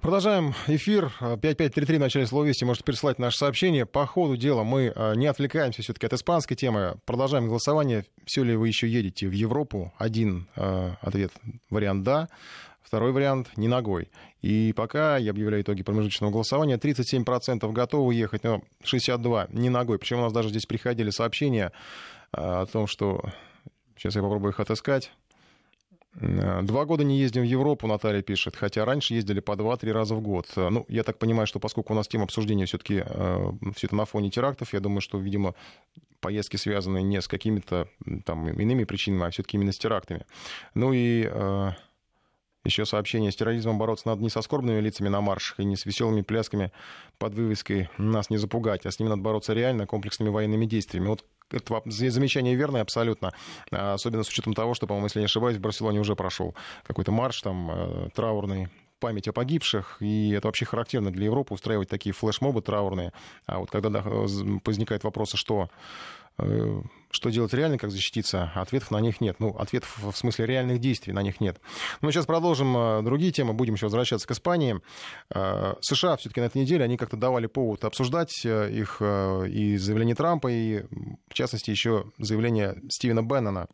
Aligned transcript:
Продолжаем 0.00 0.54
эфир. 0.68 1.12
5533 1.18 1.96
в 1.96 2.00
начале 2.00 2.26
слова 2.26 2.44
вести. 2.44 2.64
Можете 2.64 2.84
прислать 2.84 3.18
наше 3.18 3.36
сообщение. 3.36 3.84
По 3.84 4.06
ходу 4.06 4.36
дела 4.36 4.62
мы 4.62 4.92
э, 4.94 5.14
не 5.16 5.26
отвлекаемся 5.26 5.82
все-таки 5.82 6.06
от 6.06 6.12
испанской 6.12 6.56
темы. 6.56 7.00
Продолжаем 7.04 7.48
голосование. 7.48 8.04
Все 8.24 8.44
ли 8.44 8.54
вы 8.54 8.68
еще 8.68 8.88
едете 8.88 9.26
в 9.26 9.32
Европу? 9.32 9.92
Один 9.98 10.46
э, 10.54 10.92
ответ, 11.00 11.32
вариант 11.68 12.04
«да». 12.04 12.28
Второй 12.80 13.10
вариант— 13.10 13.48
не 13.56 13.66
ногой. 13.66 14.08
И 14.40 14.72
пока 14.74 15.16
я 15.16 15.32
объявляю 15.32 15.62
итоги 15.64 15.82
промежуточного 15.82 16.30
голосования, 16.30 16.76
37% 16.76 17.70
готовы 17.72 18.14
ехать, 18.14 18.44
но 18.44 18.62
62% 18.84 19.48
не 19.52 19.68
ногой. 19.68 19.98
Причем 19.98 20.20
у 20.20 20.22
нас 20.22 20.32
даже 20.32 20.50
здесь 20.50 20.64
приходили 20.64 21.10
сообщения 21.10 21.72
э, 22.32 22.40
о 22.40 22.66
том, 22.66 22.86
что... 22.86 23.24
Сейчас 23.96 24.14
я 24.14 24.22
попробую 24.22 24.52
их 24.52 24.60
отыскать. 24.60 25.10
Э, 26.14 26.62
два 26.62 26.84
года 26.84 27.04
не 27.04 27.18
ездим 27.18 27.42
в 27.42 27.46
Европу, 27.46 27.86
Наталья 27.86 28.22
пишет, 28.22 28.56
хотя 28.56 28.84
раньше 28.84 29.14
ездили 29.14 29.40
по 29.40 29.56
два-три 29.56 29.92
раза 29.92 30.14
в 30.14 30.20
год. 30.20 30.46
Э, 30.56 30.68
ну, 30.70 30.84
я 30.88 31.02
так 31.02 31.18
понимаю, 31.18 31.46
что 31.46 31.60
поскольку 31.60 31.92
у 31.92 31.96
нас 31.96 32.08
тема 32.08 32.24
обсуждения 32.24 32.66
все-таки 32.66 33.02
э, 33.04 33.52
все 33.74 33.86
это 33.86 33.96
на 33.96 34.04
фоне 34.04 34.30
терактов, 34.30 34.72
я 34.72 34.80
думаю, 34.80 35.00
что, 35.00 35.18
видимо, 35.18 35.54
поездки 36.20 36.56
связаны 36.56 37.02
не 37.02 37.20
с 37.20 37.28
какими-то 37.28 37.88
там 38.24 38.48
иными 38.48 38.84
причинами, 38.84 39.26
а 39.26 39.30
все-таки 39.30 39.56
именно 39.56 39.72
с 39.72 39.78
терактами. 39.78 40.24
Ну 40.74 40.92
и 40.92 41.28
э, 41.30 41.70
еще 42.64 42.84
сообщение, 42.84 43.30
с 43.30 43.36
терроризмом 43.36 43.78
бороться 43.78 44.08
надо 44.08 44.22
не 44.22 44.30
со 44.30 44.42
скорбными 44.42 44.80
лицами 44.80 45.08
на 45.08 45.20
маршах 45.20 45.60
и 45.60 45.64
не 45.64 45.76
с 45.76 45.86
веселыми 45.86 46.22
плясками 46.22 46.72
под 47.18 47.34
вывеской 47.34 47.88
«нас 47.98 48.30
не 48.30 48.36
запугать», 48.36 48.84
а 48.84 48.90
с 48.90 48.98
ними 48.98 49.08
надо 49.08 49.22
бороться 49.22 49.54
реально 49.54 49.86
комплексными 49.86 50.28
военными 50.28 50.66
действиями. 50.66 51.08
Вот 51.08 51.24
это 51.50 51.82
замечание 51.86 52.54
верное 52.54 52.82
абсолютно. 52.82 53.32
А, 53.70 53.94
особенно 53.94 54.22
с 54.22 54.28
учетом 54.28 54.54
того, 54.54 54.74
что, 54.74 54.86
по-моему, 54.86 55.06
если 55.06 55.20
не 55.20 55.26
ошибаюсь, 55.26 55.56
в 55.56 55.60
Барселоне 55.60 56.00
уже 56.00 56.16
прошел 56.16 56.54
какой-то 56.84 57.12
марш 57.12 57.42
там 57.42 57.70
э, 57.70 58.08
траурный 58.14 58.68
память 59.00 59.28
о 59.28 59.32
погибших, 59.32 59.98
и 60.00 60.30
это 60.32 60.48
вообще 60.48 60.64
характерно 60.64 61.12
для 61.12 61.26
Европы 61.26 61.54
устраивать 61.54 61.88
такие 61.88 62.12
флешмобы 62.12 62.62
траурные. 62.62 63.12
А 63.46 63.60
вот 63.60 63.70
когда 63.70 64.02
возникает 64.02 65.04
вопрос, 65.04 65.34
что 65.34 65.70
Э, 66.38 66.80
что 67.10 67.30
делать 67.30 67.54
реально, 67.54 67.78
как 67.78 67.90
защититься, 67.90 68.52
ответов 68.54 68.90
на 68.90 69.00
них 69.00 69.20
нет. 69.20 69.36
Ну, 69.38 69.56
ответов 69.56 69.98
в 69.98 70.16
смысле 70.16 70.46
реальных 70.46 70.80
действий 70.80 71.12
на 71.12 71.22
них 71.22 71.40
нет. 71.40 71.60
Но 72.00 72.10
сейчас 72.10 72.26
продолжим 72.26 72.76
э, 72.76 73.02
другие 73.02 73.32
темы, 73.32 73.54
будем 73.54 73.74
еще 73.74 73.86
возвращаться 73.86 74.26
к 74.26 74.30
Испании. 74.30 74.80
Э, 75.34 75.74
США 75.80 76.16
все-таки 76.16 76.40
на 76.40 76.46
этой 76.46 76.62
неделе, 76.62 76.84
они 76.84 76.96
как-то 76.96 77.16
давали 77.16 77.46
повод 77.46 77.84
обсуждать 77.84 78.44
их 78.44 79.00
и 79.00 79.76
заявление 79.76 80.14
Трампа, 80.14 80.48
и 80.48 80.84
в 81.28 81.34
частности 81.34 81.70
еще 81.70 82.06
заявление 82.18 82.80
Стивена 82.88 83.22
Беннона, 83.22 83.68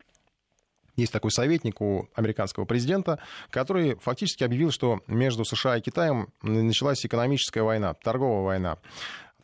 есть 0.97 1.13
такой 1.13 1.31
советник 1.33 1.81
у 1.81 2.09
американского 2.15 2.65
президента, 2.65 3.19
который 3.51 3.97
фактически 3.97 4.45
объявил, 4.45 4.71
что 4.71 5.01
между 5.07 5.45
США 5.45 5.77
и 5.77 5.81
Китаем 5.81 6.29
началась 6.43 7.05
экономическая 7.05 7.63
война, 7.63 7.95
торговая 7.95 8.45
война. 8.45 8.79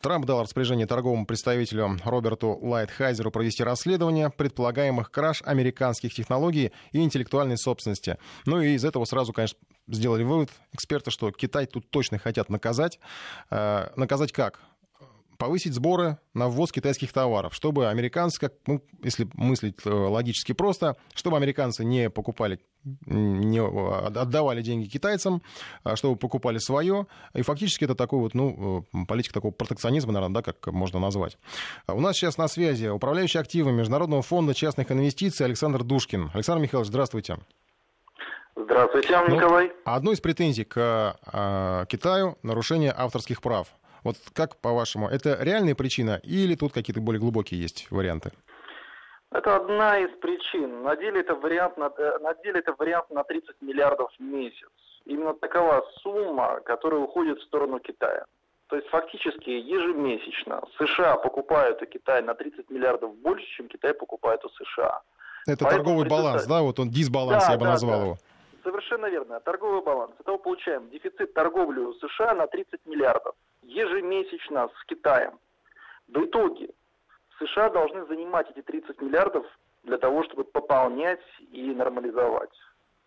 Трамп 0.01 0.25
дал 0.25 0.41
распоряжение 0.41 0.87
торговому 0.87 1.25
представителю 1.25 1.97
Роберту 2.03 2.57
Лайтхайзеру 2.61 3.31
провести 3.31 3.63
расследование 3.63 4.29
предполагаемых 4.29 5.11
краж 5.11 5.43
американских 5.45 6.13
технологий 6.13 6.71
и 6.91 6.99
интеллектуальной 6.99 7.57
собственности. 7.57 8.17
Ну 8.45 8.59
и 8.61 8.73
из 8.73 8.83
этого 8.83 9.05
сразу, 9.05 9.31
конечно, 9.31 9.59
сделали 9.87 10.23
вывод 10.23 10.49
эксперты, 10.73 11.11
что 11.11 11.31
Китай 11.31 11.67
тут 11.67 11.89
точно 11.89 12.17
хотят 12.17 12.49
наказать. 12.49 12.99
Э, 13.49 13.89
наказать 13.95 14.31
как? 14.31 14.59
повысить 15.37 15.73
сборы 15.73 16.19
на 16.35 16.49
ввоз 16.49 16.71
китайских 16.71 17.11
товаров, 17.11 17.55
чтобы 17.55 17.89
американцы, 17.89 18.51
ну, 18.67 18.79
если 19.01 19.27
мыслить 19.33 19.79
э, 19.85 19.89
логически 19.89 20.51
просто, 20.51 20.97
чтобы 21.15 21.35
американцы 21.35 21.83
не 21.83 22.11
покупали 22.11 22.59
не 23.05 23.61
отдавали 23.61 24.61
деньги 24.61 24.87
китайцам, 24.87 25.41
а 25.83 25.95
чтобы 25.95 26.15
покупали 26.15 26.57
свое. 26.57 27.07
И 27.33 27.41
фактически 27.41 27.85
это 27.85 27.95
такой 27.95 28.19
вот, 28.19 28.33
ну, 28.33 28.85
э, 28.93 29.05
политика 29.07 29.33
такого 29.33 29.51
протекционизма, 29.51 30.13
наверное, 30.13 30.41
да, 30.41 30.41
как 30.41 30.73
можно 30.73 30.99
назвать. 30.99 31.37
А 31.85 31.93
у 31.93 31.99
нас 31.99 32.15
сейчас 32.15 32.37
на 32.37 32.47
связи 32.47 32.87
управляющий 32.87 33.39
активами 33.39 33.77
Международного 33.77 34.21
фонда 34.21 34.53
частных 34.53 34.91
инвестиций 34.91 35.45
Александр 35.45 35.83
Душкин. 35.83 36.31
Александр 36.33 36.63
Михайлович, 36.63 36.89
здравствуйте. 36.89 37.37
Здравствуйте, 38.55 39.17
ну, 39.27 39.35
Николай. 39.35 39.71
Одну 39.85 40.11
из 40.11 40.19
претензий 40.19 40.65
к 40.65 41.17
э, 41.33 41.85
Китаю— 41.87 42.37
нарушение 42.43 42.93
авторских 42.95 43.41
прав. 43.41 43.67
Вот 44.03 44.17
как, 44.33 44.57
по-вашему, 44.57 45.07
это 45.07 45.37
реальная 45.39 45.75
причина 45.75 46.19
или 46.23 46.55
тут 46.55 46.73
какие-то 46.73 47.01
более 47.01 47.19
глубокие 47.19 47.61
есть 47.61 47.87
варианты? 47.91 48.31
Это 49.31 49.55
одна 49.55 49.97
из 49.99 50.09
причин. 50.19 50.83
На 50.83 50.95
деле 50.97 51.21
это 51.21 51.35
вариант 51.35 51.77
на, 51.77 51.91
э, 51.97 52.17
на, 52.19 52.33
деле 52.35 52.59
это 52.59 52.73
вариант 52.77 53.09
на 53.11 53.23
30 53.23 53.61
миллиардов 53.61 54.11
в 54.17 54.21
месяц. 54.21 54.69
Именно 55.05 55.33
такова 55.33 55.85
сумма, 56.01 56.59
которая 56.65 56.99
уходит 56.99 57.39
в 57.39 57.43
сторону 57.43 57.79
Китая. 57.79 58.25
То 58.67 58.75
есть 58.75 58.87
фактически 58.89 59.49
ежемесячно 59.49 60.61
США 60.77 61.15
покупают 61.15 61.81
у 61.81 61.85
Китая 61.85 62.21
на 62.21 62.33
30 62.33 62.69
миллиардов 62.69 63.15
больше, 63.15 63.45
чем 63.57 63.67
Китай 63.67 63.93
покупает 63.93 64.43
у 64.45 64.49
США. 64.49 65.01
Это 65.47 65.65
Поэтому 65.65 65.83
торговый 65.83 66.09
баланс, 66.09 66.45
да? 66.45 66.61
Вот 66.61 66.79
он 66.79 66.89
дисбаланс, 66.89 67.45
да, 67.45 67.53
я 67.53 67.57
бы 67.57 67.65
да, 67.65 67.71
назвал 67.71 67.99
да. 67.99 68.05
его. 68.05 68.17
Совершенно 68.63 69.07
верно. 69.07 69.39
Торговый 69.39 69.81
баланс. 69.81 70.11
Итого 70.19 70.37
получаем 70.37 70.89
дефицит 70.89 71.33
торговли 71.33 71.79
у 71.79 71.93
США 71.93 72.33
на 72.35 72.47
30 72.47 72.85
миллиардов 72.85 73.35
ежемесячно 73.63 74.69
с 74.77 74.85
Китаем. 74.85 75.39
В 76.07 76.25
итоге 76.25 76.69
США 77.41 77.69
должны 77.69 78.05
занимать 78.05 78.49
эти 78.51 78.61
30 78.61 79.01
миллиардов 79.01 79.45
для 79.83 79.97
того, 79.97 80.23
чтобы 80.23 80.43
пополнять 80.43 81.21
и 81.51 81.73
нормализовать. 81.73 82.51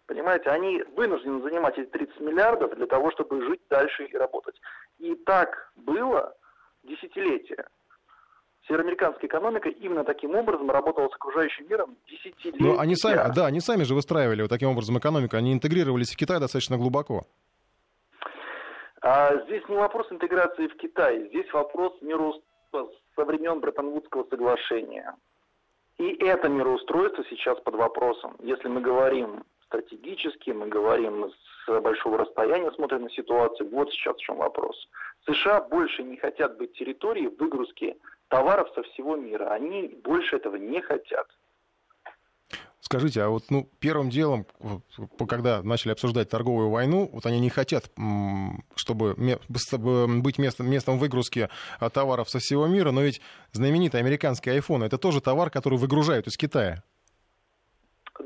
Понимаете, 0.07 0.51
они 0.51 0.83
вынуждены 0.97 1.43
занимать 1.43 1.79
эти 1.79 1.89
30 1.89 2.21
миллиардов 2.21 2.75
для 2.75 2.87
того, 2.87 3.11
чтобы 3.13 3.43
жить 3.47 3.63
дальше 3.71 4.05
и 4.05 4.17
работать. 4.17 4.61
И 4.99 5.15
так 5.15 5.73
было 5.77 6.35
десятилетия. 6.83 7.67
Североамериканская 8.67 9.29
экономика 9.29 9.69
именно 9.69 10.05
таким 10.05 10.35
образом 10.35 10.71
работала 10.71 11.09
с 11.09 11.15
окружающим 11.15 11.69
миром 11.69 11.97
десятилетия. 12.09 12.65
Но 12.65 12.79
они 12.79 12.97
сами, 12.97 13.35
да, 13.35 13.47
они 13.47 13.61
сами 13.61 13.85
же 13.85 13.95
выстраивали 13.95 14.43
вот 14.43 14.51
таким 14.51 14.71
образом 14.71 14.99
экономику, 14.99 15.37
они 15.37 15.53
интегрировались 15.53 16.13
в 16.13 16.17
Китай 16.17 16.41
достаточно 16.41 16.77
глубоко. 16.77 17.25
А 19.03 19.37
здесь 19.45 19.63
не 19.69 19.77
вопрос 19.77 20.11
интеграции 20.11 20.67
в 20.67 20.77
Китай, 20.77 21.29
здесь 21.29 21.51
вопрос 21.53 21.93
мироустройства 22.01 23.04
со 23.17 23.25
времен 23.25 23.61
Бреттон-Вудского 23.61 24.25
соглашения. 24.29 25.15
И 25.99 26.17
это 26.25 26.49
мироустройство 26.49 27.25
сейчас 27.31 27.59
под 27.61 27.77
вопросом. 27.77 28.37
Если 28.41 28.69
мы 28.69 28.81
говорим 28.81 29.45
стратегически, 29.67 30.51
мы 30.51 30.67
говорим 30.67 31.31
с 31.67 31.81
большого 31.81 32.19
расстояния, 32.19 32.71
смотрим 32.73 33.03
на 33.03 33.11
ситуацию, 33.11 33.69
вот 33.71 33.91
сейчас 33.93 34.17
в 34.17 34.21
чем 34.21 34.37
вопрос. 34.37 34.89
США 35.27 35.61
больше 35.63 36.03
не 36.03 36.17
хотят 36.17 36.57
быть 36.59 36.73
территорией 36.73 37.29
выгрузки 37.29 37.97
товаров 38.29 38.69
со 38.75 38.83
всего 38.83 39.17
мира. 39.17 39.49
Они 39.51 39.89
больше 40.05 40.37
этого 40.37 40.57
не 40.57 40.81
хотят. 40.81 41.29
Скажите, 42.85 43.23
а 43.23 43.31
вот 43.31 43.45
ну, 43.49 43.67
первым 43.79 44.11
делом, 44.11 44.47
когда 45.27 45.63
начали 45.63 45.93
обсуждать 45.93 46.29
торговую 46.29 46.69
войну, 46.69 47.09
вот 47.11 47.25
они 47.25 47.41
не 47.41 47.49
хотят, 47.49 47.91
чтобы 48.75 49.15
быть 50.21 50.37
местом, 50.37 50.69
местом 50.69 50.99
выгрузки 50.99 51.49
а, 51.81 51.89
товаров 51.89 52.29
со 52.29 52.41
всего 52.41 52.67
мира, 52.67 52.91
но 52.91 53.01
ведь 53.01 53.23
знаменитый 53.53 54.01
американский 54.01 54.51
iPhone 54.51 54.85
это 54.85 54.99
тоже 54.99 55.23
товар, 55.23 55.49
который 55.49 55.79
выгружают 55.79 56.27
из 56.27 56.37
Китая. 56.37 56.83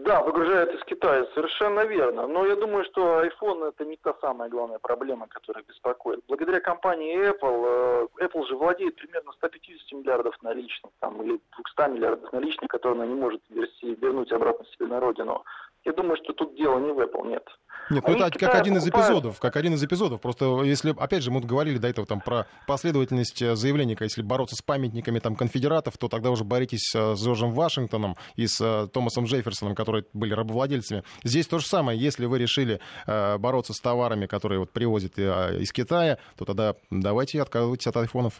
Да, 0.04 0.22
выгружают 0.22 0.72
из 0.74 0.84
Китая, 0.84 1.26
совершенно 1.34 1.80
верно. 1.80 2.28
Но 2.28 2.46
я 2.46 2.54
думаю, 2.54 2.84
что 2.84 3.24
iPhone 3.24 3.68
это 3.68 3.84
не 3.84 3.96
та 3.96 4.14
самая 4.20 4.48
главная 4.48 4.78
проблема, 4.78 5.26
которая 5.26 5.64
беспокоит. 5.64 6.20
Благодаря 6.28 6.60
компании 6.60 7.18
Apple, 7.18 8.08
э, 8.20 8.24
Apple 8.24 8.46
же 8.46 8.56
владеет 8.56 8.94
примерно 8.94 9.32
150 9.32 9.98
миллиардов 9.98 10.40
наличных, 10.40 10.92
там, 11.00 11.20
или 11.22 11.40
200 11.56 11.90
миллиардов 11.90 12.32
наличных, 12.32 12.68
которые 12.70 13.02
она 13.02 13.06
не 13.06 13.20
может 13.20 13.42
вернуть 13.48 14.30
обратно 14.30 14.64
себе 14.66 14.86
на 14.86 15.00
родину. 15.00 15.44
Я 15.88 15.94
думаю, 15.94 16.18
что 16.22 16.34
тут 16.34 16.54
дело 16.54 16.78
не 16.80 16.92
в 16.92 17.00
Apple, 17.00 17.26
нет. 17.28 17.42
Нет, 17.88 18.04
ну 18.06 18.14
это 18.14 18.38
как 18.38 18.54
один 18.56 18.76
из 18.76 18.86
эпизодов, 18.86 19.40
как 19.40 19.56
один 19.56 19.72
из 19.72 19.82
эпизодов. 19.82 20.20
Просто 20.20 20.60
если, 20.62 20.90
опять 20.90 21.22
же, 21.22 21.30
мы 21.30 21.40
говорили 21.40 21.78
до 21.78 21.88
этого 21.88 22.06
там 22.06 22.20
про 22.20 22.46
последовательность 22.66 23.40
э, 23.40 23.54
заявлений, 23.54 23.96
если 23.98 24.20
бороться 24.20 24.54
с 24.54 24.60
памятниками 24.60 25.18
там 25.18 25.34
конфедератов, 25.34 25.96
то 25.96 26.08
тогда 26.08 26.30
уже 26.30 26.44
боритесь 26.44 26.94
э, 26.94 27.14
с 27.14 27.24
Джорджем 27.24 27.52
Вашингтоном 27.52 28.16
и 28.36 28.46
с 28.46 28.60
э, 28.60 28.88
Томасом 28.92 29.24
Джефферсоном, 29.24 29.74
которые 29.74 30.04
были 30.12 30.34
рабовладельцами. 30.34 31.04
Здесь 31.24 31.46
то 31.46 31.58
же 31.58 31.64
самое. 31.64 31.98
Если 31.98 32.26
вы 32.26 32.38
решили 32.38 32.80
бороться 33.06 33.72
с 33.72 33.80
товарами, 33.80 34.26
которые 34.26 34.58
вот 34.58 34.70
привозят 34.72 35.18
из 35.18 35.72
Китая, 35.72 36.18
то 36.36 36.44
тогда 36.44 36.74
давайте 36.90 37.40
отказывайтесь 37.40 37.86
от 37.86 37.96
айфонов. 37.96 38.34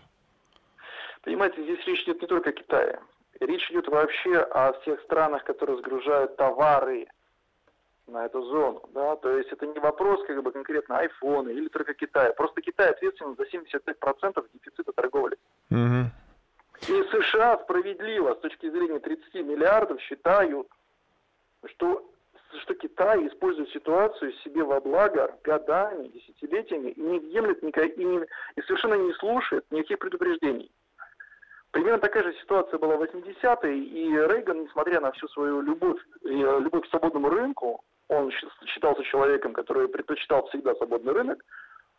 Понимаете, 1.23 1.63
здесь 1.63 1.79
речь 1.87 2.03
идет 2.03 2.21
не 2.21 2.29
только 2.29 2.51
о 2.51 2.53
Китае. 2.53 3.01
Речь 3.41 3.71
идет 3.71 3.89
вообще 3.89 4.37
о 4.37 4.75
всех 4.81 5.01
странах, 5.03 5.45
которые 5.45 5.79
сгружают 5.79 6.37
товары 6.37 7.07
на 8.09 8.27
эту 8.27 8.43
зону, 8.43 8.83
да, 8.95 9.17
то 9.17 9.37
есть 9.37 9.53
это 9.53 9.67
не 9.67 9.79
вопрос 9.79 10.25
как 10.27 10.43
бы 10.43 10.53
конкретно 10.53 10.99
айфона 10.99 11.51
или 11.51 11.69
только 11.69 11.95
Китая, 11.95 12.33
просто 12.33 12.61
Китай 12.61 12.91
ответственен 12.91 13.37
за 13.37 13.45
75% 13.45 14.47
дефицита 14.55 14.93
торговли. 14.93 15.37
Угу. 15.71 16.11
И 16.89 17.03
США 17.11 17.59
справедливо 17.65 18.35
с 18.35 18.41
точки 18.41 18.71
зрения 18.71 18.99
30 18.99 19.35
миллиардов 19.35 20.01
считают, 20.01 20.69
что 21.67 22.05
что 22.63 22.75
Китай 22.75 23.27
использует 23.27 23.69
ситуацию 23.71 24.33
себе 24.45 24.65
во 24.65 24.81
благо 24.81 25.37
годами, 25.45 26.09
десятилетиями 26.09 26.91
и 26.93 27.01
не 27.01 27.19
въемлет 27.19 27.63
никак, 27.63 27.97
и, 27.97 28.05
не, 28.05 28.27
и 28.57 28.63
совершенно 28.63 28.95
не 28.95 29.13
слушает 29.15 29.67
никаких 29.71 29.99
предупреждений. 29.99 30.71
Примерно 31.71 31.99
такая 31.99 32.23
же 32.23 32.33
ситуация 32.41 32.79
была 32.79 32.97
в 32.97 33.03
80-е, 33.03 33.79
и 33.79 34.11
Рейган, 34.11 34.63
несмотря 34.63 35.01
на 35.01 35.13
всю 35.13 35.29
свою 35.29 35.61
любовь, 35.61 36.01
э, 36.25 36.29
любовь 36.29 36.87
к 36.87 36.91
свободному 36.91 37.29
рынку, 37.29 37.85
он 38.09 38.31
считался 38.67 39.03
человеком, 39.05 39.53
который 39.53 39.89
предпочитал 39.89 40.47
всегда 40.49 40.75
свободный 40.75 41.13
рынок, 41.13 41.43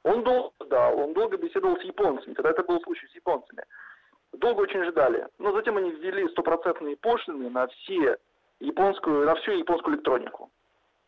он 0.03 0.23
долго 0.23 0.51
ждал, 0.63 1.00
он 1.00 1.13
долго 1.13 1.38
беседовал 1.38 1.77
с 1.77 1.83
японцами, 1.83 2.33
тогда 2.33 2.51
это 2.51 2.63
был 2.63 2.81
случай 2.81 3.07
с 3.07 3.15
японцами. 3.15 3.63
Долго 4.33 4.61
очень 4.61 4.83
ждали, 4.85 5.27
но 5.39 5.51
затем 5.51 5.77
они 5.77 5.91
ввели 5.91 6.27
стопроцентные 6.29 6.97
пошлины 6.97 7.50
на 7.50 7.67
все 7.67 8.17
японскую, 8.59 9.25
на 9.25 9.35
всю 9.35 9.51
японскую 9.51 9.95
электронику. 9.95 10.51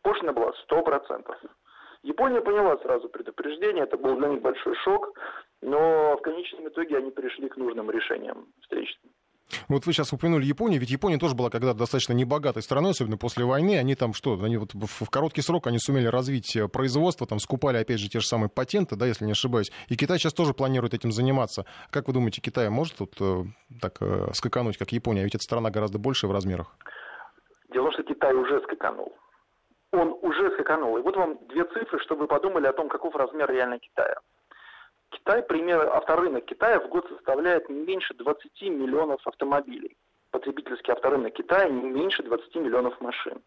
Пошлина 0.02 0.32
была 0.32 0.52
100%. 0.68 1.50
Япония 2.02 2.40
поняла 2.40 2.76
сразу 2.78 3.08
предупреждение, 3.08 3.84
это 3.84 3.96
был 3.96 4.16
для 4.16 4.28
них 4.28 4.42
большой 4.42 4.74
шок, 4.76 5.16
но 5.60 6.16
в 6.16 6.22
конечном 6.22 6.68
итоге 6.68 6.96
они 6.96 7.12
пришли 7.12 7.48
к 7.48 7.56
нужным 7.56 7.90
решениям 7.90 8.48
встречным. 8.60 9.12
Вот 9.68 9.86
вы 9.86 9.92
сейчас 9.92 10.12
упомянули 10.12 10.44
Японию, 10.44 10.80
ведь 10.80 10.90
Япония 10.90 11.18
тоже 11.18 11.34
была 11.34 11.50
когда-то 11.50 11.78
достаточно 11.78 12.12
небогатой 12.12 12.62
страной, 12.62 12.92
особенно 12.92 13.16
после 13.16 13.44
войны. 13.44 13.78
Они 13.78 13.94
там 13.94 14.14
что, 14.14 14.38
они 14.42 14.56
вот 14.56 14.74
в 14.74 15.10
короткий 15.10 15.42
срок 15.42 15.66
они 15.66 15.78
сумели 15.78 16.06
развить 16.06 16.56
э, 16.56 16.68
производство, 16.68 17.26
там 17.26 17.38
скупали 17.38 17.78
опять 17.78 18.00
же 18.00 18.08
те 18.08 18.20
же 18.20 18.26
самые 18.26 18.48
патенты, 18.48 18.96
да, 18.96 19.06
если 19.06 19.24
не 19.24 19.32
ошибаюсь. 19.32 19.70
И 19.88 19.96
Китай 19.96 20.18
сейчас 20.18 20.32
тоже 20.32 20.54
планирует 20.54 20.94
этим 20.94 21.12
заниматься. 21.12 21.64
Как 21.90 22.06
вы 22.08 22.14
думаете, 22.14 22.40
Китай 22.40 22.68
может 22.70 22.96
тут 22.96 23.14
э, 23.20 23.44
так 23.80 23.96
э, 24.00 24.28
скакануть, 24.32 24.78
как 24.78 24.92
Япония? 24.92 25.24
Ведь 25.24 25.34
эта 25.34 25.42
страна 25.42 25.70
гораздо 25.70 25.98
больше 25.98 26.26
в 26.26 26.32
размерах. 26.32 26.74
Дело 27.72 27.90
в 27.90 27.94
том, 27.94 28.04
что 28.04 28.14
Китай 28.14 28.34
уже 28.34 28.60
скаканул. 28.62 29.12
Он 29.92 30.16
уже 30.22 30.50
скаканул. 30.54 30.96
И 30.96 31.02
вот 31.02 31.16
вам 31.16 31.38
две 31.48 31.64
цифры, 31.64 31.98
чтобы 32.00 32.22
вы 32.22 32.26
подумали 32.26 32.66
о 32.66 32.72
том, 32.72 32.88
каков 32.88 33.14
размер 33.14 33.50
реально 33.50 33.78
Китая. 33.78 34.16
Китай, 35.12 35.42
пример, 35.42 35.88
авторынок 35.88 36.44
Китая 36.46 36.80
в 36.80 36.88
год 36.88 37.06
составляет 37.08 37.68
не 37.68 37.84
меньше 37.84 38.14
20 38.14 38.62
миллионов 38.62 39.20
автомобилей. 39.26 39.96
Потребительский 40.30 40.92
авторынок 40.92 41.34
Китая 41.34 41.68
не 41.68 41.82
меньше 41.82 42.22
20 42.22 42.54
миллионов 42.56 43.00
машин. 43.00 43.42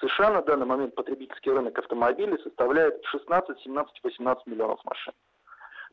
США 0.00 0.30
на 0.30 0.42
данный 0.42 0.66
момент 0.66 0.94
потребительский 0.94 1.50
рынок 1.50 1.78
автомобилей 1.78 2.38
составляет 2.42 3.04
16, 3.04 3.60
17, 3.60 4.00
18 4.02 4.46
миллионов 4.46 4.80
машин. 4.84 5.12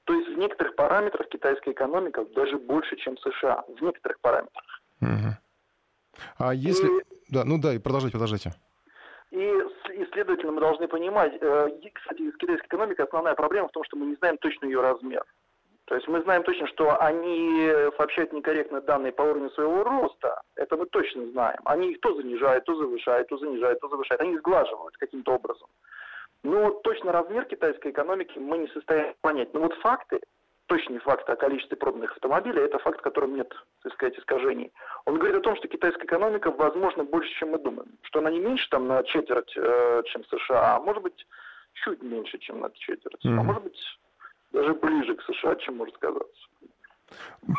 То 0.05 0.13
есть 0.13 0.29
в 0.29 0.37
некоторых 0.37 0.75
параметрах 0.75 1.27
китайская 1.27 1.71
экономика 1.71 2.23
даже 2.33 2.57
больше, 2.57 2.95
чем 2.95 3.17
США. 3.17 3.65
В 3.67 3.81
некоторых 3.83 4.19
параметрах. 4.21 4.81
Угу. 5.01 5.37
А 6.37 6.53
если... 6.53 6.87
И... 6.87 7.03
Да, 7.29 7.43
ну 7.43 7.59
да, 7.59 7.73
и 7.73 7.79
продолжайте, 7.79 8.13
продолжайте. 8.13 8.53
И, 9.31 9.37
и 9.39 10.05
следовательно, 10.13 10.53
мы 10.53 10.61
должны 10.61 10.87
понимать, 10.87 11.33
э, 11.41 11.69
кстати, 11.93 12.31
с 12.31 12.37
китайской 12.37 12.67
экономикой 12.67 13.05
основная 13.05 13.35
проблема 13.35 13.67
в 13.67 13.71
том, 13.71 13.83
что 13.83 13.97
мы 13.97 14.05
не 14.05 14.15
знаем 14.15 14.37
точно 14.37 14.65
ее 14.65 14.79
размер. 14.81 15.23
То 15.87 15.95
есть 15.95 16.07
мы 16.09 16.21
знаем 16.21 16.43
точно, 16.43 16.67
что 16.67 17.01
они 17.01 17.71
сообщают 17.95 18.33
некорректно 18.33 18.81
данные 18.81 19.13
по 19.13 19.21
уровню 19.21 19.49
своего 19.51 19.85
роста. 19.85 20.41
Это 20.55 20.75
мы 20.75 20.85
точно 20.85 21.27
знаем. 21.27 21.59
Они 21.63 21.91
их 21.91 22.01
то 22.01 22.13
занижают, 22.13 22.65
то 22.65 22.75
завышают, 22.75 23.29
то 23.29 23.37
занижают, 23.37 23.79
то 23.79 23.87
завышают. 23.87 24.21
Они 24.21 24.37
сглаживают 24.37 24.97
каким-то 24.97 25.35
образом. 25.35 25.67
Но 26.43 26.71
точно 26.71 27.13
размер 27.13 27.45
китайской 27.45 27.91
экономики 27.91 28.37
мы 28.37 28.57
не 28.57 28.67
состоянии 28.67 29.15
понять. 29.21 29.53
Но 29.53 29.61
вот 29.61 29.73
факты, 29.75 30.19
точные 30.67 30.99
факты 30.99 31.31
о 31.31 31.35
количестве 31.35 31.77
проданных 31.77 32.11
автомобилей, 32.11 32.61
это 32.61 32.77
факт, 32.79 32.99
в 32.99 33.01
котором 33.01 33.35
нет, 33.35 33.51
так 33.83 33.93
сказать, 33.93 34.17
искажений. 34.19 34.71
Он 35.05 35.17
говорит 35.17 35.37
о 35.37 35.41
том, 35.41 35.55
что 35.55 35.67
китайская 35.67 36.05
экономика, 36.05 36.51
возможно, 36.51 37.03
больше, 37.03 37.33
чем 37.39 37.51
мы 37.51 37.59
думаем. 37.59 37.89
Что 38.03 38.19
она 38.19 38.29
не 38.29 38.39
меньше 38.39 38.69
там 38.69 38.87
на 38.87 39.03
четверть, 39.03 39.51
э, 39.55 40.03
чем 40.05 40.23
США, 40.25 40.75
а 40.75 40.79
может 40.79 41.03
быть, 41.03 41.25
чуть 41.73 42.01
меньше, 42.01 42.37
чем 42.39 42.59
на 42.59 42.69
четверть. 42.71 43.25
Mm-hmm. 43.25 43.39
А 43.39 43.43
может 43.43 43.63
быть, 43.63 43.79
даже 44.51 44.73
ближе 44.73 45.15
к 45.15 45.23
США, 45.23 45.55
чем 45.55 45.77
может 45.77 45.97
казаться. 45.97 46.47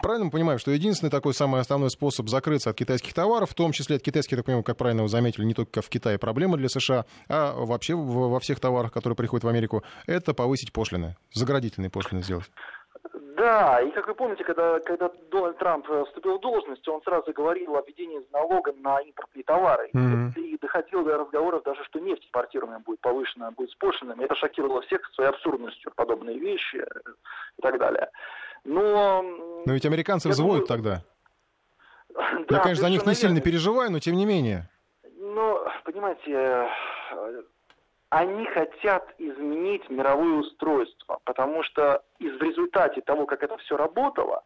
Правильно 0.03 0.27
мы 0.27 0.31
понимаем, 0.31 0.59
что 0.59 0.71
единственный 0.71 1.09
такой 1.11 1.33
самый 1.33 1.61
основной 1.61 1.91
способ 1.91 2.29
закрыться 2.29 2.71
от 2.71 2.77
китайских 2.77 3.15
товаров, 3.15 3.51
в 3.51 3.55
том 3.55 3.73
числе 3.73 3.97
от 3.97 4.03
китайских, 4.03 4.37
так 4.37 4.45
понимаю, 4.45 4.65
как 4.65 4.77
правильно 4.77 5.03
вы 5.03 5.09
заметили, 5.09 5.45
не 5.45 5.55
только 5.55 5.81
в 5.81 5.89
Китае 5.89 6.19
проблема 6.19 6.59
для 6.59 6.69
США, 6.69 7.07
а 7.29 7.55
вообще 7.55 7.95
во 7.95 8.39
всех 8.41 8.61
товарах, 8.61 8.93
которые 8.93 9.17
приходят 9.17 9.45
в 9.45 9.49
Америку, 9.49 9.83
это 10.07 10.35
повысить 10.35 10.73
пошлины, 10.73 11.17
заградительные 11.33 11.91
пошлины 11.91 12.23
сделать. 12.23 12.51
Да, 13.39 13.81
и 13.81 13.91
как 13.93 14.09
вы 14.09 14.15
помните, 14.15 14.43
когда, 14.43 14.81
когда 14.81 15.11
Дональд 15.31 15.59
Трамп 15.59 15.89
э, 15.89 16.05
вступил 16.07 16.39
в 16.39 16.41
должность, 16.41 16.87
он 16.89 17.01
сразу 17.03 17.33
говорил 17.33 17.77
о 17.77 17.83
введении 17.83 18.21
налога 18.33 18.73
на 18.73 18.99
импортные 18.99 19.45
товары. 19.45 19.91
Mm-hmm. 19.95 20.41
И 20.41 20.59
доходил 20.59 21.05
до 21.05 21.19
разговоров 21.19 21.63
даже, 21.63 21.85
что 21.85 22.01
нефть 22.01 22.27
импортируемая 22.27 22.81
будет 22.81 23.01
повышена, 23.01 23.53
будет 23.53 23.71
с 23.71 23.77
пошлинами. 23.77 24.25
Это 24.25 24.35
шокировало 24.35 24.83
всех 24.83 25.09
своей 25.15 25.31
абсурдностью, 25.31 25.93
подобные 25.95 26.37
вещи 26.37 26.77
э, 26.77 27.11
и 27.59 27.63
так 27.63 27.79
далее. 27.79 28.11
Но... 28.65 29.23
Но 29.65 29.73
ведь 29.73 29.87
американцы 29.87 30.29
взвоют 30.29 30.67
думаю... 30.67 30.67
тогда. 30.67 31.03
Да, 32.49 32.57
Я, 32.57 32.63
конечно, 32.63 32.83
за 32.83 32.91
них 32.91 33.07
не 33.07 33.15
сильно 33.15 33.41
переживаю, 33.41 33.93
но 33.93 34.01
тем 34.01 34.17
не 34.17 34.27
менее. 34.27 34.69
Ну, 35.17 35.61
понимаете, 35.85 36.33
э, 36.33 37.43
они 38.11 38.47
хотят 38.47 39.15
изменить 39.19 39.89
мировое 39.91 40.39
устройство, 40.39 41.21
потому 41.25 41.63
что 41.63 42.03
из 42.19 42.35
в 42.39 42.43
результате 42.43 43.03
того, 43.03 43.27
как 43.27 43.43
это 43.43 43.57
все 43.59 43.77
работало, 43.77 44.45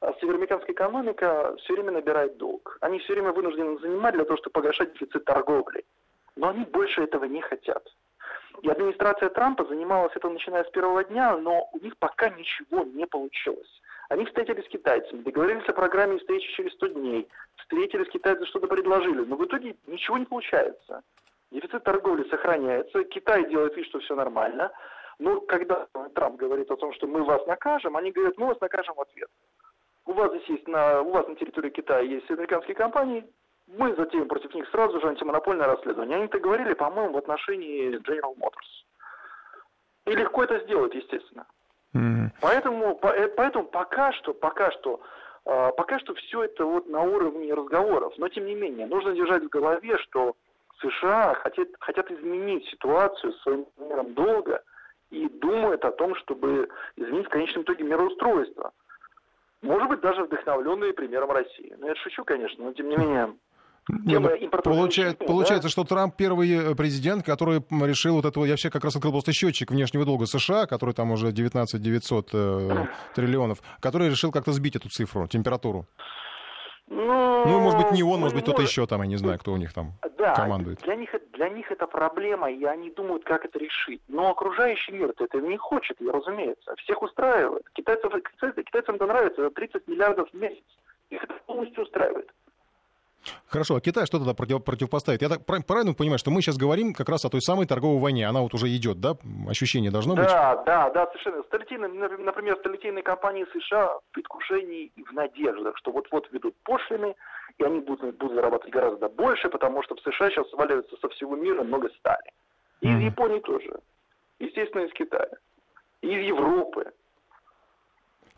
э, 0.00 0.12
североамериканская 0.20 0.74
экономика 0.74 1.54
все 1.58 1.74
время 1.74 1.92
набирает 1.92 2.36
долг. 2.36 2.78
Они 2.80 3.00
все 3.00 3.14
время 3.14 3.32
вынуждены 3.32 3.78
занимать 3.78 4.14
для 4.14 4.24
того, 4.24 4.36
чтобы 4.36 4.52
погашать 4.52 4.92
дефицит 4.92 5.24
торговли. 5.24 5.84
Но 6.36 6.48
они 6.48 6.64
больше 6.64 7.02
этого 7.02 7.24
не 7.24 7.40
хотят. 7.40 7.84
И 8.62 8.68
администрация 8.68 9.30
Трампа 9.30 9.64
занималась 9.64 10.14
этим 10.14 10.34
начиная 10.34 10.64
с 10.64 10.70
первого 10.70 11.02
дня, 11.04 11.36
но 11.36 11.68
у 11.72 11.78
них 11.78 11.96
пока 11.96 12.28
ничего 12.30 12.84
не 12.84 13.06
получилось. 13.06 13.80
Они 14.10 14.26
встретились 14.26 14.64
с 14.64 14.68
китайцами, 14.68 15.22
договорились 15.22 15.68
о 15.68 15.72
программе 15.72 16.18
встречи 16.18 16.52
через 16.52 16.72
100 16.74 16.86
дней, 16.88 17.28
встретились, 17.56 18.08
китайцы 18.10 18.44
что-то 18.46 18.68
предложили, 18.68 19.24
но 19.24 19.36
в 19.36 19.44
итоге 19.44 19.74
ничего 19.86 20.18
не 20.18 20.26
получается. 20.26 21.02
Дефицит 21.52 21.84
торговли 21.84 22.28
сохраняется, 22.30 23.04
Китай 23.04 23.46
делает 23.48 23.76
вид, 23.76 23.86
что 23.86 24.00
все 24.00 24.14
нормально. 24.14 24.72
Но 25.18 25.40
когда 25.42 25.86
Трамп 26.14 26.36
говорит 26.36 26.70
о 26.70 26.76
том, 26.76 26.94
что 26.94 27.06
мы 27.06 27.22
вас 27.22 27.46
накажем, 27.46 27.96
они 27.96 28.10
говорят, 28.10 28.38
мы 28.38 28.46
вас 28.46 28.60
накажем 28.60 28.94
в 28.94 29.00
ответ. 29.02 29.28
У 30.06 30.12
вас 30.12 30.30
здесь 30.30 30.48
есть 30.48 30.66
на, 30.66 31.02
у 31.02 31.10
вас 31.10 31.28
на 31.28 31.36
территории 31.36 31.70
Китая 31.70 32.00
есть 32.00 32.30
американские 32.30 32.74
компании, 32.74 33.24
мы 33.66 33.94
затеем 33.94 34.28
против 34.28 34.52
них 34.54 34.68
сразу 34.70 34.98
же 35.00 35.06
антимонопольное 35.06 35.66
расследование. 35.66 36.16
Они 36.16 36.24
это 36.24 36.40
говорили, 36.40 36.72
по-моему, 36.72 37.12
в 37.12 37.18
отношении 37.18 37.98
General 37.98 38.34
Motors. 38.36 38.86
И 40.06 40.16
легко 40.16 40.44
это 40.44 40.58
сделать, 40.60 40.94
естественно. 40.94 41.46
Mm-hmm. 41.94 42.30
Поэтому, 42.40 42.96
по, 42.96 43.08
э, 43.08 43.28
поэтому 43.28 43.66
пока 43.66 44.12
что, 44.12 44.34
пока 44.34 44.70
что, 44.72 45.00
э, 45.44 45.70
пока 45.76 45.98
что 46.00 46.14
все 46.14 46.44
это 46.44 46.64
вот 46.64 46.88
на 46.88 47.02
уровне 47.02 47.52
разговоров. 47.54 48.14
Но 48.16 48.28
тем 48.28 48.46
не 48.46 48.54
менее, 48.54 48.86
нужно 48.86 49.12
держать 49.12 49.44
в 49.44 49.48
голове, 49.48 49.98
что 49.98 50.34
США 50.82 51.34
хотят, 51.42 51.68
хотят 51.80 52.10
изменить 52.10 52.66
ситуацию 52.68 53.32
своим 53.42 53.66
миром 53.78 54.14
долга 54.14 54.62
и 55.10 55.28
думают 55.28 55.84
о 55.84 55.92
том, 55.92 56.14
чтобы 56.16 56.68
изменить 56.96 57.26
в 57.26 57.30
конечном 57.30 57.62
итоге 57.62 57.84
мироустройство. 57.84 58.72
Может 59.62 59.88
быть, 59.88 60.00
даже 60.00 60.24
вдохновленные 60.24 60.92
примером 60.92 61.30
России. 61.30 61.74
Ну, 61.78 61.86
я 61.86 61.94
шучу, 61.96 62.24
конечно, 62.24 62.64
но 62.64 62.72
тем 62.72 62.88
не 62.88 62.96
менее... 62.96 63.34
Тема 64.06 64.30
ну, 64.40 64.62
получает, 64.62 65.18
да? 65.18 65.26
Получается, 65.26 65.68
что 65.68 65.82
Трамп 65.82 66.14
первый 66.16 66.48
э, 66.52 66.74
президент, 66.76 67.24
который 67.24 67.64
решил 67.84 68.14
вот 68.14 68.24
этого, 68.24 68.44
я 68.44 68.52
вообще 68.52 68.70
как 68.70 68.84
раз 68.84 68.94
открыл 68.94 69.10
просто 69.10 69.32
счетчик 69.32 69.72
внешнего 69.72 70.04
долга 70.04 70.26
США, 70.26 70.66
который 70.66 70.94
там 70.94 71.10
уже 71.10 71.32
19 71.32 71.82
900 71.82 72.28
э, 72.32 72.86
триллионов, 73.16 73.58
который 73.80 74.08
решил 74.08 74.30
как-то 74.30 74.52
сбить 74.52 74.76
эту 74.76 74.88
цифру, 74.88 75.26
температуру. 75.26 75.86
Ну, 76.88 77.46
ну 77.46 77.60
может 77.60 77.80
быть, 77.80 77.92
не 77.92 78.02
он, 78.02 78.20
может 78.20 78.34
быть, 78.34 78.44
кто-то 78.44 78.62
еще 78.62 78.86
там, 78.86 79.02
я 79.02 79.08
не 79.08 79.16
знаю, 79.16 79.38
кто 79.38 79.52
у 79.52 79.56
них 79.56 79.72
там 79.72 79.92
да, 80.18 80.34
командует. 80.34 80.80
Для 80.82 80.94
них, 80.94 81.14
для 81.32 81.48
них 81.48 81.70
это 81.70 81.86
проблема, 81.86 82.50
и 82.50 82.64
они 82.64 82.90
думают, 82.90 83.24
как 83.24 83.44
это 83.44 83.58
решить. 83.58 84.02
Но 84.08 84.30
окружающий 84.30 84.92
мир 84.92 85.12
это 85.18 85.40
не 85.40 85.56
хочет, 85.56 86.00
и, 86.00 86.08
разумеется. 86.08 86.74
Всех 86.76 87.02
устраивает. 87.02 87.68
Китайцев, 87.72 88.12
китайцам 88.40 88.96
это 88.96 89.06
нравится, 89.06 89.50
30 89.50 89.88
миллиардов 89.88 90.30
в 90.30 90.34
месяц. 90.34 90.64
Их 91.10 91.24
это 91.24 91.34
полностью 91.46 91.82
устраивает. 91.82 92.32
Хорошо, 93.46 93.76
а 93.76 93.80
Китай 93.80 94.06
что 94.06 94.18
тогда 94.18 94.34
против, 94.34 94.64
противопоставит? 94.64 95.22
Я 95.22 95.28
так 95.28 95.44
правильно 95.44 95.94
понимаю, 95.94 96.18
что 96.18 96.30
мы 96.30 96.42
сейчас 96.42 96.56
говорим 96.56 96.94
как 96.94 97.08
раз 97.08 97.24
о 97.24 97.30
той 97.30 97.40
самой 97.40 97.66
торговой 97.66 98.00
войне. 98.00 98.26
Она 98.26 98.40
вот 98.40 98.54
уже 98.54 98.68
идет, 98.68 99.00
да? 99.00 99.16
Ощущение 99.48 99.90
должно 99.90 100.14
да, 100.14 100.22
быть? 100.22 100.30
Да, 100.30 100.62
да, 100.64 100.90
да, 100.90 101.06
совершенно. 101.06 101.42
Столетийные, 101.44 101.88
например, 101.88 102.56
столетийные 102.58 103.02
компании 103.02 103.46
США 103.52 103.98
в 103.98 104.12
предвкушении 104.12 104.92
и 104.96 105.02
в 105.02 105.12
надеждах, 105.12 105.76
что 105.78 105.92
вот-вот 105.92 106.28
ведут 106.32 106.54
пошлины, 106.64 107.14
и 107.58 107.64
они 107.64 107.80
будут, 107.80 108.16
будут 108.16 108.34
зарабатывать 108.34 108.72
гораздо 108.72 109.08
больше, 109.08 109.48
потому 109.48 109.82
что 109.82 109.94
в 109.94 110.00
США 110.00 110.30
сейчас 110.30 110.48
сваливается 110.50 110.96
со 111.00 111.08
всего 111.10 111.36
мира 111.36 111.62
много 111.62 111.90
стали. 111.98 112.32
И 112.80 112.86
mm-hmm. 112.86 112.98
из 112.98 113.04
Японии 113.04 113.40
тоже. 113.40 113.78
Естественно, 114.38 114.82
из 114.82 114.92
Китая. 114.92 115.28
И 116.00 116.08
из 116.08 116.26
Европы. 116.26 116.92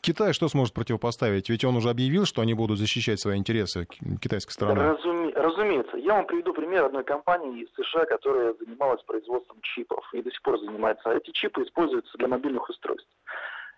Китай 0.05 0.35
что 0.35 0.49
сможет 0.49 0.75
противопоставить? 0.75 1.49
Ведь 1.49 1.65
он 1.65 1.77
уже 1.77 1.89
объявил, 1.89 2.27
что 2.27 2.43
они 2.43 2.53
будут 2.53 2.79
защищать 2.79 3.19
свои 3.19 3.39
интересы 3.39 3.87
китайской 4.21 4.53
стороны. 4.53 4.79
Разуме... 4.79 5.33
разумеется. 5.33 5.97
Я 5.97 6.17
вам 6.17 6.27
приведу 6.27 6.53
пример 6.53 6.85
одной 6.85 7.05
компании 7.05 7.63
из 7.63 7.69
США, 7.73 8.05
которая 8.05 8.53
занималась 8.53 9.03
производством 9.05 9.57
чипов 9.63 10.05
и 10.13 10.21
до 10.21 10.31
сих 10.31 10.43
пор 10.43 10.61
занимается. 10.61 11.11
Эти 11.11 11.31
чипы 11.31 11.63
используются 11.63 12.19
для 12.19 12.29
мобильных 12.29 12.69
устройств. 12.69 13.09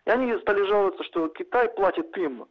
И 0.04 0.11
они 0.11 0.37
стали 0.40 0.66
жаловаться, 0.66 1.04
что 1.04 1.28
Китай 1.28 1.68
платит 1.68 2.18
им, 2.18 2.47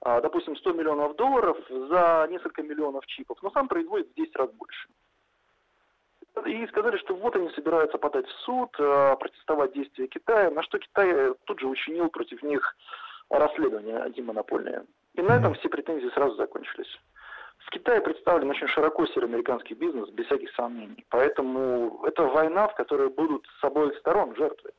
а, 0.00 0.20
допустим, 0.20 0.56
100 0.56 0.72
миллионов 0.72 1.14
долларов 1.14 1.56
за 1.68 2.26
несколько 2.32 2.64
миллионов 2.64 3.06
чипов, 3.06 3.38
но 3.42 3.52
сам 3.52 3.68
производит 3.68 4.08
в 4.08 4.14
10 4.14 4.34
раз 4.34 4.50
больше. 4.50 4.88
И 6.46 6.66
сказали, 6.66 6.96
что 6.96 7.14
вот 7.14 7.36
они 7.36 7.48
собираются 7.50 7.96
подать 7.96 8.26
в 8.26 8.40
суд, 8.40 8.74
а, 8.80 9.14
протестовать 9.14 9.72
действия 9.72 10.08
Китая, 10.08 10.50
на 10.50 10.64
что 10.64 10.80
Китай 10.80 11.32
тут 11.44 11.60
же 11.60 11.68
учинил 11.68 12.08
против 12.08 12.42
них 12.42 12.74
расследование 13.30 13.98
антимонопольное. 13.98 14.84
И 15.14 15.22
на 15.22 15.36
этом 15.36 15.54
все 15.54 15.68
претензии 15.68 16.10
сразу 16.14 16.34
закончились. 16.36 16.98
В 17.58 17.70
Китае 17.70 18.00
представлен 18.00 18.50
очень 18.50 18.66
широко 18.68 19.06
североамериканский 19.06 19.76
бизнес, 19.76 20.08
без 20.10 20.26
всяких 20.26 20.50
сомнений. 20.54 21.04
Поэтому 21.10 22.04
это 22.04 22.22
война, 22.24 22.68
в 22.68 22.74
которой 22.74 23.10
будут 23.10 23.46
с 23.60 23.64
обоих 23.64 23.96
сторон 23.98 24.34
жертвы. 24.34 24.70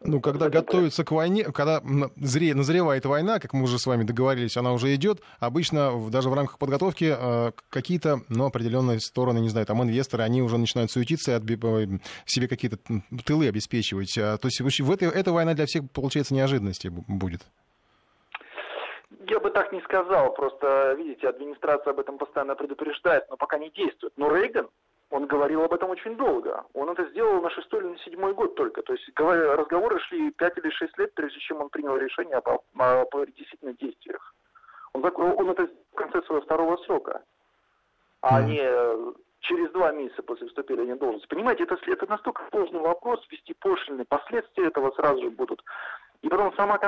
Ну, 0.00 0.20
когда 0.20 0.50
готовится 0.50 1.04
к 1.04 1.10
войне, 1.10 1.44
когда 1.44 1.82
зре, 2.16 2.54
назревает 2.54 3.06
война, 3.06 3.38
как 3.38 3.54
мы 3.54 3.62
уже 3.62 3.78
с 3.78 3.86
вами 3.86 4.04
договорились, 4.04 4.56
она 4.56 4.72
уже 4.72 4.94
идет, 4.94 5.22
обычно 5.40 5.90
даже 6.10 6.28
в 6.28 6.34
рамках 6.34 6.58
подготовки 6.58 7.14
э, 7.18 7.52
какие-то, 7.70 8.20
ну, 8.28 8.44
определенные 8.44 9.00
стороны, 9.00 9.38
не 9.38 9.48
знаю, 9.48 9.66
там 9.66 9.82
инвесторы, 9.82 10.22
они 10.22 10.42
уже 10.42 10.58
начинают 10.58 10.90
суетиться 10.90 11.32
и 11.32 11.34
отби... 11.34 11.56
Себе 12.26 12.46
какие-то 12.46 12.78
тылы 13.24 13.48
обеспечивать. 13.48 14.16
А, 14.18 14.36
то 14.36 14.48
есть 14.48 14.60
в 14.60 14.90
этой, 14.90 15.08
эта 15.08 15.32
война 15.32 15.54
для 15.54 15.64
всех, 15.64 15.90
получается, 15.90 16.34
неожиданности 16.34 16.88
будет. 16.88 17.40
Я 19.28 19.40
бы 19.40 19.50
так 19.50 19.72
не 19.72 19.80
сказал, 19.80 20.34
просто, 20.34 20.94
видите, 20.98 21.26
администрация 21.28 21.92
об 21.92 22.00
этом 22.00 22.18
постоянно 22.18 22.54
предупреждает, 22.54 23.24
но 23.30 23.36
пока 23.36 23.58
не 23.58 23.70
действует. 23.70 24.12
Но 24.16 24.28
Рейган, 24.28 24.68
он 25.10 25.26
говорил 25.26 25.62
об 25.62 25.72
этом 25.72 25.90
очень 25.90 26.16
долго. 26.16 26.64
Он 26.74 26.90
это 26.90 27.08
сделал 27.10 27.40
на 27.40 27.50
шестой 27.50 27.80
или 27.80 27.88
на 27.88 27.98
седьмой 27.98 28.34
год 28.34 28.54
только. 28.56 28.82
То 28.82 28.92
есть 28.92 29.08
разговоры 29.18 30.00
шли 30.00 30.30
пять 30.32 30.58
или 30.58 30.70
шесть 30.70 30.98
лет, 30.98 31.14
прежде 31.14 31.38
чем 31.40 31.60
он 31.60 31.68
принял 31.68 31.96
решение 31.96 32.38
о, 32.38 32.58
о, 32.78 33.06
о 33.12 33.26
действительно 33.26 33.72
действиях. 33.74 34.34
Он, 34.92 35.04
он 35.04 35.50
это 35.50 35.68
в 35.92 35.94
конце 35.94 36.22
своего 36.22 36.44
второго 36.44 36.76
срока, 36.78 37.22
а 38.22 38.40
mm. 38.40 38.44
не 38.46 39.14
через 39.40 39.70
два 39.70 39.92
месяца 39.92 40.22
после 40.22 40.48
вступления 40.48 40.94
в 40.94 40.98
должность. 40.98 41.28
Понимаете, 41.28 41.64
это, 41.64 41.78
это 41.86 42.08
настолько 42.08 42.42
сложный 42.50 42.80
вопрос, 42.80 43.24
ввести 43.30 43.54
пошлины, 43.54 44.04
последствия 44.04 44.66
этого 44.66 44.90
сразу 44.92 45.22
же 45.22 45.30
будут. 45.30 45.62
И 46.22 46.28
потом 46.28 46.52
сама, 46.56 46.80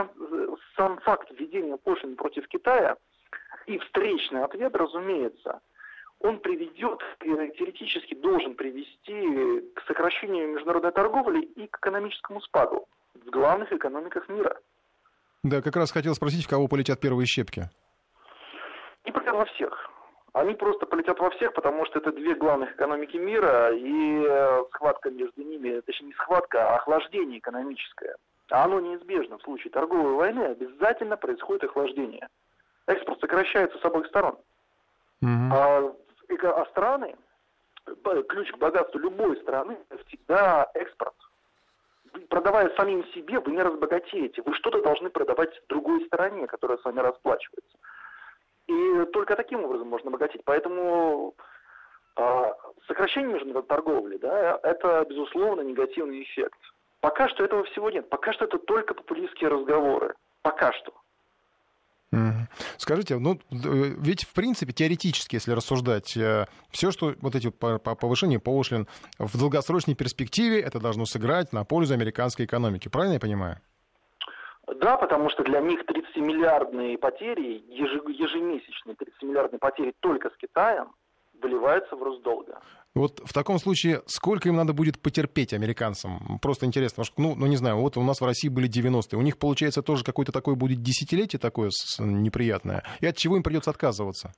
сам 0.76 0.98
факт 1.00 1.30
введения 1.30 1.76
пошлин 1.76 2.16
против 2.16 2.48
Китая 2.48 2.96
и 3.66 3.78
встречный 3.78 4.42
ответ, 4.42 4.74
разумеется, 4.74 5.60
он 6.20 6.40
приведет, 6.40 7.00
теоретически 7.20 8.14
должен 8.14 8.54
привести 8.54 9.60
к 9.74 9.82
сокращению 9.86 10.48
международной 10.48 10.92
торговли 10.92 11.42
и 11.42 11.66
к 11.66 11.78
экономическому 11.78 12.40
спаду 12.40 12.86
в 13.14 13.30
главных 13.30 13.72
экономиках 13.72 14.28
мира. 14.28 14.58
Да, 15.44 15.62
как 15.62 15.76
раз 15.76 15.92
хотел 15.92 16.14
спросить, 16.14 16.44
в 16.44 16.48
кого 16.48 16.66
полетят 16.66 17.00
первые 17.00 17.26
щепки? 17.26 17.70
Не 19.04 19.12
полетят 19.12 19.34
во 19.34 19.44
всех. 19.44 19.90
Они 20.32 20.54
просто 20.54 20.86
полетят 20.86 21.18
во 21.18 21.30
всех, 21.30 21.52
потому 21.54 21.86
что 21.86 22.00
это 22.00 22.12
две 22.12 22.34
главных 22.34 22.72
экономики 22.72 23.16
мира, 23.16 23.72
и 23.74 24.22
э, 24.24 24.64
схватка 24.72 25.10
между 25.10 25.42
ними, 25.42 25.80
точнее 25.80 26.08
не 26.08 26.12
схватка, 26.14 26.70
а 26.70 26.76
охлаждение 26.76 27.38
экономическое. 27.38 28.16
А 28.50 28.64
оно 28.64 28.80
неизбежно. 28.80 29.38
В 29.38 29.42
случае 29.42 29.70
торговой 29.70 30.14
войны 30.14 30.42
обязательно 30.44 31.16
происходит 31.16 31.64
охлаждение. 31.64 32.28
Экспорт 32.86 33.20
сокращается 33.20 33.78
с 33.78 33.84
обоих 33.84 34.06
сторон. 34.06 34.38
Mm-hmm. 35.22 35.50
А 35.52 35.94
а 36.28 36.66
страны, 36.66 37.16
ключ 38.28 38.50
к 38.52 38.58
богатству 38.58 38.98
любой 38.98 39.36
страны, 39.38 39.78
всегда 40.06 40.70
экспорт. 40.74 41.14
Вы, 42.12 42.20
продавая 42.22 42.74
самим 42.76 43.04
себе, 43.08 43.38
вы 43.40 43.52
не 43.52 43.62
разбогатеете. 43.62 44.42
Вы 44.42 44.54
что-то 44.54 44.82
должны 44.82 45.10
продавать 45.10 45.50
другой 45.68 46.04
стороне, 46.06 46.46
которая 46.46 46.78
с 46.78 46.84
вами 46.84 47.00
расплачивается. 47.00 47.76
И 48.66 49.04
только 49.12 49.36
таким 49.36 49.64
образом 49.64 49.88
можно 49.88 50.08
обогатить. 50.08 50.42
Поэтому 50.44 51.34
э, 52.16 52.52
сокращение 52.86 53.34
международной 53.34 53.68
торговли, 53.68 54.16
да, 54.18 54.60
это, 54.62 55.04
безусловно, 55.08 55.62
негативный 55.62 56.22
эффект. 56.22 56.58
Пока 57.00 57.28
что 57.28 57.44
этого 57.44 57.64
всего 57.64 57.90
нет. 57.90 58.08
Пока 58.08 58.32
что 58.32 58.44
это 58.44 58.58
только 58.58 58.94
популистские 58.94 59.50
разговоры. 59.50 60.14
Пока 60.42 60.72
что. 60.72 60.92
Скажите, 62.78 63.18
ну, 63.18 63.38
ведь, 63.50 64.24
в 64.24 64.32
принципе, 64.32 64.72
теоретически, 64.72 65.34
если 65.34 65.52
рассуждать, 65.52 66.16
э, 66.16 66.46
все, 66.70 66.90
что 66.90 67.14
вот 67.20 67.34
эти 67.34 67.50
повышения 67.50 68.38
пошлин 68.38 68.86
в 69.18 69.38
долгосрочной 69.38 69.94
перспективе, 69.94 70.60
это 70.60 70.80
должно 70.80 71.04
сыграть 71.04 71.52
на 71.52 71.64
пользу 71.64 71.94
американской 71.94 72.46
экономики. 72.46 72.88
Правильно 72.88 73.14
я 73.14 73.20
понимаю? 73.20 73.60
Да, 74.80 74.96
потому 74.96 75.28
что 75.30 75.44
для 75.44 75.60
них 75.60 75.80
30-миллиардные 75.84 76.98
потери, 76.98 77.62
ежемесячные 77.68 78.96
30-миллиардные 78.96 79.58
потери 79.58 79.94
только 80.00 80.30
с 80.30 80.36
Китаем, 80.36 80.92
выливаются 81.40 81.94
в 81.96 82.02
рост 82.02 82.22
долга. 82.22 82.60
Вот 82.98 83.20
в 83.24 83.32
таком 83.32 83.58
случае 83.58 84.02
сколько 84.06 84.48
им 84.48 84.56
надо 84.56 84.72
будет 84.72 85.00
потерпеть 85.00 85.52
американцам? 85.52 86.40
Просто 86.42 86.66
интересно, 86.66 87.04
ну, 87.16 87.36
ну 87.36 87.46
не 87.46 87.54
знаю, 87.54 87.76
вот 87.76 87.96
у 87.96 88.02
нас 88.02 88.20
в 88.20 88.24
России 88.24 88.48
были 88.48 88.68
90-е, 88.68 89.16
у 89.16 89.22
них, 89.22 89.38
получается, 89.38 89.82
тоже 89.82 90.02
какое-то 90.02 90.32
такое 90.32 90.56
будет 90.56 90.82
десятилетие 90.82 91.38
такое 91.38 91.70
неприятное, 92.00 92.82
и 93.00 93.06
от 93.06 93.16
чего 93.16 93.36
им 93.36 93.44
придется 93.44 93.70
отказываться? 93.70 94.32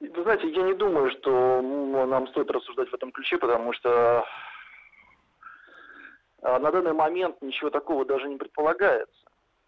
Вы 0.00 0.22
знаете, 0.22 0.48
я 0.48 0.62
не 0.62 0.72
думаю, 0.72 1.10
что 1.10 1.60
нам 2.06 2.28
стоит 2.28 2.50
рассуждать 2.50 2.88
в 2.88 2.94
этом 2.94 3.12
ключе, 3.12 3.36
потому 3.36 3.74
что 3.74 4.24
а, 6.40 6.58
на 6.58 6.70
данный 6.70 6.94
момент 6.94 7.42
ничего 7.42 7.68
такого 7.68 8.06
даже 8.06 8.26
не 8.26 8.36
предполагается. 8.36 9.26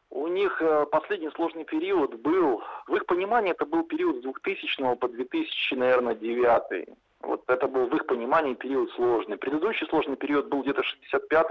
У 0.09 0.29
них 0.29 0.63
э, 0.63 0.87
последний 0.87 1.31
сложный 1.37 1.65
период 1.65 2.15
был, 2.21 2.63
в 2.87 2.97
их 2.97 3.05
понимании 3.05 3.53
это 3.53 3.67
был 3.67 3.85
период 3.85 4.17
с 4.17 4.23
2000 4.23 4.97
по 4.97 5.09
2000, 5.09 5.75
наверное, 5.75 6.15
2009. 6.15 6.89
Вот 7.23 7.43
это 7.49 7.67
был 7.69 7.87
в 7.87 7.95
их 7.95 8.07
понимании 8.07 8.55
период 8.55 8.91
сложный. 8.93 9.37
Предыдущий 9.37 9.87
сложный 9.89 10.17
период 10.17 10.49
был 10.49 10.63
где-то 10.63 10.83
65 10.83 11.49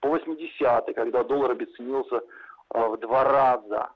по 0.00 0.08
80 0.08 0.94
когда 0.94 1.24
доллар 1.24 1.52
обесценился 1.52 2.16
э, 2.74 2.86
в 2.86 2.98
два 2.98 3.24
раза. 3.24 3.90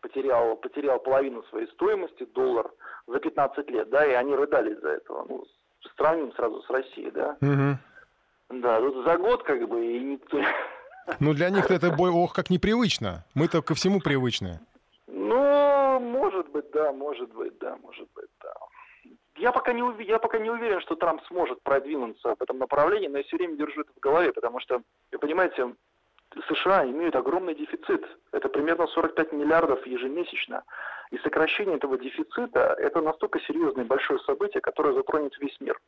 Потерял, 0.00 0.56
потерял 0.56 0.98
половину 0.98 1.42
своей 1.44 1.66
стоимости 1.68 2.24
доллар 2.34 2.70
за 3.06 3.18
15 3.18 3.68
лет, 3.70 3.90
да, 3.90 4.06
и 4.06 4.12
они 4.12 4.34
рыдали 4.34 4.72
из-за 4.74 4.88
этого. 4.88 5.26
Ну, 5.28 5.44
сравним 5.96 6.32
сразу 6.32 6.62
с 6.62 6.70
Россией, 6.70 7.10
да. 7.10 7.36
Угу. 7.42 8.60
Да, 8.60 8.80
тут 8.80 9.04
за 9.04 9.18
год 9.18 9.42
как 9.42 9.68
бы 9.68 9.84
и 9.84 10.00
никто... 10.00 10.40
Ну, 11.18 11.34
для 11.34 11.50
них 11.50 11.70
это 11.70 11.90
бой, 11.90 12.10
ох, 12.10 12.32
как 12.32 12.50
непривычно. 12.50 13.24
Мы-то 13.34 13.62
ко 13.62 13.74
всему 13.74 14.00
привычны. 14.00 14.60
Ну, 15.08 15.98
может 15.98 16.48
быть, 16.50 16.70
да, 16.70 16.92
может 16.92 17.32
быть, 17.34 17.58
да, 17.58 17.76
может 17.82 18.08
быть, 18.14 18.30
да. 18.40 18.52
Я 19.40 19.52
пока, 19.52 19.72
не, 19.72 19.82
я 20.04 20.18
пока 20.18 20.38
не 20.38 20.50
уверен, 20.50 20.80
что 20.82 20.96
Трамп 20.96 21.22
сможет 21.28 21.62
продвинуться 21.62 22.34
в 22.38 22.42
этом 22.42 22.58
направлении, 22.58 23.08
но 23.08 23.18
я 23.18 23.24
все 23.24 23.38
время 23.38 23.56
держу 23.56 23.80
это 23.80 23.90
в 23.96 24.00
голове, 24.00 24.34
потому 24.34 24.60
что, 24.60 24.82
вы 25.10 25.18
понимаете, 25.18 25.74
США 26.46 26.84
имеют 26.84 27.16
огромный 27.16 27.54
дефицит. 27.54 28.04
Это 28.32 28.50
примерно 28.50 28.86
45 28.86 29.32
миллиардов 29.32 29.86
ежемесячно. 29.86 30.62
И 31.10 31.16
сокращение 31.18 31.76
этого 31.76 31.96
дефицита– 31.96 32.76
это 32.78 33.00
настолько 33.00 33.40
серьезное 33.40 33.86
большое 33.86 34.20
событие, 34.20 34.60
которое 34.60 34.92
затронет 34.92 35.34
весь 35.38 35.58
мир. 35.58 35.80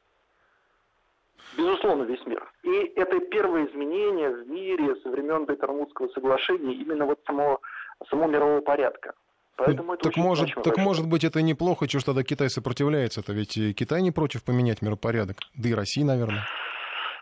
Безусловно, 1.54 2.04
весь 2.04 2.24
мир. 2.24 2.50
И 2.62 2.92
это 2.96 3.20
первое 3.20 3.66
изменение 3.66 4.30
в 4.30 4.48
мире 4.48 4.96
со 5.02 5.10
времен 5.10 5.44
Беттер-Вудского 5.44 6.08
соглашения 6.14 6.72
именно 6.72 7.04
вот 7.04 7.20
самого, 7.26 7.60
самого 8.08 8.28
мирового 8.28 8.62
порядка. 8.62 9.12
Поэтому 9.56 9.96
так 9.96 10.16
может, 10.16 10.54
так 10.62 10.76
может 10.78 11.06
быть 11.06 11.24
это 11.24 11.42
неплохо, 11.42 11.86
что 11.88 12.04
тогда 12.04 12.22
Китай 12.22 12.48
сопротивляется. 12.48 13.20
Это 13.20 13.32
ведь 13.32 13.54
Китай 13.76 14.02
не 14.02 14.10
против 14.10 14.44
поменять 14.44 14.82
миропорядок, 14.82 15.36
да 15.54 15.68
и 15.68 15.74
Россия, 15.74 16.04
наверное. 16.04 16.46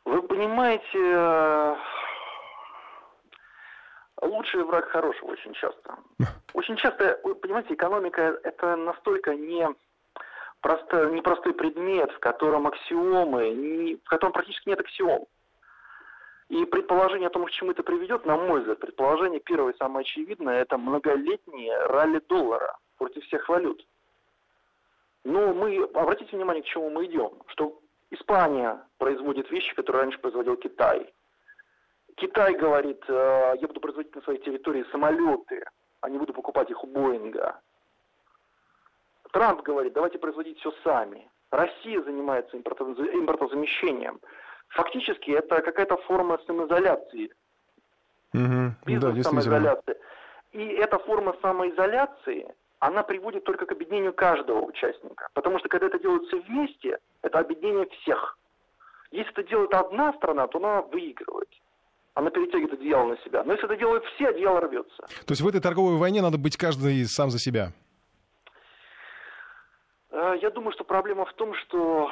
Вы 0.05 0.23
понимаете, 0.23 1.77
лучший 4.23 4.63
враг 4.65 4.89
хорошего 4.89 5.33
очень 5.33 5.53
часто. 5.55 5.97
Очень 6.55 6.77
часто, 6.77 7.19
вы 7.25 7.35
понимаете, 7.35 7.75
экономика 7.75 8.39
это 8.43 8.77
настолько 8.77 9.35
не 9.35 9.69
просто, 10.61 11.07
непростой 11.11 11.55
предмет, 11.55 12.11
в 12.13 12.19
котором 12.21 12.67
аксиомы, 12.67 13.99
в 14.05 14.09
котором 14.09 14.33
практически 14.33 14.69
нет 14.69 14.81
аксиом. 14.81 15.27
И 16.51 16.65
предположение 16.65 17.29
о 17.29 17.31
том, 17.31 17.45
к 17.45 17.51
чему 17.53 17.71
это 17.71 17.85
приведет, 17.85 18.27
на 18.27 18.37
мой 18.37 18.59
взгляд, 18.59 18.81
предположение 18.81 19.39
первое, 19.39 19.73
самое 19.79 20.03
очевидное, 20.03 20.63
это 20.63 20.79
многолетнее 20.79 21.77
ралли 21.87 22.21
доллара 22.29 22.77
против 22.99 23.25
всех 23.25 23.49
валют. 23.49 23.87
Но 25.23 25.55
мы, 25.55 25.85
обратите 25.95 26.37
внимание, 26.37 26.65
к 26.65 26.67
чему 26.67 26.91
мы 26.91 27.07
идем, 27.07 27.31
что 27.47 27.79
Испания 28.11 28.85
производит 28.99 29.49
вещи, 29.53 29.73
которые 29.77 30.03
раньше 30.03 30.19
производил 30.19 30.57
Китай. 30.57 31.15
Китай 32.17 32.55
говорит, 32.55 33.01
«Э, 33.07 33.55
я 33.61 33.69
буду 33.69 33.79
производить 33.79 34.15
на 34.17 34.23
своей 34.23 34.41
территории 34.41 34.85
самолеты, 34.91 35.65
а 36.01 36.11
не 36.11 36.19
буду 36.19 36.33
покупать 36.33 36.69
их 36.69 36.83
у 36.83 36.89
Боинга. 36.89 37.61
Трамп 39.31 39.63
говорит, 39.63 39.93
давайте 39.93 40.19
производить 40.19 40.59
все 40.59 40.73
сами. 40.83 41.31
Россия 41.53 42.03
занимается 42.03 42.57
импортозамещением. 42.57 44.21
Фактически 44.71 45.31
это 45.31 45.63
какая-то 45.63 45.97
форма 45.99 46.39
самоизоляции. 46.47 47.31
Угу. 48.33 48.75
Бизнес 48.87 49.17
да, 49.17 49.23
самоизоляции. 49.23 49.97
И 50.53 50.65
эта 50.65 50.99
форма 50.99 51.37
самоизоляции, 51.43 52.47
она 52.79 53.03
приводит 53.03 53.45
только 53.45 53.67
к 53.67 53.73
объединению 53.73 54.13
каждого 54.13 54.61
участника. 54.61 55.29
Потому 55.35 55.59
что 55.59 55.69
когда 55.69 55.87
это 55.87 55.99
делается 55.99 56.37
вместе, 56.37 56.99
это 57.23 57.39
объединение 57.39 57.87
всех. 58.01 58.39
Если 59.11 59.33
это 59.33 59.43
делает 59.43 59.75
одна 59.75 60.13
страна, 60.15 60.47
то 60.47 60.59
она 60.59 60.83
выигрывает. 60.83 61.49
Она 62.15 62.31
перетягивает 62.31 62.75
одеяло 62.75 63.09
на 63.09 63.17
себя. 63.19 63.43
Но 63.45 63.53
если 63.53 63.67
это 63.67 63.77
делают 63.77 64.05
все, 64.15 64.29
одеяло 64.29 64.61
рвется. 64.61 65.03
То 65.27 65.31
есть 65.31 65.41
в 65.41 65.49
этой 65.49 65.61
торговой 65.61 65.97
войне 65.97 66.23
надо 66.23 66.39
быть 66.39 66.57
каждый 66.57 67.05
сам 67.07 67.31
за 67.31 67.39
себя? 67.39 67.73
Э, 70.11 70.35
я 70.41 70.51
думаю, 70.51 70.73
что 70.73 70.85
проблема 70.85 71.25
в 71.25 71.33
том, 71.35 71.55
что 71.55 72.11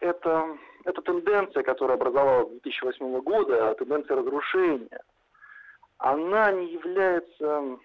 это, 0.00 0.56
эта 0.84 1.00
тенденция, 1.02 1.62
которая 1.62 1.96
образовалась 1.96 2.48
с 2.48 2.62
2008 2.62 3.20
года, 3.20 3.74
тенденция 3.74 4.16
разрушения, 4.16 5.00
она 5.98 6.52
не 6.52 6.72
является 6.72 7.78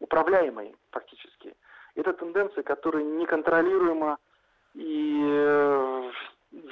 управляемой 0.00 0.74
фактически. 0.90 1.54
Это 1.94 2.12
тенденция, 2.12 2.62
которая 2.62 3.04
неконтролируема 3.04 4.18
и 4.74 5.20
э, 5.22 6.10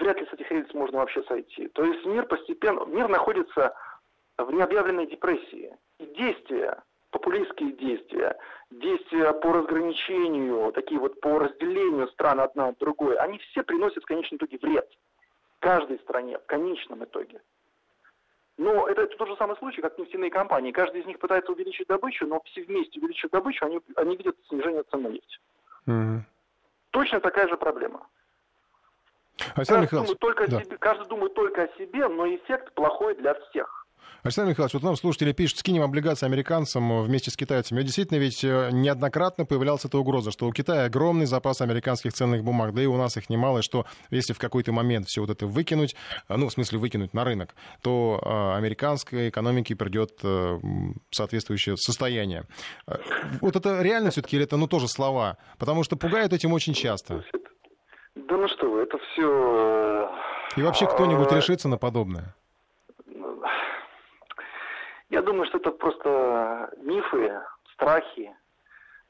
вряд 0.00 0.20
ли 0.20 0.26
с 0.26 0.32
этих 0.32 0.50
рельс 0.50 0.72
можно 0.74 0.98
вообще 0.98 1.22
сойти. 1.24 1.68
То 1.68 1.84
есть 1.84 2.04
мир 2.06 2.26
постепенно, 2.26 2.84
мир 2.84 3.08
находится 3.08 3.74
в 4.36 4.50
необъявленной 4.52 5.06
депрессии. 5.06 5.76
И 5.98 6.06
действия, 6.06 6.82
популистские 7.10 7.72
действия, 7.72 8.36
действия 8.70 9.32
по 9.32 9.52
разграничению, 9.52 10.72
такие 10.72 11.00
вот 11.00 11.20
по 11.20 11.38
разделению 11.38 12.08
стран 12.08 12.40
одна 12.40 12.68
от 12.68 12.78
другой, 12.78 13.16
они 13.16 13.38
все 13.38 13.62
приносят 13.62 14.02
в 14.04 14.06
конечном 14.06 14.38
итоге 14.38 14.58
вред 14.58 14.88
каждой 15.60 15.98
стране 16.00 16.38
в 16.38 16.46
конечном 16.46 17.04
итоге. 17.04 17.40
Но 18.56 18.88
это, 18.88 19.02
это 19.02 19.16
тот 19.16 19.28
же 19.28 19.36
самый 19.36 19.56
случай, 19.56 19.80
как 19.80 19.96
нефтяные 19.98 20.30
компании. 20.30 20.72
Каждый 20.72 21.00
из 21.00 21.06
них 21.06 21.18
пытается 21.20 21.52
увеличить 21.52 21.86
добычу, 21.86 22.26
но 22.26 22.40
все 22.44 22.64
вместе 22.64 22.98
увеличив 22.98 23.30
добычу, 23.30 23.64
они, 23.64 23.80
они 23.94 24.16
видят 24.16 24.36
снижение 24.48 24.82
цены 24.84 25.08
на 25.08 25.12
нефть. 25.12 25.40
Угу. 25.86 26.24
Точно 26.90 27.20
такая 27.20 27.48
же 27.48 27.56
проблема. 27.56 28.06
Александр 29.54 29.88
каждый, 29.88 29.96
думает 30.02 30.18
только 30.18 30.50
да. 30.50 30.60
себе, 30.60 30.76
каждый 30.78 31.06
думает 31.06 31.34
только 31.34 31.62
о 31.62 31.78
себе, 31.78 32.08
но 32.08 32.26
эффект 32.26 32.72
плохой 32.74 33.14
для 33.14 33.34
всех. 33.34 33.77
Александр 34.22 34.50
Михайлович, 34.50 34.74
вот 34.74 34.82
нам 34.82 34.96
слушатели 34.96 35.32
пишут, 35.32 35.58
скинем 35.58 35.82
облигации 35.82 36.26
американцам 36.26 37.02
вместе 37.02 37.30
с 37.30 37.36
китайцами. 37.36 37.82
Действительно, 37.82 38.18
ведь 38.18 38.42
э, 38.44 38.70
неоднократно 38.72 39.44
появлялась 39.44 39.84
эта 39.84 39.98
угроза, 39.98 40.30
что 40.30 40.46
у 40.46 40.52
Китая 40.52 40.84
огромный 40.84 41.26
запас 41.26 41.60
американских 41.60 42.12
ценных 42.12 42.42
бумаг, 42.42 42.74
да 42.74 42.82
и 42.82 42.86
у 42.86 42.96
нас 42.96 43.16
их 43.16 43.30
немало, 43.30 43.58
и 43.58 43.62
что 43.62 43.86
если 44.10 44.32
в 44.32 44.38
какой-то 44.38 44.72
момент 44.72 45.08
все 45.08 45.20
вот 45.20 45.30
это 45.30 45.46
выкинуть, 45.46 45.94
э, 46.28 46.36
ну, 46.36 46.48
в 46.48 46.52
смысле 46.52 46.78
выкинуть 46.78 47.14
на 47.14 47.24
рынок, 47.24 47.54
то 47.82 48.20
э, 48.24 48.56
американской 48.56 49.28
экономике 49.28 49.76
придет 49.76 50.20
соответствующее 51.10 51.76
состояние. 51.76 52.44
Вот 53.40 53.56
это 53.56 53.82
реально 53.82 54.10
все-таки 54.10 54.36
или 54.36 54.44
это, 54.44 54.56
ну, 54.56 54.66
тоже 54.66 54.88
слова? 54.88 55.36
Потому 55.58 55.84
что 55.84 55.96
пугают 55.96 56.32
этим 56.32 56.52
очень 56.52 56.74
часто. 56.74 57.24
Да 58.14 58.36
ну 58.36 58.48
что 58.48 58.70
вы, 58.70 58.82
это 58.82 58.98
все... 58.98 60.10
И 60.56 60.62
вообще 60.62 60.86
кто-нибудь 60.86 61.30
решится 61.32 61.68
на 61.68 61.78
подобное? 61.78 62.34
Я 65.10 65.22
думаю, 65.22 65.46
что 65.46 65.58
это 65.58 65.70
просто 65.70 66.70
мифы, 66.78 67.40
страхи. 67.72 68.34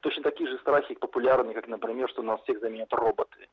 Точно 0.01 0.23
такие 0.23 0.49
же 0.49 0.59
страхи 0.59 0.95
популярны, 0.95 1.55
как, 1.55 1.67
например, 1.67 2.09
что 2.09 2.23
нас 2.23 2.41
всех 2.43 2.61
заменят 2.61 2.93
роботы. 2.93 3.49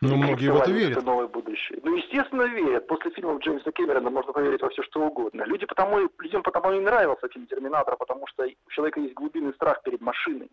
Ну, 0.00 0.16
многие 0.16 0.50
в 0.50 0.56
это 0.56 0.70
верят. 0.70 0.98
Это 0.98 1.06
новое 1.06 1.28
будущее. 1.28 1.80
Ну, 1.82 1.96
естественно, 1.96 2.42
верят. 2.42 2.86
После 2.86 3.10
фильмов 3.10 3.40
Джеймса 3.40 3.70
Кэмерона 3.72 4.10
можно 4.10 4.32
поверить 4.32 4.62
во 4.62 4.68
все, 4.68 4.82
что 4.82 5.00
угодно. 5.00 5.44
Люди 5.44 5.66
потому, 5.66 6.10
людям 6.18 6.42
потому 6.42 6.72
и 6.72 6.80
нравился 6.80 7.28
фильм 7.28 7.46
«Терминатор», 7.46 7.96
потому 7.96 8.26
что 8.26 8.44
у 8.44 8.70
человека 8.70 9.00
есть 9.00 9.14
глубинный 9.14 9.54
страх 9.54 9.82
перед 9.82 10.00
машиной. 10.00 10.50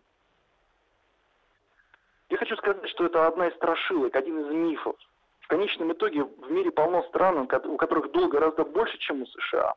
Я 2.30 2.38
хочу 2.38 2.56
сказать, 2.56 2.88
что 2.88 3.04
это 3.04 3.26
одна 3.26 3.48
из 3.48 3.54
страшилок, 3.56 4.16
один 4.16 4.40
из 4.40 4.54
мифов. 4.54 4.96
В 5.40 5.48
конечном 5.48 5.92
итоге 5.92 6.24
в 6.24 6.50
мире 6.50 6.70
полно 6.70 7.02
стран, 7.04 7.36
у 7.38 7.76
которых 7.76 8.10
долг 8.12 8.32
гораздо 8.32 8.64
больше, 8.64 8.96
чем 8.98 9.22
у 9.22 9.26
США. 9.26 9.74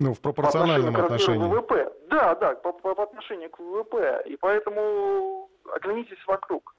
Ну, 0.00 0.14
в 0.14 0.20
пропорциональном 0.20 0.94
по 0.94 1.04
отношении. 1.04 1.38
К 1.38 1.52
ВВП. 1.52 1.92
Да, 2.08 2.34
да, 2.34 2.54
по, 2.54 2.72
по, 2.72 2.94
по 2.94 3.02
отношению 3.04 3.50
к 3.50 3.58
ВВП. 3.58 4.22
И 4.26 4.36
поэтому 4.36 5.48
оглянитесь 5.72 6.24
вокруг. 6.26 6.74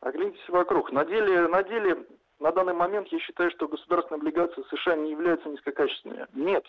Оглянитесь 0.00 0.48
вокруг. 0.48 0.92
На 0.92 1.04
деле, 1.04 1.48
на 1.48 1.62
деле, 1.62 2.06
на 2.40 2.52
данный 2.52 2.74
момент 2.74 3.08
я 3.08 3.18
считаю, 3.18 3.50
что 3.50 3.68
государственные 3.68 4.20
облигации 4.20 4.64
США 4.70 4.96
не 4.96 5.10
являются 5.10 5.48
низкокачественными. 5.48 6.26
Нет. 6.32 6.64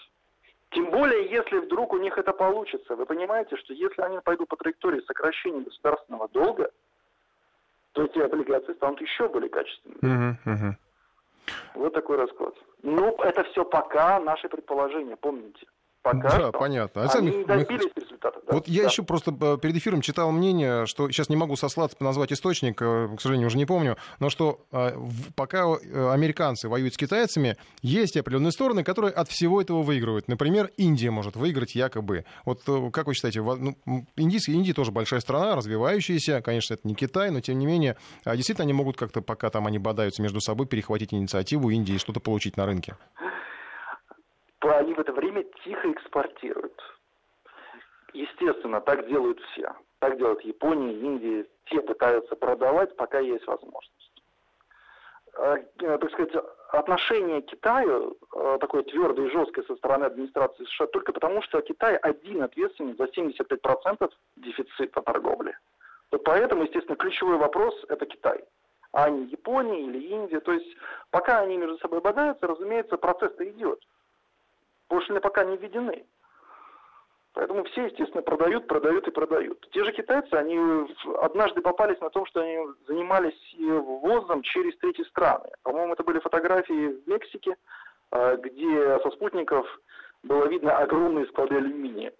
Тем 0.71 0.91
более, 0.91 1.29
если 1.29 1.59
вдруг 1.59 1.93
у 1.93 1.97
них 1.97 2.17
это 2.17 2.33
получится. 2.33 2.95
Вы 2.95 3.05
понимаете, 3.05 3.55
что 3.57 3.73
если 3.73 4.01
они 4.01 4.19
пойдут 4.19 4.49
по 4.49 4.57
траектории 4.57 5.01
сокращения 5.01 5.61
государственного 5.61 6.27
долга, 6.29 6.71
то 7.93 8.03
эти 8.03 8.19
облигации 8.19 8.73
станут 8.73 9.01
еще 9.01 9.29
более 9.29 9.49
качественными. 9.49 9.99
Uh-huh, 10.01 10.35
uh-huh. 10.45 10.73
Вот 11.75 11.93
такой 11.93 12.17
расклад. 12.17 12.53
Ну, 12.83 13.15
это 13.21 13.43
все 13.45 13.65
пока 13.65 14.19
наши 14.19 14.49
предположения, 14.49 15.15
помните. 15.15 15.65
Пока 16.07 16.29
да, 16.29 16.39
что 16.39 16.51
понятно. 16.53 17.01
Александр 17.01 17.31
они 17.31 17.37
не 17.39 17.45
добились 17.45 17.91
результата. 17.95 18.39
Да. 18.47 18.53
Вот 18.53 18.67
я 18.69 18.83
еще 18.83 19.03
просто 19.03 19.35
э, 19.39 19.57
перед 19.61 19.75
эфиром 19.75 19.99
читал 19.99 20.31
мнение, 20.31 20.85
что 20.85 21.11
сейчас 21.11 21.27
не 21.27 21.35
могу 21.35 21.57
сослаться, 21.57 21.97
назвать 21.99 22.31
источник, 22.31 22.81
э, 22.81 23.09
к 23.17 23.19
сожалению, 23.19 23.47
уже 23.47 23.57
не 23.57 23.65
помню, 23.65 23.97
но 24.19 24.29
что 24.29 24.65
э, 24.71 24.97
пока 25.35 25.65
американцы 25.65 26.69
воюют 26.69 26.93
с 26.93 26.97
китайцами, 26.97 27.57
есть 27.81 28.15
определенные 28.15 28.53
стороны, 28.53 28.85
которые 28.85 29.11
от 29.11 29.27
всего 29.27 29.61
этого 29.61 29.83
выигрывают. 29.83 30.29
Например, 30.29 30.71
Индия 30.77 31.11
может 31.11 31.35
выиграть 31.35 31.75
якобы. 31.75 32.23
Вот 32.45 32.61
как 32.93 33.07
вы 33.07 33.13
считаете, 33.13 33.41
ну, 33.41 33.75
Индия, 34.15 34.39
Индия 34.47 34.73
тоже 34.73 34.91
большая 34.93 35.19
страна, 35.19 35.55
развивающаяся, 35.55 36.41
конечно, 36.41 36.75
это 36.75 36.87
не 36.87 36.95
Китай, 36.95 37.31
но 37.31 37.41
тем 37.41 37.59
не 37.59 37.65
менее, 37.65 37.97
а 38.23 38.35
действительно 38.37 38.63
они 38.63 38.73
могут 38.73 38.95
как-то, 38.95 39.21
пока 39.21 39.49
там 39.49 39.67
они 39.67 39.77
бодаются 39.77 40.21
между 40.21 40.39
собой, 40.39 40.67
перехватить 40.67 41.13
инициативу 41.13 41.69
Индии 41.69 41.95
и 41.95 41.97
что-то 41.97 42.21
получить 42.21 42.55
на 42.55 42.65
рынке 42.65 42.95
они 44.61 44.93
в 44.93 44.99
это 44.99 45.13
время 45.13 45.43
тихо 45.63 45.91
экспортируют. 45.91 46.81
Естественно, 48.13 48.81
так 48.81 49.07
делают 49.07 49.39
все. 49.51 49.73
Так 49.99 50.17
делают 50.17 50.41
Япония, 50.41 50.93
Индия. 50.93 51.45
Все 51.65 51.81
пытаются 51.81 52.35
продавать, 52.35 52.95
пока 52.95 53.19
есть 53.19 53.45
возможность. 53.45 53.93
Э, 55.37 55.57
так 55.79 56.11
сказать, 56.11 56.33
отношение 56.69 57.41
к 57.41 57.47
Китаю 57.47 58.17
э, 58.33 58.57
такое 58.59 58.83
твердое 58.83 59.27
и 59.27 59.31
жесткое 59.31 59.65
со 59.65 59.75
стороны 59.75 60.05
администрации 60.05 60.65
США 60.65 60.87
только 60.87 61.13
потому, 61.13 61.41
что 61.43 61.61
Китай 61.61 61.95
один 61.97 62.41
ответственен 62.41 62.95
за 62.97 63.05
75% 63.05 64.11
дефицита 64.37 65.01
торговли. 65.01 65.55
Вот 66.11 66.23
поэтому, 66.23 66.63
естественно, 66.63 66.95
ключевой 66.95 67.37
вопрос– 67.37 67.75
это 67.89 68.05
Китай 68.05 68.43
а 68.93 69.09
не 69.09 69.25
Япония 69.25 69.83
или 69.83 70.07
Индия. 70.07 70.39
То 70.39 70.53
есть 70.53 70.75
пока 71.11 71.41
они 71.41 71.57
между 71.57 71.77
собой 71.79 72.01
бодаются, 72.01 72.47
разумеется, 72.47 72.97
процесс-то 72.97 73.47
идет 73.47 73.79
пошлины 74.87 75.19
пока 75.19 75.43
не 75.43 75.57
введены. 75.57 76.05
Поэтому 77.33 77.63
все, 77.65 77.85
естественно, 77.85 78.23
продают, 78.23 78.65
продают 78.65 79.07
и 79.07 79.11
продают. 79.11 79.69
Те 79.71 79.83
же 79.83 79.91
китайцы, 79.91 80.33
они 80.33 80.57
однажды 81.21 81.61
попались 81.61 81.99
на 82.01 82.09
том, 82.09 82.25
что 82.25 82.41
они 82.41 82.57
занимались 82.87 83.55
ввозом 83.59 84.41
через 84.41 84.75
третьи 84.79 85.03
страны. 85.03 85.47
По-моему, 85.61 85.93
это 85.93 86.03
были 86.03 86.17
фотографии 86.17 86.99
в 86.99 87.07
Мексике, 87.07 87.55
э, 88.11 88.37
где 88.37 88.99
со 89.03 89.11
спутников 89.11 89.67
было 90.23 90.47
видно 90.47 90.77
огромные 90.77 91.27
склады 91.27 91.57
алюминия. 91.57 92.11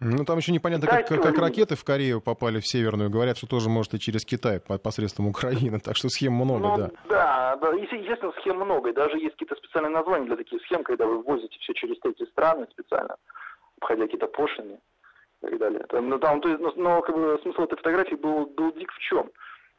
Ну, 0.00 0.24
там 0.24 0.38
еще 0.38 0.52
непонятно, 0.52 0.86
как, 0.86 1.06
как 1.06 1.38
ракеты 1.38 1.76
в 1.76 1.84
Корею 1.84 2.22
попали 2.22 2.58
в 2.58 2.66
Северную. 2.66 3.10
Говорят, 3.10 3.36
что 3.36 3.46
тоже 3.46 3.68
может 3.68 3.92
и 3.92 4.00
через 4.00 4.24
Китай 4.24 4.58
посредством 4.60 5.26
Украины. 5.28 5.78
Так 5.78 5.96
что 5.96 6.08
схем 6.08 6.32
много, 6.32 6.58
ну, 6.58 6.76
да. 6.76 6.90
Да, 7.08 7.56
да. 7.56 7.72
Естественно, 7.72 8.32
схем 8.40 8.56
много. 8.56 8.88
И 8.88 8.94
даже 8.94 9.18
есть 9.18 9.32
какие-то 9.32 9.56
специальные 9.56 9.92
названия 9.92 10.26
для 10.26 10.36
таких 10.36 10.62
схем, 10.62 10.84
когда 10.84 11.06
вы 11.06 11.22
возите 11.22 11.56
все 11.60 11.74
через 11.74 11.98
третьи 12.00 12.24
страны 12.24 12.66
специально, 12.70 13.16
обходя 13.80 14.04
какие-то 14.04 14.26
пошлины 14.26 14.78
и 15.42 15.46
так 15.46 15.58
далее. 15.58 15.84
Там, 15.90 16.08
ну, 16.08 16.18
там, 16.18 16.40
то 16.40 16.48
есть, 16.48 16.60
но, 16.60 16.72
но 16.76 17.02
как 17.02 17.14
бы, 17.14 17.38
смысл 17.42 17.62
этой 17.62 17.76
фотографии 17.76 18.14
был, 18.14 18.46
был 18.46 18.72
дик 18.72 18.90
в 18.92 18.98
чем? 19.00 19.30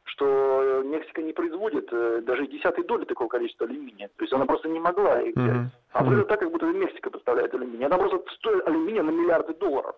что 0.04 0.82
Мексика 0.84 1.22
не 1.22 1.32
производит 1.32 1.88
э, 1.92 2.22
даже 2.24 2.48
десятой 2.48 2.84
доли 2.84 3.06
такого 3.06 3.28
количества 3.28 3.68
алюминия. 3.68 4.08
То 4.18 4.24
есть 4.24 4.34
она 4.34 4.46
просто 4.46 4.68
не 4.68 4.80
могла 4.80 5.22
их 5.22 5.36
взять. 5.36 5.56
Mm-hmm. 5.56 5.68
А 5.94 6.04
выглядит 6.04 6.28
так, 6.28 6.40
как 6.40 6.52
будто 6.52 6.66
Мексика 6.66 7.10
поставляет 7.12 7.54
алюминий. 7.54 7.86
Она 7.86 7.98
просто 7.98 8.20
стоит 8.36 8.68
алюминия 8.68 9.04
на 9.04 9.12
миллиарды 9.12 9.54
долларов. 9.54 9.96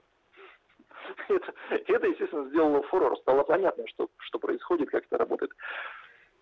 это, 1.29 1.53
это, 1.69 2.07
естественно, 2.07 2.49
сделало 2.49 2.81
фурор. 2.83 3.17
Стало 3.19 3.43
понятно, 3.43 3.87
что, 3.87 4.09
что 4.17 4.39
происходит, 4.39 4.89
как 4.89 5.05
это 5.05 5.17
работает. 5.17 5.51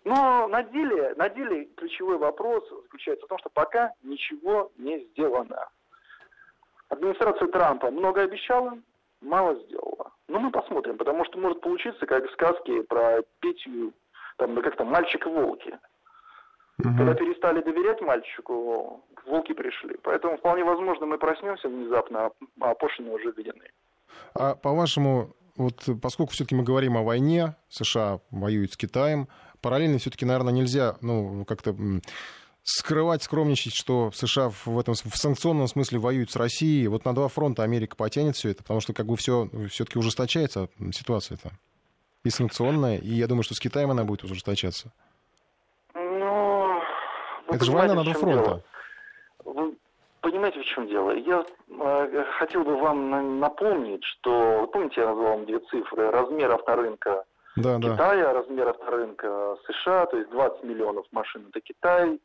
Но 0.04 0.48
на 0.48 0.62
деле, 0.64 1.14
на 1.16 1.28
деле 1.28 1.66
ключевой 1.76 2.18
вопрос 2.18 2.68
заключается 2.82 3.26
в 3.26 3.28
том, 3.28 3.38
что 3.38 3.50
пока 3.50 3.92
ничего 4.02 4.72
не 4.76 5.00
сделано. 5.06 5.68
Администрация 6.88 7.48
Трампа 7.48 7.90
много 7.90 8.22
обещала, 8.22 8.78
мало 9.20 9.54
сделала. 9.54 10.12
Ну, 10.28 10.40
мы 10.40 10.50
посмотрим, 10.50 10.98
потому 10.98 11.24
что 11.24 11.38
может 11.38 11.60
получиться, 11.60 12.06
как 12.06 12.28
в 12.28 12.32
сказке 12.32 12.82
про 12.82 13.22
Петю, 13.40 13.92
там, 14.38 14.60
как 14.60 14.76
там, 14.76 14.88
мальчик 14.88 15.24
волки. 15.26 15.78
Угу. 16.78 16.96
Когда 16.96 17.14
перестали 17.14 17.62
доверять 17.62 18.00
мальчику, 18.00 19.04
волки 19.26 19.52
пришли. 19.52 19.96
Поэтому 20.02 20.36
вполне 20.36 20.64
возможно 20.64 21.06
мы 21.06 21.18
проснемся 21.18 21.68
внезапно, 21.68 22.32
а 22.60 22.74
пошлины 22.74 23.12
уже 23.12 23.30
введены. 23.30 23.70
А 24.34 24.54
по-вашему, 24.54 25.34
вот 25.56 25.88
поскольку 26.00 26.32
все-таки 26.32 26.54
мы 26.54 26.62
говорим 26.62 26.96
о 26.96 27.02
войне, 27.02 27.56
США 27.68 28.20
воюют 28.30 28.72
с 28.72 28.76
Китаем, 28.76 29.28
параллельно 29.60 29.98
все-таки, 29.98 30.24
наверное, 30.24 30.52
нельзя, 30.52 30.96
ну, 31.00 31.44
как-то 31.44 31.76
скрывать, 32.64 33.22
скромничать, 33.22 33.74
что 33.74 34.10
США 34.12 34.50
в 34.64 34.78
этом 34.78 34.94
в 34.94 35.16
санкционном 35.16 35.68
смысле 35.68 35.98
воюют 35.98 36.30
с 36.30 36.36
Россией. 36.36 36.86
Вот 36.88 37.04
на 37.04 37.14
два 37.14 37.28
фронта 37.28 37.62
Америка 37.62 37.96
потянет 37.96 38.36
все 38.36 38.50
это, 38.50 38.62
потому 38.62 38.80
что 38.80 38.92
как 38.92 39.06
бы 39.06 39.16
все 39.16 39.48
все-таки 39.68 39.98
ужесточается 39.98 40.68
ситуация-то. 40.92 41.50
И 42.24 42.30
санкционная, 42.30 42.98
и 42.98 43.12
я 43.12 43.26
думаю, 43.26 43.42
что 43.42 43.54
с 43.54 43.60
Китаем 43.60 43.90
она 43.90 44.04
будет 44.04 44.22
ужесточаться. 44.22 44.92
Ну, 45.94 46.80
это 47.48 47.64
же 47.64 47.72
война 47.72 47.94
на 47.94 48.04
два 48.04 48.14
фронта. 48.14 48.62
Вы 49.44 49.76
понимаете, 50.22 50.60
в 50.60 50.64
чем 50.64 50.86
дело? 50.88 51.10
Я 51.10 51.44
э, 51.68 52.24
хотел 52.38 52.64
бы 52.64 52.76
вам 52.76 53.40
напомнить, 53.40 54.02
что, 54.04 54.68
помните, 54.72 55.02
я 55.02 55.08
назвал 55.08 55.36
вам 55.36 55.46
две 55.46 55.58
цифры, 55.60 56.10
размер 56.10 56.52
авторынка 56.52 57.24
да, 57.56 57.78
Китая, 57.78 58.24
да. 58.24 58.32
размер 58.32 58.68
авторынка 58.68 59.56
США, 59.66 60.06
то 60.06 60.16
есть 60.16 60.30
20 60.30 60.64
миллионов 60.64 61.06
машин 61.12 61.46
это 61.50 61.60
Китай, 61.60 62.18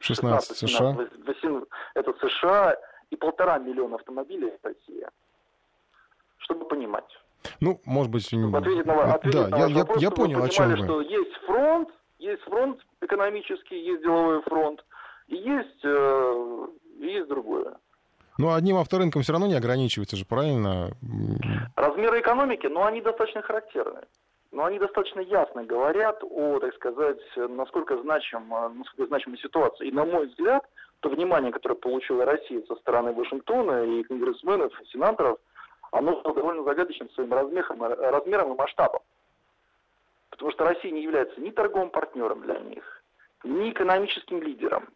16, 0.00 0.58
16 0.58 0.70
США. 0.70 0.96
18, 1.26 1.68
это 1.94 2.14
США 2.20 2.76
и 3.10 3.16
полтора 3.16 3.58
миллиона 3.58 3.96
автомобилей 3.96 4.52
Россия. 4.62 5.10
Чтобы 6.38 6.66
понимать. 6.66 7.08
Ну, 7.60 7.80
может 7.84 8.10
быть... 8.12 8.26
Чтобы 8.26 8.58
ответить 8.58 8.86
на, 8.86 9.14
ответить 9.14 9.40
да, 9.40 9.48
на 9.48 9.56
я, 9.56 9.66
я, 9.66 9.78
вопрос, 9.78 10.02
я 10.02 10.10
понял, 10.10 10.40
вы 10.40 10.46
о 10.46 10.48
чем 10.48 10.70
вы. 10.70 10.84
что 10.84 11.00
есть 11.00 11.34
фронт, 11.46 11.88
есть 12.18 12.42
фронт 12.42 12.80
экономический, 13.00 13.80
есть 13.80 14.02
деловой 14.02 14.42
фронт, 14.42 14.84
и 15.28 15.36
есть, 15.36 15.84
э, 15.84 16.66
есть 16.98 17.28
другое. 17.28 17.76
Ну, 18.38 18.54
одним 18.54 18.76
авторынком 18.76 19.22
все 19.22 19.32
равно 19.32 19.48
не 19.48 19.54
ограничивается 19.54 20.16
же, 20.16 20.24
правильно? 20.24 20.90
Размеры 21.74 22.20
экономики, 22.20 22.66
но 22.66 22.84
они 22.84 23.00
достаточно 23.00 23.42
характерны 23.42 24.02
но 24.50 24.64
они 24.64 24.78
достаточно 24.78 25.20
ясно 25.20 25.64
говорят 25.64 26.22
о, 26.22 26.58
так 26.58 26.74
сказать, 26.74 27.20
насколько, 27.36 27.98
значим, 27.98 28.48
насколько 28.48 29.06
значима 29.06 29.36
ситуация. 29.36 29.86
И, 29.86 29.92
на 29.92 30.04
мой 30.04 30.26
взгляд, 30.26 30.64
то 31.00 31.10
внимание, 31.10 31.52
которое 31.52 31.74
получила 31.74 32.24
Россия 32.24 32.62
со 32.66 32.74
стороны 32.76 33.12
Вашингтона 33.12 33.84
и 33.84 34.02
конгрессменов, 34.04 34.72
и 34.80 34.86
сенаторов, 34.86 35.38
оно 35.90 36.20
довольно 36.22 36.64
загадочным 36.64 37.10
своим 37.10 37.32
размером, 37.32 37.82
размером 37.82 38.52
и 38.52 38.56
масштабом. 38.56 39.00
Потому 40.30 40.50
что 40.52 40.64
Россия 40.64 40.92
не 40.92 41.02
является 41.02 41.40
ни 41.40 41.50
торговым 41.50 41.90
партнером 41.90 42.42
для 42.42 42.58
них, 42.58 43.02
ни 43.44 43.70
экономическим 43.70 44.42
лидером. 44.42 44.88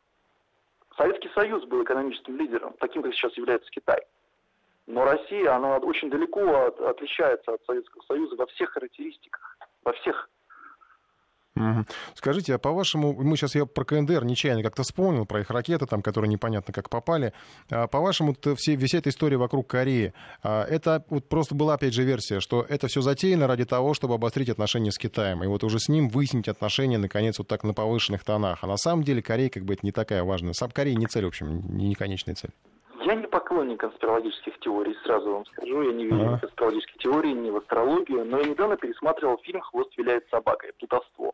Советский 0.97 1.31
Союз 1.35 1.65
был 1.65 1.83
экономическим 1.83 2.37
лидером, 2.37 2.75
таким, 2.79 3.03
как 3.03 3.15
сейчас 3.15 3.37
является 3.37 3.71
Китай. 3.71 4.01
Но 4.87 5.05
Россия, 5.05 5.55
она 5.55 5.79
очень 5.79 6.11
далеко 6.11 6.41
от, 6.41 6.81
отличается 6.81 7.55
от 7.55 7.65
Советского 7.65 8.03
Союза 8.03 8.37
во 8.37 8.47
всех 8.47 8.71
характеристиках, 8.71 9.59
во 9.85 9.93
всех. 9.93 10.29
Скажите, 12.15 12.55
а 12.55 12.59
по-вашему, 12.59 13.13
мы 13.13 13.37
сейчас 13.37 13.55
я 13.55 13.67
про 13.67 13.85
КНДР 13.85 14.25
нечаянно 14.25 14.63
как-то 14.63 14.83
вспомнил, 14.83 15.27
про 15.27 15.41
их 15.41 15.51
ракеты, 15.51 15.87
там, 15.87 16.01
которые 16.01 16.31
непонятно 16.31 16.73
как 16.73 16.89
попали. 16.89 17.35
А 17.71 17.89
по-вашему, 17.89 18.35
все, 18.57 18.77
вся 18.77 18.99
эта 18.99 19.11
история 19.11 19.37
вокруг 19.37 19.67
Кореи, 19.69 20.15
а 20.43 20.65
это 20.65 21.05
вот 21.11 21.29
просто 21.29 21.55
была, 21.55 21.75
опять 21.75 21.93
же, 21.93 22.05
версия, 22.05 22.41
что 22.41 22.65
это 22.67 22.87
все 22.87 23.03
затеяно 23.03 23.47
ради 23.47 23.65
того, 23.65 23.93
чтобы 23.93 24.15
обострить 24.15 24.49
отношения 24.49 24.91
с 24.91 24.99
Китаем, 24.99 25.45
и 25.45 25.47
вот 25.47 25.63
уже 25.63 25.79
с 25.79 25.89
ним 25.89 26.09
выяснить 26.09 26.49
отношения, 26.49 26.99
наконец, 26.99 27.39
вот 27.39 27.49
так 27.49 27.65
на 27.65 27.75
повышенных 27.75 28.25
тонах. 28.25 28.61
А 28.63 28.67
на 28.67 28.77
самом 28.77 29.03
деле 29.03 29.23
Корея 29.23 29.51
как 29.51 29.65
бы 29.65 29.75
это 29.75 29.85
не 29.85 29.93
такая 29.93 30.25
важная. 30.25 30.55
Сам 30.55 30.71
Корея 30.71 30.97
не 30.97 31.07
цель, 31.07 31.25
в 31.25 31.29
общем, 31.29 31.77
не 31.77 31.95
конечная 31.95 32.35
цель. 32.35 32.51
Я 33.05 33.17
не 33.17 33.27
поклонник 33.27 33.81
конспирологических 33.81 34.61
теорий, 34.61 34.95
сразу 35.05 35.33
вам 35.33 35.47
скажу. 35.47 35.83
Я 35.83 35.93
не 35.93 36.05
верю 36.05 36.37
в 36.37 36.41
конспирологические 36.41 36.99
теории, 36.99 37.33
ни 37.33 37.51
в 37.51 37.57
астрологию. 37.57 38.25
Но 38.25 38.39
я 38.39 38.45
недавно 38.45 38.77
пересматривал 38.77 39.39
фильм 39.43 39.61
«Хвост 39.61 39.91
виляет 39.99 40.25
собакой. 40.31 40.71
Плутовство», 40.79 41.33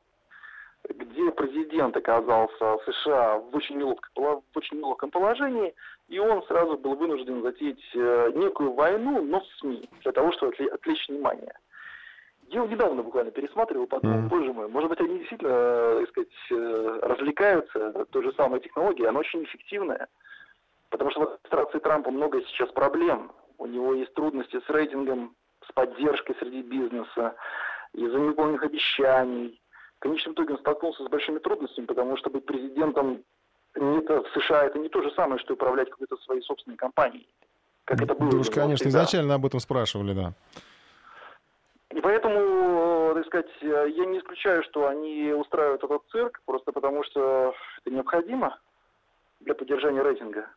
где 0.88 1.31
президент 1.33 1.96
оказался 1.96 2.79
в 2.79 2.83
США 2.85 3.38
в 3.38 3.55
очень, 3.55 3.79
неловком, 3.79 4.42
в 4.53 4.57
очень 4.57 4.79
неловком 4.79 5.11
положении, 5.11 5.74
и 6.09 6.18
он 6.18 6.42
сразу 6.44 6.79
был 6.79 6.94
вынужден 6.94 7.42
затеять 7.42 7.83
э, 7.94 8.33
некую 8.35 8.72
войну, 8.72 9.22
но 9.22 9.40
в 9.40 9.46
СМИ, 9.59 9.88
для 10.03 10.12
того, 10.12 10.33
чтобы 10.33 10.55
отвлечь 10.72 11.09
внимание. 11.09 11.53
Я 12.48 12.61
его 12.61 12.68
недавно 12.68 13.03
буквально 13.03 13.31
пересматривал, 13.31 13.87
подумал, 13.87 14.20
mm. 14.20 14.29
боже 14.29 14.53
мой, 14.55 14.68
может 14.68 14.88
быть, 14.88 15.01
они 15.01 15.18
действительно, 15.18 15.51
э, 15.51 16.01
так 16.01 16.09
сказать, 16.09 16.29
э, 16.51 16.98
развлекаются 17.03 18.07
той 18.11 18.22
же 18.22 18.33
самой 18.33 18.61
технологией, 18.61 19.09
она 19.09 19.20
очень 19.20 19.44
эффективная. 19.44 20.09
Потому 20.88 21.11
что 21.11 21.20
в 21.20 21.22
администрации 21.24 21.79
Трампа 21.81 22.11
много 22.11 22.40
сейчас 22.42 22.70
проблем. 22.70 23.31
У 23.59 23.66
него 23.66 23.92
есть 23.92 24.14
трудности 24.14 24.61
с 24.61 24.70
рейтингом, 24.70 25.35
с 25.68 25.72
поддержкой 25.72 26.37
среди 26.38 26.62
бизнеса, 26.62 27.35
из-за 27.92 28.18
невыполненных 28.18 28.62
обещаний. 28.62 29.61
В 29.98 30.00
конечном 30.00 30.34
итоге 30.34 30.54
он 30.54 30.61
столкнулся 30.61 31.04
с 31.04 31.08
большими 31.08 31.38
трудностями, 31.38 31.87
потому 31.87 32.16
что 32.16 32.30
быть 32.30 32.46
президентом 32.46 33.24
это, 33.74 34.22
в 34.22 34.28
США 34.32 34.64
это 34.64 34.78
не 34.78 34.88
то 34.88 35.02
же 35.02 35.11
самое, 35.12 35.40
что 35.40 35.54
управлять 35.54 35.90
какой-то 35.90 36.16
своей 36.18 36.42
собственной 36.42 36.76
компанией. 36.76 37.28
Как 37.84 38.00
это 38.02 38.14
было. 38.14 38.30
Вы 38.30 38.38
уж, 38.40 38.50
конечно, 38.50 38.84
всегда. 38.84 39.00
изначально 39.00 39.34
об 39.34 39.46
этом 39.46 39.61
спрашивали, 39.61 40.12
да. 40.12 40.32
И 41.90 42.00
поэтому, 42.00 43.14
так 43.14 43.26
сказать, 43.26 43.50
я 43.61 44.06
не 44.06 44.18
исключаю, 44.18 44.62
что 44.64 44.87
они 44.87 45.32
устраивают 45.32 45.82
этот 45.82 46.02
цирк, 46.11 46.40
просто 46.44 46.70
потому 46.70 47.02
что 47.02 47.54
это 47.80 47.94
необходимо 47.94 48.58
для 49.40 49.54
поддержания 49.54 50.02
рейтинга. 50.02 50.48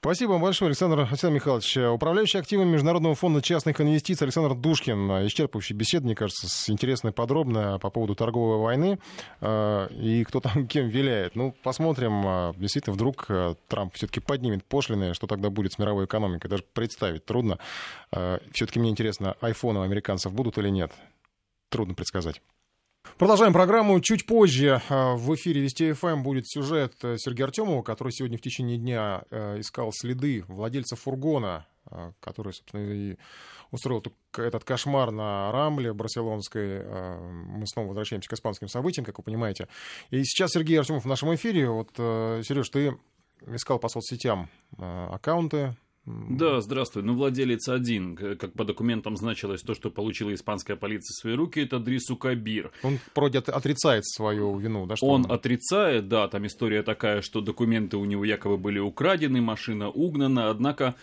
Спасибо 0.00 0.30
вам 0.30 0.42
большое, 0.42 0.68
Александр 0.68 1.00
Александр 1.00 1.34
Михайлович. 1.34 1.76
Управляющий 1.76 2.38
активами 2.38 2.70
Международного 2.70 3.16
фонда 3.16 3.42
частных 3.42 3.80
инвестиций 3.80 4.26
Александр 4.26 4.54
Душкин. 4.54 4.96
Исчерпывающая 5.26 5.74
беседа, 5.74 6.04
мне 6.04 6.14
кажется, 6.14 6.46
с 6.48 6.70
интересной 6.70 7.10
подробно 7.10 7.80
по 7.80 7.90
поводу 7.90 8.14
торговой 8.14 8.58
войны 8.58 9.00
э, 9.40 9.88
и 9.90 10.22
кто 10.22 10.38
там 10.38 10.66
кем 10.68 10.86
виляет. 10.88 11.34
Ну, 11.34 11.52
посмотрим. 11.64 12.24
Э, 12.24 12.52
действительно, 12.56 12.94
вдруг 12.94 13.26
э, 13.28 13.56
Трамп 13.66 13.92
все-таки 13.96 14.20
поднимет 14.20 14.64
пошлины, 14.64 15.14
что 15.14 15.26
тогда 15.26 15.50
будет 15.50 15.72
с 15.72 15.78
мировой 15.80 16.04
экономикой. 16.04 16.46
Даже 16.46 16.62
представить 16.72 17.24
трудно. 17.24 17.58
Все-таки 18.52 18.78
мне 18.78 18.90
интересно, 18.90 19.34
айфоны 19.40 19.80
у 19.80 19.82
американцев 19.82 20.32
будут 20.32 20.58
или 20.58 20.68
нет? 20.68 20.92
Трудно 21.70 21.94
предсказать. 21.94 22.40
Продолжаем 23.16 23.52
программу. 23.52 24.00
Чуть 24.00 24.26
позже 24.26 24.80
а, 24.88 25.14
в 25.14 25.34
эфире 25.34 25.62
Вести 25.62 25.92
ФМ 25.92 26.22
будет 26.22 26.48
сюжет 26.48 26.94
э, 27.02 27.16
Сергея 27.18 27.46
Артемова, 27.46 27.82
который 27.82 28.12
сегодня 28.12 28.38
в 28.38 28.40
течение 28.40 28.78
дня 28.78 29.22
э, 29.30 29.60
искал 29.60 29.90
следы 29.92 30.44
владельца 30.46 30.96
фургона, 30.96 31.66
который, 32.20 32.52
собственно, 32.52 32.82
и 32.82 33.16
устроил 33.70 34.04
этот 34.36 34.64
кошмар 34.64 35.10
на 35.10 35.50
Рамбле 35.52 35.94
барселонской. 35.94 36.84
Мы 36.84 37.66
снова 37.66 37.88
возвращаемся 37.88 38.28
к 38.28 38.34
испанским 38.34 38.68
событиям, 38.68 39.06
как 39.06 39.16
вы 39.16 39.24
понимаете. 39.24 39.68
И 40.10 40.22
сейчас 40.24 40.50
Сергей 40.50 40.78
Артемов 40.78 41.04
в 41.04 41.08
нашем 41.08 41.34
эфире. 41.34 41.70
Вот, 41.70 41.90
э, 41.96 42.42
Сереж, 42.44 42.68
ты 42.68 42.94
искал 43.46 43.78
по 43.78 43.88
соцсетям 43.88 44.50
аккаунты 44.76 45.76
да, 46.28 46.60
здравствуй. 46.60 47.02
Ну, 47.02 47.14
владелец 47.14 47.68
один, 47.68 48.16
как 48.16 48.52
по 48.52 48.64
документам 48.64 49.16
значилось 49.16 49.62
то, 49.62 49.74
что 49.74 49.90
получила 49.90 50.32
испанская 50.34 50.76
полиция 50.76 51.12
в 51.14 51.20
свои 51.20 51.34
руки, 51.34 51.60
это 51.60 51.78
Дрису 51.78 52.16
Кабир. 52.16 52.70
Он 52.82 52.98
вроде 53.14 53.38
отрицает 53.38 54.06
свою 54.06 54.56
вину, 54.58 54.86
да? 54.86 54.96
Что 54.96 55.06
он, 55.06 55.24
он 55.24 55.32
отрицает, 55.32 56.08
да, 56.08 56.28
там 56.28 56.46
история 56.46 56.82
такая, 56.82 57.20
что 57.20 57.40
документы 57.40 57.96
у 57.96 58.04
него 58.04 58.24
якобы 58.24 58.56
были 58.56 58.78
украдены, 58.78 59.40
машина 59.40 59.90
угнана, 59.90 60.50
однако 60.50 60.94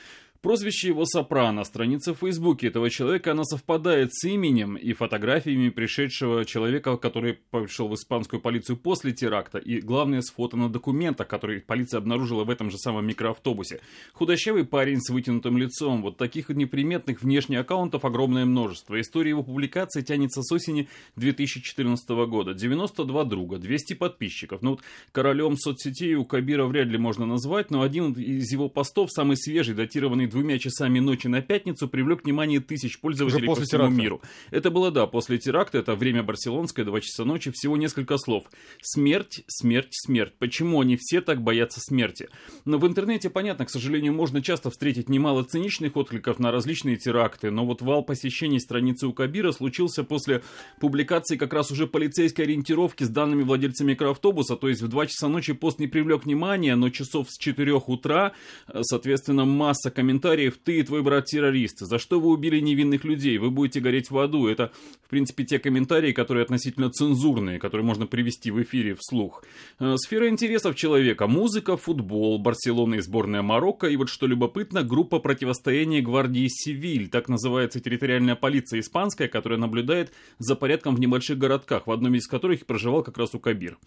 Прозвище 0.45 0.89
его 0.89 1.05
Сопрано, 1.07 1.63
страница 1.63 2.13
в 2.13 2.19
Фейсбуке 2.19 2.67
этого 2.67 2.91
человека, 2.91 3.31
она 3.31 3.43
совпадает 3.45 4.13
с 4.13 4.25
именем 4.25 4.75
и 4.75 4.93
фотографиями 4.93 5.69
пришедшего 5.69 6.45
человека, 6.45 6.97
который 6.97 7.39
пришел 7.49 7.87
в 7.87 7.95
испанскую 7.95 8.39
полицию 8.39 8.77
после 8.77 9.11
теракта, 9.11 9.57
и 9.57 9.81
главное 9.81 10.21
с 10.21 10.29
фото 10.29 10.55
на 10.55 10.69
документах, 10.69 11.27
которые 11.27 11.61
полиция 11.61 11.97
обнаружила 11.97 12.43
в 12.43 12.51
этом 12.51 12.69
же 12.69 12.77
самом 12.77 13.07
микроавтобусе. 13.07 13.81
Худощавый 14.13 14.65
парень 14.65 15.01
с 15.01 15.09
вытянутым 15.09 15.57
лицом, 15.57 16.03
вот 16.03 16.17
таких 16.17 16.49
неприметных 16.49 17.23
внешних 17.23 17.61
аккаунтов 17.61 18.05
огромное 18.05 18.45
множество. 18.45 19.01
История 19.01 19.31
его 19.31 19.41
публикации 19.41 20.03
тянется 20.03 20.43
с 20.43 20.51
осени 20.51 20.89
2014 21.15 22.07
года. 22.27 22.53
92 22.53 23.23
друга, 23.23 23.57
200 23.57 23.95
подписчиков. 23.95 24.61
Ну 24.61 24.71
вот 24.71 24.81
королем 25.11 25.57
соцсетей 25.57 26.13
у 26.13 26.23
Кабира 26.23 26.67
вряд 26.67 26.85
ли 26.85 26.99
можно 26.99 27.25
назвать, 27.25 27.71
но 27.71 27.81
один 27.81 28.13
из 28.13 28.51
его 28.51 28.69
постов, 28.69 29.11
самый 29.11 29.37
свежий, 29.37 29.73
датированный 29.73 30.34
двумя 30.35 30.59
часами 30.59 30.99
ночи 30.99 31.27
на 31.27 31.41
пятницу 31.41 31.87
привлек 31.87 32.25
внимание 32.25 32.59
тысяч 32.59 32.99
пользователей 32.99 33.47
по 33.47 33.55
всему 33.55 33.65
теракта. 33.67 33.95
миру. 33.95 34.21
Это 34.51 34.69
было, 34.69 34.91
да, 34.91 35.07
после 35.07 35.37
теракта, 35.37 35.77
это 35.77 35.95
время 35.95 36.23
барселонское, 36.23 36.83
2 36.83 37.01
часа 37.01 37.23
ночи, 37.23 37.51
всего 37.53 37.77
несколько 37.77 38.17
слов. 38.17 38.43
Смерть, 38.81 39.43
смерть, 39.47 39.91
смерть. 39.91 40.33
Почему 40.37 40.81
они 40.81 40.97
все 40.99 41.21
так 41.21 41.41
боятся 41.41 41.79
смерти? 41.79 42.27
Но 42.65 42.77
в 42.77 42.85
интернете, 42.85 43.29
понятно, 43.29 43.65
к 43.65 43.69
сожалению, 43.69 44.13
можно 44.13 44.41
часто 44.41 44.69
встретить 44.69 45.07
немало 45.07 45.43
циничных 45.43 45.95
откликов 45.95 46.37
на 46.37 46.51
различные 46.51 46.97
теракты, 46.97 47.49
но 47.49 47.65
вот 47.65 47.81
вал 47.81 48.03
посещений 48.03 48.59
страницы 48.59 49.07
у 49.07 49.13
Кабира 49.13 49.53
случился 49.53 50.03
после 50.03 50.43
публикации 50.81 51.37
как 51.37 51.53
раз 51.53 51.71
уже 51.71 51.87
полицейской 51.87 52.43
ориентировки 52.43 53.05
с 53.05 53.09
данными 53.09 53.43
владельца 53.43 53.85
микроавтобуса, 53.85 54.57
то 54.57 54.67
есть 54.67 54.81
в 54.81 54.89
2 54.89 55.07
часа 55.07 55.29
ночи 55.29 55.53
пост 55.53 55.79
не 55.79 55.87
привлек 55.87 56.25
внимания, 56.25 56.75
но 56.75 56.89
часов 56.89 57.31
с 57.31 57.37
4 57.37 57.73
утра, 57.87 58.33
э, 58.67 58.81
соответственно, 58.83 59.45
масса 59.45 59.91
комментариев 59.91 60.24
«ты 60.63 60.79
и 60.79 60.83
твой 60.83 61.01
брат 61.01 61.25
террористы», 61.25 61.85
«за 61.85 61.99
что 61.99 62.19
вы 62.19 62.29
убили 62.29 62.59
невинных 62.59 63.03
людей?», 63.03 63.37
«вы 63.37 63.51
будете 63.51 63.79
гореть 63.79 64.09
в 64.09 64.17
аду». 64.17 64.47
Это, 64.47 64.71
в 65.05 65.09
принципе, 65.09 65.43
те 65.43 65.59
комментарии, 65.59 66.11
которые 66.11 66.43
относительно 66.43 66.89
цензурные, 66.89 67.59
которые 67.59 67.85
можно 67.85 68.07
привести 68.07 68.51
в 68.51 68.61
эфире 68.63 68.95
вслух. 68.99 69.43
Э, 69.79 69.95
сфера 69.97 70.27
интересов 70.29 70.75
человека– 70.75 71.27
музыка, 71.27 71.77
футбол, 71.77 72.39
Барселона 72.39 72.95
и 72.95 73.01
сборная 73.01 73.41
Марокко, 73.41 73.87
и 73.87 73.95
вот 73.95 74.09
что 74.09 74.27
любопытно, 74.27 74.83
группа 74.83 75.19
противостояния 75.19 76.01
гвардии 76.01 76.47
Севиль, 76.49 77.09
так 77.09 77.29
называется 77.29 77.79
территориальная 77.79 78.35
полиция 78.35 78.79
испанская, 78.79 79.27
которая 79.27 79.59
наблюдает 79.59 80.11
за 80.39 80.55
порядком 80.55 80.95
в 80.95 80.99
небольших 80.99 81.37
городках, 81.37 81.87
в 81.87 81.91
одном 81.91 82.15
из 82.15 82.27
которых 82.27 82.65
проживал 82.65 83.03
как 83.03 83.17
раз 83.17 83.33
Укабир. 83.33 83.77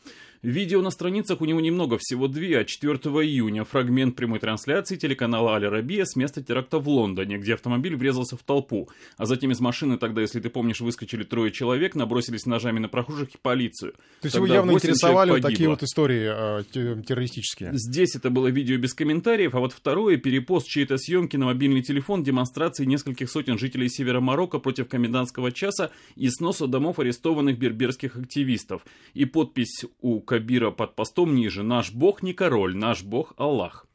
Видео 0.43 0.83
на 0.83 0.91
страницах 0.91 1.41
у 1.41 1.45
него 1.45 1.61
немного, 1.61 1.99
всего 1.99 2.29
две, 2.29 2.59
а 2.59 2.65
4 2.65 2.95
июня 2.95 3.65
фрагмент 3.65 4.15
прямой 4.17 4.39
трансляции 4.39 4.97
телеканала 4.97 5.57
Али 5.57 5.67
Рабия 5.67 6.05
с 6.05 6.17
места 6.19 6.43
теракта 6.43 6.79
в 6.79 6.89
Лондоне, 6.89 7.39
где 7.39 7.55
автомобиль 7.55 7.97
врезался 7.97 8.37
в 8.37 8.43
толпу, 8.43 8.91
а 9.17 9.25
затем 9.25 9.51
из 9.51 9.61
машины 9.61 9.97
тогда, 9.97 10.21
если 10.21 10.41
ты 10.41 10.51
помнишь, 10.51 10.81
выскочили 10.81 11.25
трое 11.25 11.51
человек, 11.51 11.95
набросились 11.95 12.45
ножами 12.45 12.79
на 12.79 12.89
прохожих 12.89 13.35
и 13.35 13.39
полицию. 13.41 13.93
То 14.21 14.27
есть 14.27 14.37
его 14.37 14.47
явно 14.47 14.73
интересовали 14.73 15.31
вот 15.31 15.43
такие 15.43 15.69
вот 15.69 15.83
истории 15.83 16.61
э, 16.61 17.03
террористические? 17.03 17.71
Здесь 17.73 18.17
это 18.17 18.31
было 18.31 18.49
видео 18.49 18.77
без 18.77 18.95
комментариев, 18.95 19.55
а 19.55 19.61
вот 19.61 19.73
второе, 19.73 20.17
перепост 20.17 20.67
чьей-то 20.67 20.99
съемки 20.99 21.37
на 21.37 21.47
мобильный 21.47 21.83
телефон 21.83 22.23
демонстрации 22.23 22.85
нескольких 22.85 23.31
сотен 23.31 23.59
жителей 23.59 23.89
севера 23.89 24.21
Марокко 24.21 24.59
против 24.59 24.89
комендантского 24.89 25.53
часа 25.53 25.91
и 26.17 26.29
сноса 26.29 26.67
домов 26.67 26.99
арестованных 26.99 27.59
берберских 27.59 28.17
активистов. 28.17 28.83
И 29.15 29.25
подпись 29.25 29.85
у 30.01 30.21
Кабира 30.21 30.71
под 30.71 30.95
постом 30.95 31.35
ниже 31.35 31.63
«Наш 31.63 31.93
бог 31.93 32.23
не 32.23 32.33
король, 32.33 32.77
наш 32.77 33.03
бог 33.03 33.35
Аллах». 33.37 33.87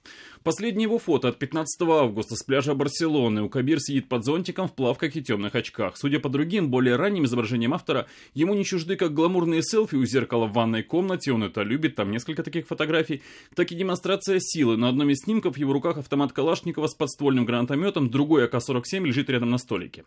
Последнее 0.44 0.84
его 0.84 1.00
фото 1.00 1.30
от 1.30 1.40
15 1.40 1.82
августа 1.84 2.36
с 2.36 2.44
пляжа 2.44 2.74
Барселоны. 2.76 3.44
У 3.44 3.50
Кабир 3.50 3.80
сидит 3.80 4.10
под 4.10 4.26
зонтиком 4.26 4.68
в 4.68 4.74
плавках 4.74 5.16
и 5.16 5.24
темных 5.24 5.56
очках. 5.56 5.96
Судя 5.96 6.20
по 6.20 6.28
другим, 6.28 6.70
более 6.70 6.98
ранним 6.98 7.24
изображениям 7.24 7.74
автора, 7.74 8.08
ему 8.34 8.54
не 8.54 8.66
чужды 8.66 8.98
как 8.98 9.14
гламурные 9.14 9.64
селфи 9.64 9.96
у 9.96 10.06
зеркала 10.06 10.48
в 10.48 10.54
ванной 10.54 10.84
комнате, 10.84 11.32
он 11.32 11.44
это 11.44 11.62
любит, 11.62 11.96
там 11.96 12.12
несколько 12.12 12.44
таких 12.44 12.68
фотографий, 12.68 13.22
так 13.56 13.72
и 13.72 13.76
демонстрация 13.76 14.40
силы. 14.42 14.76
На 14.76 14.90
одном 14.90 15.10
из 15.12 15.20
снимков 15.20 15.56
в 15.56 15.60
его 15.60 15.72
руках 15.72 15.98
автомат 15.98 16.34
Калашникова 16.34 16.88
с 16.88 16.94
подствольным 16.94 17.46
гранатометом, 17.46 18.10
другой 18.10 18.44
АК-47 18.44 19.06
лежит 19.06 19.30
рядом 19.30 19.50
на 19.50 19.58
столике. 19.58 20.04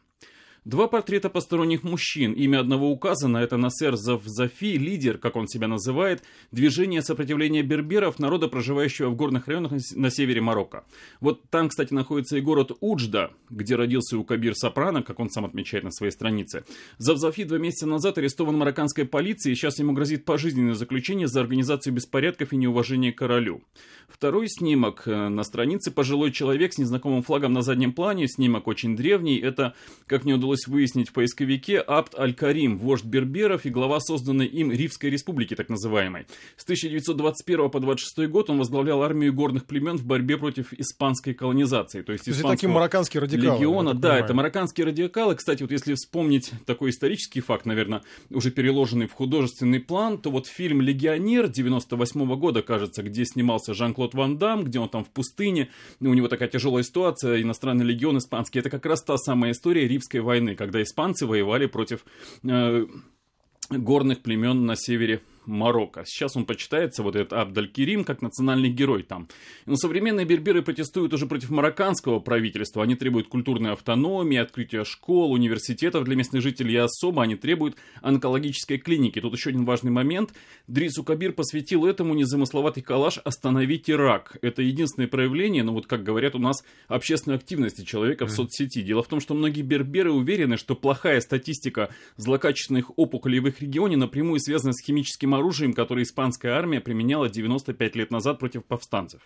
Два 0.66 0.88
портрета 0.88 1.31
посторонних 1.31 1.85
мужчин. 1.85 2.33
Имя 2.33 2.59
одного 2.59 2.90
указано, 2.90 3.38
это 3.38 3.57
Насер 3.57 3.94
Завзафи, 3.94 4.76
лидер, 4.76 5.16
как 5.16 5.37
он 5.37 5.46
себя 5.46 5.68
называет, 5.68 6.24
движения 6.50 7.02
сопротивления 7.02 7.62
берберов, 7.62 8.18
народа, 8.18 8.48
проживающего 8.48 9.11
в 9.11 9.14
горных 9.14 9.46
районах 9.46 9.74
на 9.94 10.11
севере 10.11 10.40
Марокко. 10.40 10.85
Вот 11.20 11.48
там, 11.50 11.68
кстати, 11.68 11.94
находится 11.94 12.37
и 12.37 12.40
город 12.40 12.72
Уджда, 12.81 13.31
где 13.48 13.76
родился 13.76 14.18
Укабир 14.18 14.57
Сопрано, 14.57 15.05
как 15.05 15.20
он 15.20 15.31
сам 15.31 15.44
отмечает 15.44 15.85
на 15.85 15.92
своей 15.92 16.11
странице. 16.11 16.64
Завзафи 16.98 17.44
два 17.44 17.59
месяца 17.59 17.87
назад 17.87 18.18
арестован 18.18 18.59
марокканской 18.59 19.05
полицией, 19.05 19.52
и 19.52 19.57
сейчас 19.57 19.79
ему 19.79 19.92
грозит 19.92 20.24
пожизненное 20.24 20.74
заключение 20.74 21.29
за 21.29 21.42
организацию 21.42 21.92
беспорядков 21.94 22.52
и 22.52 22.57
неуважение 22.57 23.12
к 23.12 23.18
королю. 23.18 23.62
Второй 24.09 24.48
снимок 24.48 25.02
э, 25.07 25.29
на 25.29 25.44
странице 25.44 25.92
пожилой 25.92 26.33
человек 26.33 26.72
с 26.72 26.79
незнакомым 26.79 27.22
флагом 27.22 27.52
на 27.52 27.62
заднем 27.62 27.92
плане, 27.92 28.26
снимок 28.26 28.66
очень 28.66 28.96
древний, 28.96 29.38
это, 29.38 29.74
как 30.07 30.24
мне 30.24 30.35
удалось 30.35 30.56
удалось 30.57 30.66
выяснить 30.66 31.11
в 31.11 31.12
поисковике 31.12 31.79
Абд 31.79 32.19
Аль-Карим, 32.19 32.79
вождь 32.79 33.05
берберов 33.05 33.66
и 33.66 33.71
глава 33.71 34.01
созданной 34.01 34.47
им 34.47 34.73
Ривской 34.73 35.11
республики, 35.11 35.55
так 35.55 35.69
называемой. 35.69 36.27
С 36.57 36.64
1921 36.64 37.71
по 37.71 37.81
26 37.81 38.29
год 38.31 38.51
он 38.51 38.59
возглавлял 38.59 39.03
армию 39.03 39.33
горных 39.33 39.66
племен 39.66 39.97
в 39.97 40.05
борьбе 40.05 40.37
против 40.37 40.73
испанской 40.73 41.35
колонизации. 41.35 42.03
То 42.03 42.12
есть, 42.12 42.25
То 42.25 42.31
есть 42.31 42.42
такие 42.42 42.69
марокканские 42.69 43.23
радикалы. 43.23 43.57
Легиона, 43.57 43.95
да, 43.95 44.01
понимаю. 44.01 44.25
это 44.25 44.35
марокканские 44.35 44.87
радикалы. 44.87 45.35
Кстати, 45.35 45.62
вот 45.62 45.71
если 45.71 45.95
вспомнить 45.95 46.53
такой 46.64 46.90
исторический 46.90 47.40
факт, 47.40 47.66
наверное, 47.66 48.03
уже 48.31 48.51
переложенный 48.51 49.07
в 49.07 49.12
художественный 49.12 49.81
план, 49.81 50.19
то 50.19 50.31
вот 50.31 50.47
фильм 50.47 50.81
«Легионер» 50.81 51.49
98 51.49 52.23
-го 52.23 52.37
года, 52.37 52.62
кажется, 52.62 53.03
где 53.03 53.25
снимался 53.25 53.75
Жан-Клод 53.75 54.14
Ван 54.14 54.38
Дам, 54.38 54.64
где 54.64 54.79
он 54.79 54.88
там 54.88 55.05
в 55.05 55.09
пустыне, 55.09 55.69
у 56.01 56.14
него 56.14 56.29
такая 56.29 56.49
тяжелая 56.49 56.83
ситуация, 56.83 57.42
иностранный 57.42 57.85
легион 57.85 58.19
испанский, 58.19 58.61
это 58.61 58.71
как 58.71 58.87
раз 58.87 59.03
та 59.03 59.16
самая 59.16 59.53
история 59.53 59.87
Ривской 59.87 60.21
войны 60.21 60.45
войны, 60.46 60.56
когда 60.56 60.82
испанцы 60.82 61.26
воевали 61.26 61.66
против 61.66 62.04
э, 62.44 62.87
горных 63.70 64.22
племен 64.22 64.64
на 64.66 64.76
севере 64.76 65.22
Марокко. 65.46 66.04
Сейчас 66.06 66.37
он 66.37 66.44
почитается, 66.44 67.02
вот 67.02 67.16
этот 67.16 67.32
Абдаль-Керим, 67.32 68.04
как 68.04 68.22
национальный 68.22 68.70
герой 68.70 69.02
там. 69.02 69.28
Но 69.66 69.76
современные 69.76 70.26
берберы 70.26 70.62
протестуют 70.62 71.12
уже 71.14 71.26
против 71.26 71.50
марокканского 71.50 72.20
правительства. 72.20 72.82
Они 72.82 72.94
требуют 72.94 73.28
культурной 73.28 73.72
автономии, 73.72 74.37
открытия 74.37 74.85
школ, 74.85 75.32
университетов 75.32 76.04
для 76.04 76.16
местных 76.16 76.42
жителей 76.42 76.76
особо 76.76 77.22
они 77.22 77.37
требуют 77.37 77.76
онкологической 78.02 78.78
клиники. 78.78 79.20
Тут 79.20 79.35
еще 79.35 79.50
один 79.50 79.64
важный 79.64 79.90
момент. 79.90 80.32
Дрису 80.66 81.04
Кабир 81.04 81.32
посвятил 81.32 81.87
этому 81.87 82.14
незамысловатый 82.14 82.82
коллаж 82.82 83.18
«Остановите 83.18 83.96
рак». 83.96 84.37
Это 84.42 84.62
единственное 84.62 85.09
проявление, 85.09 85.62
ну 85.62 85.72
вот 85.72 85.87
как 85.87 86.02
говорят 86.02 86.35
у 86.35 86.38
нас, 86.38 86.64
общественной 86.88 87.37
активности 87.37 87.85
человека 87.85 88.26
в 88.26 88.30
соцсети. 88.30 88.82
Дело 88.82 89.02
в 89.02 89.09
том, 89.09 89.20
что 89.20 89.35
многие 89.35 89.62
берберы 89.62 90.12
уверены, 90.12 90.56
что 90.56 90.74
плохая 90.74 91.20
статистика 91.20 91.90
злокачественных 92.16 92.98
опухолей 92.98 93.40
в 93.40 93.48
их 93.48 93.61
регионе 93.61 93.96
напрямую 93.96 94.40
связана 94.40 94.72
с 94.72 94.82
химическим 94.82 95.35
оружием, 95.37 95.72
которое 95.72 96.03
испанская 96.03 96.55
армия 96.55 96.81
применяла 96.81 97.29
95 97.29 97.96
лет 97.96 98.11
назад 98.11 98.38
против 98.38 98.64
повстанцев. 98.64 99.22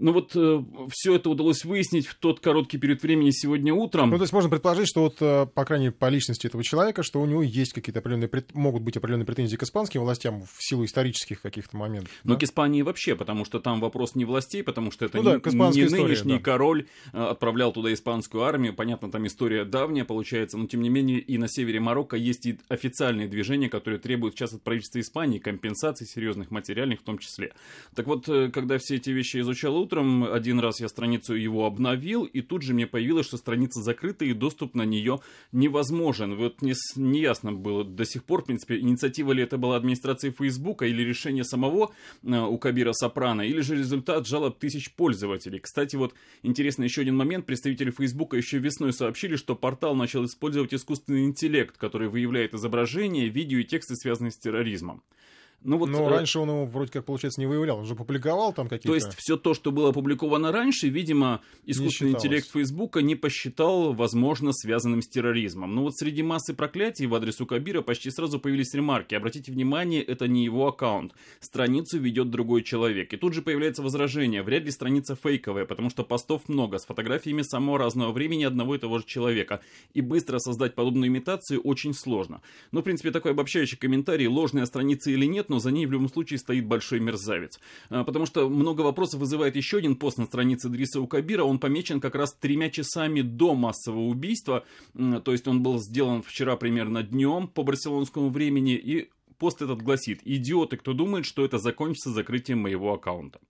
Ну 0.00 0.12
вот 0.14 0.32
э, 0.34 0.64
все 0.90 1.16
это 1.16 1.28
удалось 1.28 1.62
выяснить 1.64 2.06
в 2.06 2.14
тот 2.14 2.40
короткий 2.40 2.78
период 2.78 3.02
времени 3.02 3.30
сегодня 3.32 3.74
утром. 3.74 4.08
Ну 4.08 4.16
то 4.16 4.22
есть 4.22 4.32
можно 4.32 4.48
предположить, 4.48 4.88
что 4.88 5.02
вот, 5.02 5.16
э, 5.20 5.44
по 5.44 5.64
крайней 5.66 5.86
мере, 5.86 5.96
по 5.96 6.08
личности 6.08 6.46
этого 6.46 6.64
человека, 6.64 7.02
что 7.02 7.20
у 7.20 7.26
него 7.26 7.42
есть 7.42 7.74
какие-то 7.74 7.98
определенные, 7.98 8.30
могут 8.54 8.82
быть 8.82 8.96
определенные 8.96 9.26
претензии 9.26 9.56
к 9.56 9.62
испанским 9.62 10.00
властям 10.00 10.44
в 10.44 10.56
силу 10.58 10.86
исторических 10.86 11.42
каких-то 11.42 11.76
моментов. 11.76 12.10
Ну 12.24 12.32
да? 12.32 12.40
к 12.40 12.42
Испании 12.44 12.80
вообще, 12.80 13.14
потому 13.14 13.44
что 13.44 13.60
там 13.60 13.78
вопрос 13.80 14.14
не 14.14 14.24
властей, 14.24 14.62
потому 14.62 14.90
что 14.90 15.04
это 15.04 15.18
ну, 15.18 15.22
не, 15.22 15.38
да, 15.38 15.50
не 15.70 15.84
история, 15.84 16.02
нынешний 16.02 16.38
да. 16.38 16.40
король 16.40 16.86
э, 17.12 17.22
отправлял 17.22 17.70
туда 17.70 17.92
испанскую 17.92 18.44
армию. 18.44 18.72
Понятно, 18.72 19.10
там 19.10 19.26
история 19.26 19.66
давняя 19.66 20.06
получается, 20.06 20.56
но 20.56 20.66
тем 20.66 20.80
не 20.80 20.88
менее 20.88 21.18
и 21.18 21.36
на 21.36 21.46
севере 21.46 21.78
Марокко 21.78 22.16
есть 22.16 22.46
и 22.46 22.58
официальные 22.68 23.28
движения, 23.28 23.68
которые 23.68 24.00
требуют 24.00 24.34
сейчас 24.34 24.54
от 24.54 24.62
правительства 24.62 24.98
Испании 24.98 25.38
компенсаций 25.38 26.06
серьезных 26.06 26.50
материальных 26.50 27.00
в 27.00 27.02
том 27.02 27.18
числе. 27.18 27.52
Так 27.94 28.06
вот, 28.06 28.24
когда 28.24 28.78
все 28.78 28.96
эти 28.96 29.10
вещи 29.10 29.40
изучал 29.40 29.76
утром, 29.90 30.24
один 30.24 30.60
раз 30.60 30.80
я 30.80 30.88
страницу 30.88 31.34
его 31.34 31.66
обновил, 31.66 32.24
и 32.24 32.42
тут 32.42 32.62
же 32.62 32.74
мне 32.74 32.86
появилось, 32.86 33.26
что 33.26 33.36
страница 33.36 33.82
закрыта, 33.82 34.24
и 34.24 34.32
доступ 34.32 34.74
на 34.74 34.84
нее 34.84 35.20
невозможен. 35.50 36.36
Вот 36.36 36.62
не, 36.62 36.74
не 36.96 37.20
ясно 37.20 37.52
было 37.52 37.84
до 37.84 38.04
сих 38.04 38.24
пор, 38.24 38.42
в 38.42 38.46
принципе, 38.46 38.78
инициатива 38.78 39.32
ли 39.32 39.42
это 39.42 39.58
была 39.58 39.76
администрации 39.76 40.30
Фейсбука, 40.30 40.86
или 40.86 41.02
решение 41.02 41.42
самого 41.42 41.90
э, 42.22 42.38
у 42.38 42.56
Кабира 42.58 42.92
Сопрано, 42.92 43.42
или 43.42 43.60
же 43.60 43.76
результат 43.76 44.28
жалоб 44.28 44.58
тысяч 44.58 44.92
пользователей. 44.92 45.58
Кстати, 45.58 45.96
вот 45.96 46.14
интересный 46.42 46.84
еще 46.84 47.02
один 47.02 47.16
момент. 47.16 47.46
Представители 47.46 47.90
Фейсбука 47.90 48.36
еще 48.36 48.58
весной 48.58 48.92
сообщили, 48.92 49.34
что 49.34 49.56
портал 49.56 49.96
начал 49.96 50.24
использовать 50.24 50.72
искусственный 50.72 51.24
интеллект, 51.24 51.76
который 51.76 52.08
выявляет 52.08 52.54
изображения, 52.54 53.28
видео 53.28 53.58
и 53.58 53.64
тексты, 53.64 53.96
связанные 53.96 54.30
с 54.30 54.38
терроризмом. 54.38 55.02
Ну, 55.62 55.76
вот, 55.76 55.90
Но 55.90 56.08
э... 56.08 56.10
раньше 56.10 56.38
он 56.38 56.48
его 56.48 56.64
вроде 56.64 56.92
как, 56.92 57.04
получается, 57.04 57.40
не 57.40 57.46
выявлял, 57.46 57.78
он 57.78 57.84
же 57.84 57.94
публиковал 57.94 58.52
там 58.52 58.68
какие-то... 58.68 58.88
То 58.88 58.94
есть 58.94 59.14
все 59.16 59.36
то, 59.36 59.54
что 59.54 59.72
было 59.72 59.90
опубликовано 59.90 60.52
раньше, 60.52 60.88
видимо, 60.88 61.42
искусственный 61.66 62.12
интеллект 62.12 62.50
Фейсбука 62.50 63.02
не 63.02 63.14
посчитал, 63.14 63.92
возможно, 63.92 64.52
связанным 64.52 65.02
с 65.02 65.08
терроризмом. 65.08 65.74
Но 65.74 65.82
вот 65.82 65.96
среди 65.96 66.22
массы 66.22 66.54
проклятий 66.54 67.06
в 67.06 67.14
адрес 67.14 67.36
Кабира 67.46 67.82
почти 67.82 68.10
сразу 68.10 68.38
появились 68.38 68.74
ремарки. 68.74 69.14
Обратите 69.14 69.52
внимание, 69.52 70.02
это 70.02 70.28
не 70.28 70.44
его 70.44 70.68
аккаунт. 70.68 71.12
Страницу 71.40 71.98
ведет 71.98 72.30
другой 72.30 72.62
человек. 72.62 73.12
И 73.12 73.16
тут 73.16 73.34
же 73.34 73.42
появляется 73.42 73.82
возражение. 73.82 74.42
Вряд 74.42 74.64
ли 74.64 74.70
страница 74.70 75.16
фейковая, 75.16 75.64
потому 75.64 75.90
что 75.90 76.04
постов 76.04 76.48
много, 76.48 76.78
с 76.78 76.86
фотографиями 76.86 77.42
самого 77.42 77.78
разного 77.78 78.12
времени 78.12 78.44
одного 78.44 78.76
и 78.76 78.78
того 78.78 78.98
же 78.98 79.04
человека. 79.06 79.60
И 79.94 80.00
быстро 80.00 80.38
создать 80.38 80.74
подобную 80.74 81.08
имитацию 81.08 81.60
очень 81.60 81.92
сложно. 81.92 82.40
Но, 82.72 82.80
в 82.80 82.84
принципе, 82.84 83.10
такой 83.10 83.32
обобщающий 83.32 83.76
комментарий, 83.76 84.26
ложная 84.26 84.66
страница 84.66 85.10
или 85.10 85.26
нет, 85.26 85.49
но 85.50 85.58
за 85.58 85.70
ней 85.72 85.84
в 85.84 85.92
любом 85.92 86.08
случае 86.08 86.38
стоит 86.38 86.64
большой 86.64 87.00
мерзавец. 87.00 87.60
А, 87.90 88.04
потому 88.04 88.24
что 88.24 88.48
много 88.48 88.80
вопросов 88.80 89.20
вызывает 89.20 89.56
еще 89.56 89.78
один 89.78 89.96
пост 89.96 90.16
на 90.16 90.24
странице 90.24 90.70
Дриса 90.70 91.00
Укабира. 91.00 91.44
Он 91.44 91.58
помечен 91.58 92.00
как 92.00 92.14
раз 92.14 92.34
тремя 92.34 92.70
часами 92.70 93.20
до 93.20 93.54
массового 93.54 94.06
убийства. 94.06 94.64
То 94.94 95.32
есть 95.32 95.46
он 95.48 95.62
был 95.62 95.78
сделан 95.78 96.22
вчера 96.22 96.56
примерно 96.56 97.02
днем 97.02 97.48
по 97.48 97.64
барселонскому 97.64 98.30
времени. 98.30 98.74
И 98.74 99.10
пост 99.38 99.60
этот 99.60 99.82
гласит 99.82 100.20
«Идиоты, 100.24 100.76
кто 100.76 100.92
думает, 100.92 101.26
что 101.26 101.44
это 101.44 101.58
закончится 101.58 102.10
закрытием 102.10 102.60
моего 102.60 102.94
аккаунта». 102.94 103.40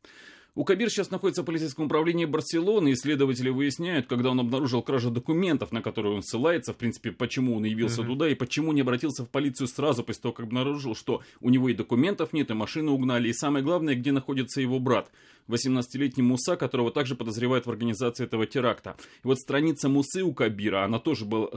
У 0.57 0.65
Кабир 0.65 0.91
сейчас 0.91 1.11
находится 1.11 1.43
в 1.43 1.45
полицейском 1.45 1.87
управлении 1.87 2.25
Барселоны, 2.25 2.91
и 2.91 2.97
следователи 2.97 3.51
выясняют, 3.51 4.07
когда 4.07 4.31
он 4.31 4.41
обнаружил 4.41 4.83
кражу 4.83 5.11
документов, 5.11 5.71
на 5.71 5.81
которые 5.81 6.15
он 6.15 6.23
ссылается, 6.23 6.73
в 6.73 6.77
принципе, 6.77 7.13
почему 7.13 7.57
он 7.57 7.65
явился 7.65 8.03
uh-huh. 8.03 8.07
туда, 8.07 8.29
и 8.29 8.35
почему 8.35 8.73
не 8.73 8.81
обратился 8.81 9.25
в 9.25 9.29
полицию 9.29 9.69
сразу 9.69 10.03
после 10.03 10.23
того, 10.23 10.35
как 10.35 10.47
обнаружил, 10.47 10.97
что 10.97 11.23
у 11.41 11.51
него 11.51 11.69
и 11.69 11.75
документов 11.75 12.33
нет, 12.33 12.51
и 12.51 12.55
машину 12.55 12.93
угнали, 12.93 13.29
и 13.29 13.33
самое 13.33 13.65
главное, 13.65 13.95
где 13.95 14.11
находится 14.11 14.61
его 14.61 14.81
брат. 14.81 15.11
18-летний 15.49 16.23
Муса, 16.23 16.57
которого 16.57 16.91
также 16.91 17.15
подозревают 17.15 17.67
в 17.67 17.71
организации 17.71 18.25
этого 18.25 18.47
теракта. 18.47 18.97
И 19.25 19.27
вот 19.27 19.39
страница 19.39 19.89
Мусы 19.89 20.23
у 20.23 20.33
Кабира, 20.33 20.85
она 20.85 20.99
тоже 20.99 21.25
была, 21.25 21.49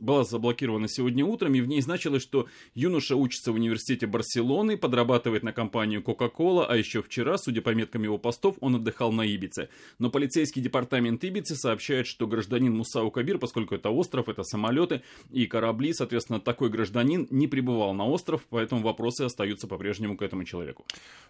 была 0.00 0.24
заблокирована 0.24 0.88
сегодня 0.88 1.24
утром, 1.24 1.54
и 1.54 1.60
в 1.60 1.66
ней 1.66 1.80
значилось, 1.80 2.22
что 2.22 2.46
юноша 2.74 3.16
учится 3.16 3.52
в 3.52 3.56
университете 3.56 4.06
Барселоны, 4.06 4.76
подрабатывает 4.76 5.42
на 5.42 5.52
компанию 5.52 6.02
Coca-Cola, 6.02 6.66
а 6.68 6.76
еще 6.76 7.02
вчера, 7.02 7.38
судя 7.38 7.62
по 7.62 7.70
меткам 7.70 8.02
его 8.02 8.18
постов, 8.18 8.56
он 8.60 8.76
отдыхал 8.76 9.12
на 9.12 9.22
Ибице. 9.22 9.68
Но 9.98 10.10
полицейский 10.10 10.62
департамент 10.62 11.22
Ибицы 11.24 11.56
сообщает, 11.56 12.06
что 12.06 12.26
гражданин 12.26 12.74
Мусау 12.76 13.10
Кабир, 13.10 13.38
поскольку 13.38 13.74
это 13.74 13.90
остров, 13.90 14.28
это 14.28 14.42
самолеты 14.42 15.02
и 15.30 15.46
корабли, 15.46 15.92
соответственно, 15.92 16.40
такой 16.40 16.70
гражданин 16.70 17.26
не 17.30 17.46
прибывал 17.46 17.94
на 17.94 18.06
остров, 18.06 18.42
поэтому 18.50 18.82
вопросы 18.82 19.22
остаются 19.22 19.66
по-прежнему 19.66 20.16
к 20.16 20.22
этому 20.22 20.44
человеку. 20.44 20.84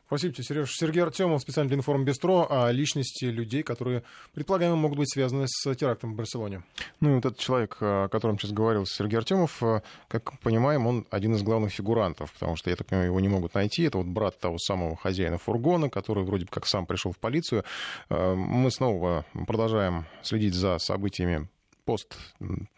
Спасибо 0.07 0.35
тебе, 0.35 0.45
Сереж. 0.45 0.75
Сергей 0.75 1.03
Артемов, 1.03 1.43
специальный 1.43 1.69
для 1.69 1.77
информ 1.99 2.05
Бестро, 2.05 2.47
о 2.49 2.71
личности 2.73 3.25
людей, 3.27 3.63
которые, 3.63 4.03
предполагаемо, 4.35 4.77
могут 4.77 4.99
быть 4.99 5.13
связаны 5.13 5.47
с 5.49 5.75
терактом 5.75 6.13
в 6.13 6.17
Барселоне. 6.17 6.63
Ну 7.01 7.11
и 7.11 7.15
вот 7.15 7.27
этот 7.27 7.39
человек, 7.39 7.77
о 7.81 8.09
котором 8.09 8.39
сейчас 8.39 8.53
говорил 8.53 8.87
Сергей 8.87 9.19
Артемов, 9.19 9.63
как 10.09 10.39
понимаем, 10.41 10.87
он 10.87 11.07
один 11.11 11.35
из 11.35 11.43
главных 11.43 11.73
фигурантов, 11.73 12.33
потому 12.33 12.57
что, 12.57 12.71
я 12.71 12.77
так 12.77 12.87
понимаю, 12.87 13.09
его 13.09 13.21
не 13.21 13.29
могут 13.29 13.55
найти. 13.55 13.85
Это 13.85 13.99
вот 13.99 14.07
брат 14.07 14.39
того 14.39 14.59
самого 14.59 14.97
хозяина 14.97 15.39
фургона, 15.39 15.91
который 15.91 16.25
вроде 16.25 16.45
бы 16.45 16.51
как 16.51 16.67
сам 16.67 16.87
пришел 16.87 17.13
в 17.13 17.19
полицию. 17.19 17.65
Э, 18.11 18.35
мы 18.35 18.71
снова 18.71 19.25
продолжаем 19.47 20.07
следить 20.23 20.55
за 20.55 20.79
событиями 20.79 21.49
пост, 21.85 22.19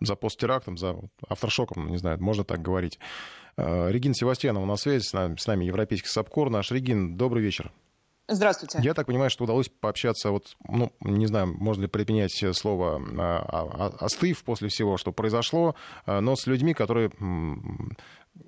за 0.00 0.14
посттерактом, 0.14 0.76
за 0.76 0.96
авторшоком, 1.28 1.88
не 1.88 1.96
знаю, 1.96 2.22
можно 2.22 2.44
так 2.44 2.62
говорить. 2.62 2.98
Э, 3.56 3.90
Регин 3.90 4.14
Севастьянова 4.14 4.64
на 4.64 4.76
связи, 4.76 5.02
с 5.02 5.12
нами, 5.12 5.36
с 5.36 5.46
нами 5.46 5.64
европейский 5.64 6.08
САПКОР. 6.08 6.50
Наш 6.50 6.70
Регин, 6.70 7.16
добрый 7.16 7.42
вечер. 7.42 7.72
Здравствуйте. 8.30 8.78
Я 8.82 8.94
так 8.94 9.06
понимаю, 9.06 9.28
что 9.28 9.44
удалось 9.44 9.68
пообщаться, 9.68 10.30
вот, 10.30 10.56
ну, 10.68 10.92
не 11.00 11.26
знаю, 11.26 11.48
можно 11.48 11.82
ли 11.82 11.88
применять 11.88 12.32
слово 12.56 13.02
а, 13.18 13.44
а, 13.48 14.04
«остыв» 14.04 14.44
после 14.44 14.68
всего, 14.68 14.96
что 14.96 15.12
произошло, 15.12 15.74
но 16.06 16.36
с 16.36 16.46
людьми, 16.46 16.72
которые 16.74 17.10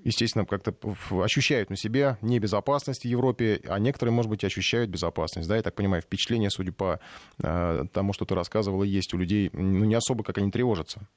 естественно, 0.05 0.47
как-то 0.47 0.75
ощущают 1.23 1.69
на 1.69 1.77
себе 1.77 2.17
небезопасность 2.23 3.03
в 3.03 3.09
Европе, 3.09 3.61
а 3.69 3.79
некоторые, 3.79 4.15
может 4.15 4.31
быть, 4.31 4.45
ощущают 4.45 4.91
безопасность. 4.91 5.49
Да, 5.49 5.57
я 5.57 5.63
так 5.63 5.75
понимаю, 5.75 6.03
впечатление, 6.03 6.51
судя 6.51 6.73
по 6.73 7.01
тому, 7.39 8.13
что 8.13 8.25
ты 8.25 8.35
рассказывала, 8.35 8.85
есть 8.85 9.13
у 9.13 9.19
людей, 9.19 9.51
ну, 9.53 9.85
не 9.85 9.95
особо, 9.95 10.23
как 10.23 10.39
они 10.39 10.51
тревожатся. 10.51 11.09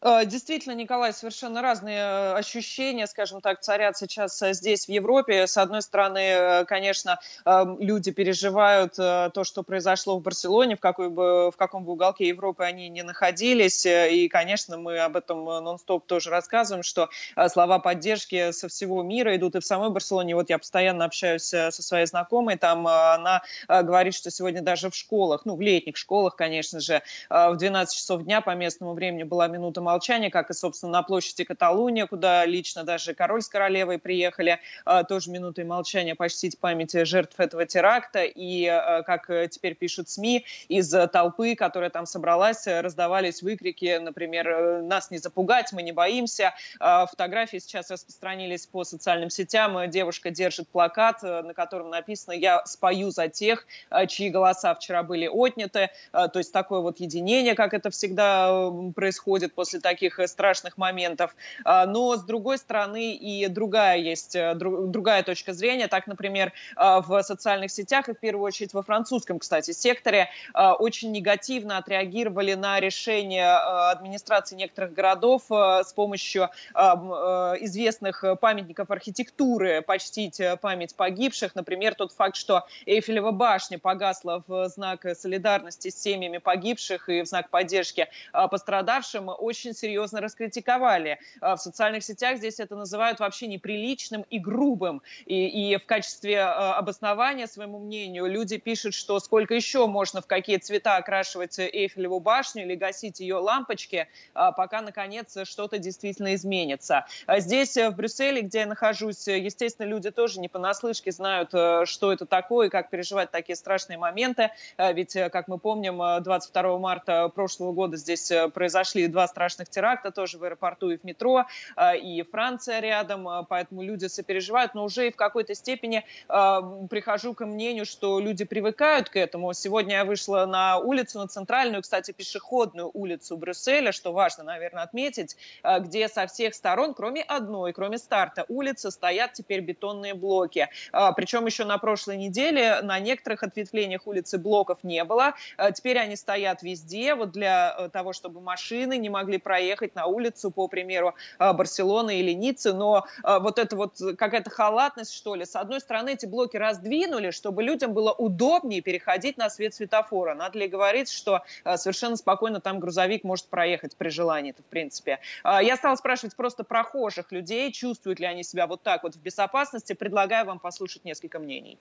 Э, 0.00 0.24
действительно, 0.24 0.74
Николай, 0.74 1.12
совершенно 1.12 1.62
разные 1.62 1.98
э, 1.98 2.32
ощущения, 2.34 3.06
скажем 3.06 3.40
так, 3.40 3.60
царят 3.60 3.96
сейчас 3.96 4.40
э, 4.42 4.52
здесь, 4.52 4.86
в 4.86 4.88
Европе. 4.90 5.46
С 5.46 5.56
одной 5.56 5.82
стороны, 5.82 6.64
конечно, 6.66 7.18
люди 7.44 8.10
переживают 8.10 8.94
то, 8.94 9.42
что 9.44 9.62
произошло 9.62 10.18
в 10.18 10.22
Барселоне, 10.22 10.76
в, 10.76 10.80
какой 10.80 11.08
бы, 11.08 11.50
в 11.50 11.56
каком 11.56 11.84
бы 11.84 11.92
уголке 11.92 12.28
Европы 12.28 12.64
они 12.64 12.88
не 12.88 13.02
находились. 13.02 13.86
И, 13.86 14.28
конечно, 14.28 14.76
мы 14.76 14.98
об 14.98 15.16
этом 15.16 15.44
нон-стоп 15.44 16.06
тоже 16.06 16.30
рассказываем, 16.30 16.82
что 16.82 17.08
слова 17.48 17.78
поддержки 17.78 18.52
со 18.52 18.68
всего 18.68 19.02
мира 19.02 19.36
идут 19.36 19.56
и 19.56 19.60
в 19.60 19.64
самой 19.64 19.90
Барселоне. 19.90 20.34
Вот 20.34 20.50
я 20.50 20.58
постоянно 20.58 21.04
общаюсь 21.04 21.44
со 21.44 21.70
своей 21.70 22.06
знакомой, 22.06 22.56
там 22.56 22.86
она 22.86 23.42
говорит, 23.68 24.14
что 24.14 24.30
сегодня 24.30 24.62
даже 24.62 24.90
в 24.90 24.94
школах, 24.94 25.42
ну, 25.44 25.56
в 25.56 25.60
летних 25.60 25.96
школах, 25.96 26.36
конечно 26.36 26.80
же, 26.80 27.02
в 27.30 27.56
12 27.56 27.96
часов 27.96 28.22
дня 28.22 28.40
по 28.40 28.54
местному 28.54 28.94
времени 28.94 29.22
была 29.22 29.48
минута 29.48 29.80
молчания, 29.88 30.30
как 30.30 30.50
и, 30.50 30.54
собственно, 30.54 30.92
на 30.92 31.02
площади 31.02 31.44
Каталуния, 31.44 32.06
куда 32.06 32.44
лично 32.44 32.84
даже 32.84 33.14
король 33.14 33.40
с 33.40 33.48
королевой 33.48 33.98
приехали, 33.98 34.60
а, 34.84 35.02
тоже 35.02 35.30
минутой 35.30 35.64
молчания 35.64 36.14
почтить 36.14 36.58
память 36.58 36.92
жертв 37.06 37.40
этого 37.40 37.64
теракта. 37.64 38.24
И, 38.24 38.66
а, 38.66 39.02
как 39.02 39.30
теперь 39.50 39.74
пишут 39.74 40.10
СМИ, 40.10 40.44
из 40.68 40.94
толпы, 41.10 41.54
которая 41.54 41.88
там 41.88 42.04
собралась, 42.04 42.66
раздавались 42.66 43.42
выкрики, 43.42 43.98
например, 43.98 44.82
«Нас 44.82 45.10
не 45.10 45.18
запугать, 45.18 45.72
мы 45.72 45.82
не 45.82 45.92
боимся». 45.92 46.52
А, 46.80 47.06
фотографии 47.06 47.56
сейчас 47.56 47.90
распространились 47.90 48.66
по 48.66 48.84
социальным 48.84 49.30
сетям. 49.30 49.88
Девушка 49.88 50.30
держит 50.30 50.68
плакат, 50.68 51.22
на 51.22 51.54
котором 51.54 51.88
написано 51.88 52.34
«Я 52.34 52.64
спою 52.66 53.10
за 53.10 53.28
тех, 53.28 53.66
чьи 54.08 54.28
голоса 54.28 54.74
вчера 54.74 55.02
были 55.02 55.26
отняты». 55.26 55.88
То 56.12 56.38
есть 56.38 56.52
такое 56.52 56.80
вот 56.80 57.00
единение, 57.00 57.54
как 57.54 57.72
это 57.72 57.88
всегда 57.90 58.70
происходит 58.94 59.54
после 59.54 59.77
после 59.78 59.80
таких 59.80 60.18
э, 60.18 60.26
страшных 60.26 60.76
моментов. 60.78 61.34
А, 61.64 61.86
но, 61.86 62.16
с 62.16 62.24
другой 62.24 62.58
стороны, 62.58 63.14
и 63.14 63.46
другая 63.48 63.98
есть, 63.98 64.36
э, 64.36 64.54
другая 64.54 65.22
точка 65.22 65.52
зрения. 65.52 65.88
Так, 65.88 66.06
например, 66.06 66.52
а, 66.76 67.00
в 67.00 67.22
социальных 67.22 67.70
сетях, 67.70 68.08
и 68.08 68.12
в 68.12 68.18
первую 68.18 68.46
очередь 68.46 68.74
во 68.74 68.82
французском, 68.82 69.38
кстати, 69.38 69.72
секторе, 69.72 70.28
а, 70.54 70.74
очень 70.74 71.12
негативно 71.12 71.78
отреагировали 71.78 72.54
на 72.54 72.80
решение 72.80 73.48
администрации 73.48 74.56
некоторых 74.56 74.92
городов 74.92 75.42
с 75.48 75.92
помощью 75.92 76.50
известных 76.74 78.24
памятников 78.40 78.90
архитектуры 78.90 79.82
почтить 79.82 80.40
память 80.60 80.94
погибших. 80.94 81.54
Например, 81.54 81.94
тот 81.94 82.12
факт, 82.12 82.36
что 82.36 82.66
Эйфелева 82.86 83.30
башня 83.30 83.78
погасла 83.78 84.42
в 84.46 84.68
знак 84.68 85.06
солидарности 85.14 85.90
с 85.90 86.00
семьями 86.00 86.38
погибших 86.38 87.08
и 87.08 87.22
в 87.22 87.26
знак 87.26 87.50
поддержки 87.50 88.08
пострадавшим, 88.32 89.28
очень 89.28 89.67
очень 89.68 89.74
серьезно 89.74 90.20
раскритиковали. 90.20 91.18
А, 91.40 91.56
в 91.56 91.60
социальных 91.60 92.02
сетях 92.02 92.38
здесь 92.38 92.58
это 92.60 92.74
называют 92.74 93.20
вообще 93.20 93.46
неприличным 93.46 94.24
и 94.30 94.38
грубым. 94.38 95.02
И, 95.26 95.72
и 95.72 95.76
в 95.76 95.84
качестве 95.84 96.40
а, 96.40 96.74
обоснования 96.74 97.46
своему 97.46 97.78
мнению 97.78 98.26
люди 98.26 98.56
пишут, 98.56 98.94
что 98.94 99.20
сколько 99.20 99.54
еще 99.54 99.86
можно 99.86 100.22
в 100.22 100.26
какие 100.26 100.56
цвета 100.56 100.96
окрашивать 100.96 101.58
Эйфелеву 101.58 102.20
башню 102.20 102.62
или 102.62 102.74
гасить 102.74 103.20
ее 103.20 103.36
лампочки, 103.36 104.08
а, 104.34 104.52
пока, 104.52 104.80
наконец, 104.80 105.36
что-то 105.44 105.78
действительно 105.78 106.34
изменится. 106.34 107.06
Здесь, 107.28 107.76
в 107.76 107.90
Брюсселе, 107.90 108.42
где 108.42 108.60
я 108.60 108.66
нахожусь, 108.66 109.26
естественно, 109.26 109.86
люди 109.86 110.10
тоже 110.10 110.40
не 110.40 110.48
понаслышке 110.48 111.12
знают, 111.12 111.50
что 111.50 112.12
это 112.12 112.26
такое 112.26 112.68
и 112.68 112.70
как 112.70 112.90
переживать 112.90 113.30
такие 113.30 113.56
страшные 113.56 113.98
моменты. 113.98 114.50
Ведь, 114.78 115.12
как 115.12 115.48
мы 115.48 115.58
помним, 115.58 116.22
22 116.22 116.78
марта 116.78 117.28
прошлого 117.28 117.72
года 117.72 117.96
здесь 117.96 118.32
произошли 118.54 119.06
два 119.08 119.26
страшных 119.28 119.57
страшных 119.58 119.68
теракта 119.68 120.10
тоже 120.10 120.38
в 120.38 120.44
аэропорту 120.44 120.90
и 120.90 120.96
в 120.96 121.04
метро, 121.04 121.46
а, 121.76 121.94
и 121.94 122.22
Франция 122.22 122.80
рядом, 122.80 123.26
а, 123.28 123.42
поэтому 123.42 123.82
люди 123.82 124.06
сопереживают, 124.06 124.74
но 124.74 124.84
уже 124.84 125.08
и 125.08 125.10
в 125.10 125.16
какой-то 125.16 125.54
степени 125.54 126.04
а, 126.28 126.62
прихожу 126.88 127.34
к 127.34 127.44
мнению, 127.44 127.84
что 127.84 128.20
люди 128.20 128.44
привыкают 128.44 129.08
к 129.08 129.16
этому. 129.16 129.52
Сегодня 129.54 129.96
я 129.96 130.04
вышла 130.04 130.46
на 130.46 130.78
улицу, 130.78 131.18
на 131.18 131.26
центральную, 131.26 131.82
кстати, 131.82 132.12
пешеходную 132.12 132.90
улицу 132.94 133.36
Брюсселя, 133.36 133.92
что 133.92 134.12
важно, 134.12 134.44
наверное, 134.44 134.82
отметить, 134.82 135.36
где 135.80 136.08
со 136.08 136.26
всех 136.26 136.54
сторон, 136.54 136.94
кроме 136.94 137.22
одной, 137.22 137.72
кроме 137.72 137.98
старта 137.98 138.44
улицы, 138.48 138.90
стоят 138.90 139.32
теперь 139.32 139.60
бетонные 139.60 140.14
блоки. 140.14 140.68
Причем 141.16 141.46
еще 141.46 141.64
на 141.64 141.78
прошлой 141.78 142.16
неделе 142.16 142.80
на 142.82 142.98
некоторых 142.98 143.42
ответвлениях 143.42 144.06
улицы 144.06 144.38
блоков 144.38 144.78
не 144.82 145.04
было. 145.04 145.34
Теперь 145.74 145.98
они 145.98 146.16
стоят 146.16 146.62
везде, 146.62 147.14
вот 147.14 147.32
для 147.32 147.74
э, 147.78 147.88
того, 147.88 148.12
чтобы 148.12 148.40
машины 148.40 148.98
не 148.98 149.08
могли 149.08 149.38
проехать 149.48 149.94
на 149.94 150.04
улицу, 150.04 150.50
по 150.50 150.68
примеру 150.68 151.14
а, 151.38 151.54
Барселоны 151.54 152.20
или 152.20 152.32
Ниццы, 152.32 152.74
но 152.74 153.06
а, 153.22 153.38
вот 153.40 153.58
это 153.58 153.76
вот 153.76 153.94
какая-то 154.18 154.50
халатность, 154.50 155.14
что 155.14 155.34
ли. 155.34 155.46
С 155.46 155.56
одной 155.56 155.80
стороны, 155.80 156.10
эти 156.10 156.26
блоки 156.26 156.58
раздвинули, 156.58 157.30
чтобы 157.30 157.62
людям 157.62 157.94
было 157.94 158.12
удобнее 158.12 158.82
переходить 158.82 159.38
на 159.38 159.48
свет 159.48 159.72
светофора. 159.72 160.34
Надо 160.34 160.58
ли 160.58 160.68
говорить, 160.68 161.10
что 161.10 161.44
а, 161.64 161.78
совершенно 161.78 162.16
спокойно 162.16 162.60
там 162.60 162.78
грузовик 162.78 163.24
может 163.24 163.46
проехать 163.46 163.96
при 163.96 164.10
желании 164.10 164.50
это 164.50 164.62
в 164.62 164.66
принципе. 164.66 165.18
Я 165.44 165.76
стала 165.78 165.96
спрашивать 165.96 166.36
просто 166.36 166.62
прохожих 166.62 167.32
людей, 167.32 167.72
чувствуют 167.72 168.20
ли 168.20 168.26
они 168.26 168.42
себя 168.42 168.66
вот 168.66 168.82
так 168.82 169.02
вот 169.02 169.14
в 169.14 169.22
безопасности. 169.22 169.94
Предлагаю 169.94 170.44
вам 170.44 170.58
послушать 170.58 171.06
несколько 171.06 171.38
мнений. 171.38 171.78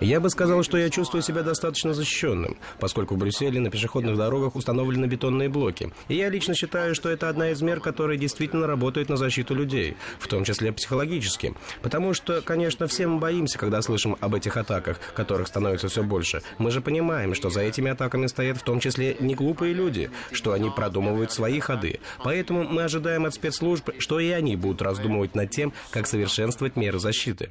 Я 0.00 0.20
бы 0.20 0.30
сказал, 0.30 0.62
что 0.62 0.78
я 0.78 0.90
чувствую 0.90 1.22
себя 1.22 1.42
достаточно 1.42 1.94
защищенным, 1.94 2.56
поскольку 2.78 3.14
в 3.14 3.18
Брюсселе 3.18 3.60
на 3.60 3.70
пешеходных 3.70 4.16
дорогах 4.16 4.54
установлены 4.56 5.06
бетонные 5.06 5.48
блоки. 5.48 5.92
И 6.08 6.14
я 6.14 6.28
лично 6.28 6.54
считаю, 6.54 6.94
что 6.94 7.08
это 7.08 7.28
одна 7.28 7.50
из 7.50 7.60
мер, 7.60 7.80
которые 7.80 8.18
действительно 8.18 8.66
работают 8.66 9.08
на 9.08 9.16
защиту 9.16 9.54
людей, 9.54 9.96
в 10.18 10.28
том 10.28 10.44
числе 10.44 10.72
психологически. 10.72 11.54
Потому 11.82 12.14
что, 12.14 12.40
конечно, 12.40 12.86
все 12.86 13.06
мы 13.06 13.18
боимся, 13.18 13.58
когда 13.58 13.82
слышим 13.82 14.16
об 14.20 14.34
этих 14.34 14.56
атаках, 14.56 14.98
которых 15.14 15.48
становится 15.48 15.88
все 15.88 16.02
больше. 16.02 16.42
Мы 16.58 16.70
же 16.70 16.80
понимаем, 16.80 17.34
что 17.34 17.50
за 17.50 17.62
этими 17.62 17.90
атаками 17.90 18.26
стоят 18.26 18.58
в 18.58 18.62
том 18.62 18.80
числе 18.80 19.16
не 19.20 19.34
глупые 19.34 19.74
люди, 19.74 20.10
что 20.32 20.52
они 20.52 20.70
продумывают 20.70 21.32
свои 21.32 21.60
ходы. 21.60 22.00
Поэтому 22.22 22.64
мы 22.64 22.84
ожидаем 22.84 23.26
от 23.26 23.34
спецслужб, 23.34 23.90
что 23.98 24.20
и 24.20 24.30
они 24.30 24.56
будут 24.56 24.82
раздумывать 24.82 25.34
над 25.34 25.50
тем, 25.50 25.72
как 25.90 26.06
совершенствовать 26.06 26.76
меры 26.76 26.98
защиты. 26.98 27.50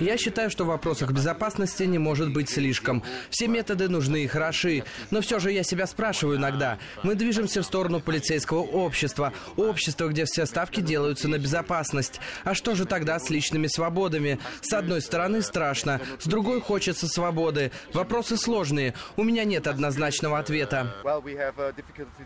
Я 0.00 0.16
считаю, 0.18 0.50
что 0.50 0.64
в 0.64 0.68
вопросах 0.68 1.12
безопасности 1.12 1.84
не 1.84 1.98
может 1.98 2.32
быть 2.32 2.50
слишком. 2.50 3.02
Все 3.30 3.48
методы 3.48 3.88
нужны 3.88 4.24
и 4.24 4.26
хороши. 4.26 4.84
Но 5.10 5.20
все 5.20 5.38
же 5.38 5.52
я 5.52 5.62
себя 5.62 5.86
спрашиваю 5.86 6.36
иногда. 6.36 6.78
Мы 7.02 7.14
движемся 7.14 7.62
в 7.62 7.66
сторону 7.66 8.00
полицейского 8.00 8.60
общества. 8.60 9.32
Общества, 9.56 10.08
где 10.08 10.24
все 10.26 10.46
ставки 10.46 10.80
делаются 10.80 11.28
на 11.28 11.38
безопасность. 11.38 12.20
А 12.44 12.54
что 12.54 12.74
же 12.74 12.84
тогда 12.84 13.18
с 13.18 13.30
личными 13.30 13.66
свободами? 13.66 14.38
С 14.60 14.72
одной 14.72 15.00
стороны 15.00 15.42
страшно, 15.42 16.00
с 16.18 16.26
другой 16.26 16.60
хочется 16.60 17.08
свободы. 17.08 17.70
Вопросы 17.92 18.36
сложные. 18.36 18.94
У 19.16 19.22
меня 19.22 19.44
нет 19.44 19.66
однозначного 19.66 20.38
ответа. 20.38 20.94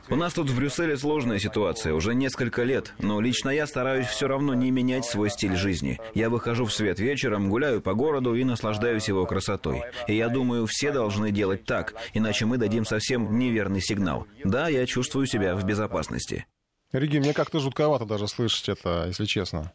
У 0.08 0.16
нас 0.16 0.32
тут 0.32 0.50
в 0.50 0.56
Брюсселе 0.56 0.96
сложная 0.96 1.38
ситуация 1.38 1.94
уже 1.94 2.14
несколько 2.14 2.64
лет, 2.64 2.94
но 2.98 3.20
лично 3.20 3.50
я 3.50 3.66
стараюсь 3.66 4.08
все 4.08 4.26
равно 4.26 4.54
не 4.54 4.70
менять 4.70 5.04
свой 5.04 5.30
стиль 5.30 5.56
жизни. 5.56 6.00
Я 6.14 6.30
выхожу 6.30 6.64
в 6.64 6.72
свет 6.72 6.87
вечером, 6.98 7.50
гуляю 7.50 7.80
по 7.82 7.94
городу 7.94 8.34
и 8.34 8.44
наслаждаюсь 8.44 9.08
его 9.08 9.26
красотой. 9.26 9.82
И 10.06 10.16
я 10.16 10.28
думаю, 10.28 10.66
все 10.66 10.92
должны 10.92 11.30
делать 11.30 11.64
так, 11.64 11.94
иначе 12.14 12.46
мы 12.46 12.56
дадим 12.56 12.84
совсем 12.84 13.38
неверный 13.38 13.80
сигнал. 13.80 14.26
Да, 14.44 14.68
я 14.68 14.86
чувствую 14.86 15.26
себя 15.26 15.54
в 15.54 15.64
безопасности. 15.64 16.46
Реги, 16.92 17.18
мне 17.18 17.34
как-то 17.34 17.60
жутковато 17.60 18.06
даже 18.06 18.28
слышать 18.28 18.70
это, 18.70 19.04
если 19.08 19.26
честно. 19.26 19.72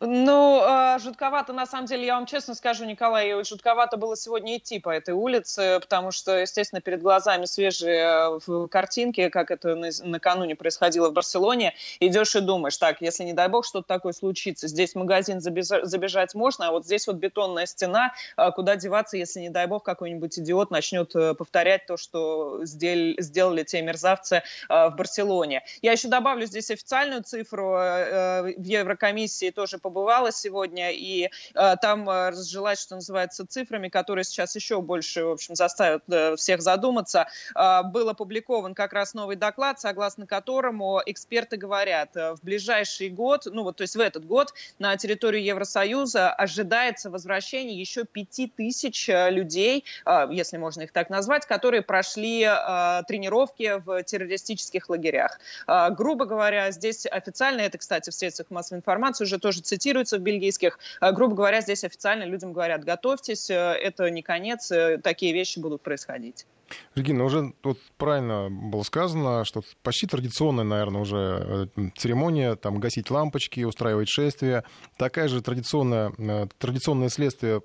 Ну, 0.00 0.60
а, 0.60 0.98
жутковато, 0.98 1.52
на 1.52 1.66
самом 1.66 1.86
деле, 1.86 2.06
я 2.06 2.16
вам 2.16 2.26
честно 2.26 2.54
скажу, 2.54 2.84
Николай, 2.84 3.44
жутковато 3.44 3.96
было 3.96 4.16
сегодня 4.16 4.56
идти 4.56 4.80
по 4.80 4.90
этой 4.90 5.14
улице, 5.14 5.78
потому 5.80 6.10
что, 6.10 6.36
естественно, 6.36 6.80
перед 6.80 7.00
глазами 7.00 7.44
свежие 7.44 8.40
э, 8.44 8.68
картинки, 8.68 9.28
как 9.28 9.52
это 9.52 9.76
накануне 10.02 10.56
происходило 10.56 11.10
в 11.10 11.12
Барселоне, 11.12 11.74
идешь 12.00 12.34
и 12.34 12.40
думаешь, 12.40 12.76
так, 12.76 13.00
если, 13.02 13.22
не 13.22 13.34
дай 13.34 13.48
бог, 13.48 13.64
что-то 13.64 13.86
такое 13.86 14.12
случится, 14.12 14.66
здесь 14.66 14.96
магазин 14.96 15.40
забежать 15.40 16.34
можно, 16.34 16.68
а 16.68 16.70
вот 16.72 16.84
здесь 16.84 17.06
вот 17.06 17.16
бетонная 17.16 17.66
стена, 17.66 18.12
а 18.34 18.50
куда 18.50 18.74
деваться, 18.74 19.16
если, 19.16 19.40
не 19.40 19.50
дай 19.50 19.68
бог, 19.68 19.84
какой-нибудь 19.84 20.36
идиот 20.40 20.72
начнет 20.72 21.14
э, 21.14 21.34
повторять 21.34 21.86
то, 21.86 21.96
что 21.96 22.60
сделали 22.64 23.62
те 23.62 23.80
мерзавцы 23.80 24.42
э, 24.68 24.88
в 24.88 24.96
Барселоне. 24.96 25.62
Я 25.82 25.92
еще 25.92 26.08
добавлю 26.08 26.46
здесь 26.46 26.72
официальную 26.72 27.22
цифру. 27.22 27.64
В 27.64 28.54
Еврокомиссии 28.58 29.50
тоже 29.50 29.78
побывала 29.84 30.32
сегодня, 30.32 30.92
и 30.92 31.28
э, 31.54 31.76
там 31.82 32.08
э, 32.08 32.30
разжилась, 32.30 32.80
что 32.80 32.94
называется, 32.94 33.46
цифрами, 33.46 33.90
которые 33.90 34.24
сейчас 34.24 34.56
еще 34.56 34.80
больше, 34.80 35.26
в 35.26 35.32
общем, 35.32 35.54
заставят 35.54 36.02
э, 36.10 36.36
всех 36.36 36.62
задуматься. 36.62 37.26
Э, 37.54 37.82
был 37.82 38.08
опубликован 38.08 38.74
как 38.74 38.94
раз 38.94 39.12
новый 39.12 39.36
доклад, 39.36 39.78
согласно 39.78 40.26
которому 40.26 41.02
эксперты 41.04 41.58
говорят, 41.58 42.16
э, 42.16 42.32
в 42.32 42.42
ближайший 42.42 43.10
год, 43.10 43.42
ну 43.44 43.62
вот, 43.62 43.76
то 43.76 43.82
есть 43.82 43.94
в 43.94 44.00
этот 44.00 44.24
год 44.26 44.54
на 44.78 44.96
территорию 44.96 45.44
Евросоюза 45.44 46.32
ожидается 46.32 47.10
возвращение 47.10 47.78
еще 47.78 48.04
пяти 48.04 48.48
тысяч 48.48 49.10
э, 49.10 49.30
людей, 49.30 49.84
э, 50.06 50.28
если 50.30 50.56
можно 50.56 50.80
их 50.82 50.92
так 50.92 51.10
назвать, 51.10 51.44
которые 51.44 51.82
прошли 51.82 52.42
э, 52.42 53.02
тренировки 53.06 53.82
в 53.84 54.02
террористических 54.02 54.88
лагерях. 54.88 55.38
Э, 55.66 55.90
грубо 55.90 56.24
говоря, 56.24 56.70
здесь 56.70 57.04
официально, 57.04 57.60
это, 57.60 57.76
кстати, 57.76 58.08
в 58.08 58.14
средствах 58.14 58.50
массовой 58.50 58.78
информации 58.78 59.24
уже 59.24 59.38
тоже 59.38 59.60
цитируется 59.60 59.73
в 60.16 60.18
бельгийских. 60.18 60.78
Э, 61.00 61.12
грубо 61.12 61.34
говоря, 61.34 61.60
здесь 61.60 61.84
официально 61.84 62.24
людям 62.24 62.52
говорят, 62.52 62.84
готовьтесь, 62.84 63.50
э, 63.50 63.54
это 63.54 64.10
не 64.10 64.22
конец, 64.22 64.70
э, 64.70 64.98
такие 64.98 65.32
вещи 65.32 65.58
будут 65.58 65.82
происходить. 65.82 66.46
Регина, 66.94 67.24
уже 67.24 67.52
вот 67.62 67.78
правильно 67.98 68.48
было 68.50 68.82
сказано, 68.82 69.44
что 69.44 69.62
почти 69.82 70.06
традиционная, 70.06 70.64
наверное, 70.64 71.02
уже 71.02 71.68
церемония, 71.96 72.56
там, 72.56 72.80
гасить 72.80 73.10
лампочки, 73.10 73.64
устраивать 73.64 74.08
шествие. 74.08 74.64
Такая 74.96 75.28
же 75.28 75.42
традиционная, 75.42 76.48
традиционное 76.58 77.10
следствие 77.10 77.60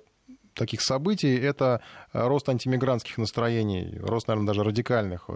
таких 0.54 0.82
событий— 0.82 1.34
это 1.40 1.80
рост 2.12 2.48
антимигрантских 2.48 3.16
настроений, 3.16 3.98
рост, 4.00 4.28
наверное, 4.28 4.48
даже 4.48 4.64
радикальных 4.64 5.30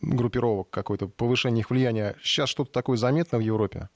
группировок, 0.00 0.68
какое-то 0.70 1.06
повышение 1.06 1.60
их 1.60 1.70
влияния. 1.70 2.16
Сейчас 2.22 2.48
что-то 2.48 2.72
такое 2.72 2.96
заметно 2.96 3.38
в 3.38 3.42
Европе? 3.42 3.88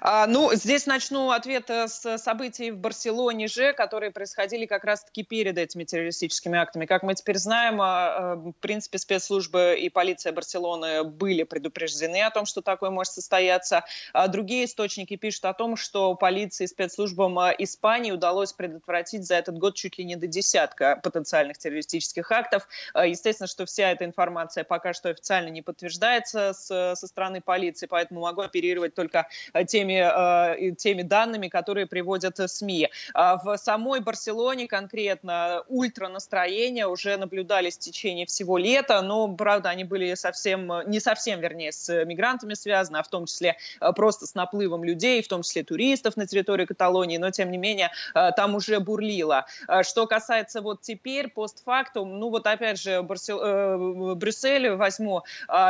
А, 0.00 0.26
ну, 0.26 0.52
здесь 0.54 0.86
начну 0.86 1.30
ответ 1.30 1.70
э, 1.70 1.88
с 1.88 2.18
событий 2.18 2.70
в 2.70 2.78
Барселоне 2.78 3.46
же, 3.46 3.72
которые 3.72 4.10
происходили 4.10 4.66
как 4.66 4.84
раз-таки 4.84 5.22
перед 5.22 5.56
этими 5.58 5.84
террористическими 5.84 6.58
актами. 6.58 6.86
Как 6.86 7.02
мы 7.02 7.14
теперь 7.14 7.38
знаем, 7.38 7.80
а, 7.80 8.34
э, 8.34 8.50
в 8.50 8.52
принципе, 8.52 8.98
спецслужбы 8.98 9.76
и 9.78 9.88
полиция 9.88 10.32
Барселоны 10.32 11.04
были 11.04 11.44
предупреждены 11.44 12.22
о 12.22 12.30
том, 12.30 12.46
что 12.46 12.62
такое 12.62 12.90
может 12.90 13.12
состояться. 13.12 13.84
А 14.12 14.28
другие 14.28 14.64
источники 14.64 15.16
пишут 15.16 15.44
о 15.44 15.54
том, 15.54 15.76
что 15.76 16.14
полиции 16.14 16.64
и 16.64 16.68
спецслужбам 16.68 17.38
э, 17.38 17.54
Испании 17.58 18.10
удалось 18.10 18.52
предотвратить 18.52 19.24
за 19.24 19.36
этот 19.36 19.58
год 19.58 19.74
чуть 19.76 19.98
ли 19.98 20.04
не 20.04 20.16
до 20.16 20.26
десятка 20.26 21.00
потенциальных 21.02 21.58
террористических 21.58 22.30
актов. 22.32 22.66
Естественно, 22.94 23.46
что 23.46 23.66
вся 23.66 23.90
эта 23.90 24.04
информация 24.04 24.64
пока 24.64 24.92
что 24.92 25.10
официально 25.10 25.48
не 25.48 25.62
подтверждается 25.62 26.52
со 26.54 26.94
стороны 26.94 27.40
полиции, 27.40 27.86
поэтому 27.86 28.20
могу 28.20 28.42
оперировать 28.42 28.94
только 28.94 29.28
теми, 29.64 30.70
э, 30.70 30.74
теми 30.76 31.02
данными, 31.02 31.48
которые 31.48 31.86
приводят 31.86 32.38
СМИ. 32.50 32.88
А 33.14 33.36
в 33.36 33.56
самой 33.56 34.00
Барселоне 34.00 34.66
конкретно 34.66 35.64
ультранастроения 35.68 36.86
уже 36.86 37.16
наблюдались 37.16 37.76
в 37.76 37.80
течение 37.80 38.26
всего 38.26 38.58
лета, 38.58 39.02
но, 39.02 39.28
правда, 39.28 39.70
они 39.70 39.84
были 39.84 40.14
совсем, 40.14 40.72
не 40.86 41.00
совсем, 41.00 41.40
вернее, 41.40 41.72
с 41.72 42.04
мигрантами 42.04 42.54
связаны, 42.54 42.98
а 42.98 43.02
в 43.02 43.08
том 43.08 43.26
числе 43.26 43.56
э, 43.80 43.92
просто 43.92 44.26
с 44.26 44.34
наплывом 44.34 44.84
людей, 44.84 45.22
в 45.22 45.28
том 45.28 45.42
числе 45.42 45.62
туристов 45.62 46.16
на 46.16 46.26
территории 46.26 46.64
Каталонии, 46.64 47.18
но, 47.18 47.30
тем 47.30 47.50
не 47.50 47.58
менее, 47.58 47.90
э, 48.14 48.30
там 48.36 48.54
уже 48.54 48.80
бурлило. 48.80 49.46
Что 49.82 50.06
касается 50.06 50.60
вот 50.60 50.82
теперь, 50.82 51.28
постфактум, 51.28 52.18
ну 52.18 52.30
вот 52.30 52.46
опять 52.46 52.80
же, 52.80 53.02
Барсел... 53.02 54.14
Брюссель 54.14 54.70
возьму, 54.70 55.22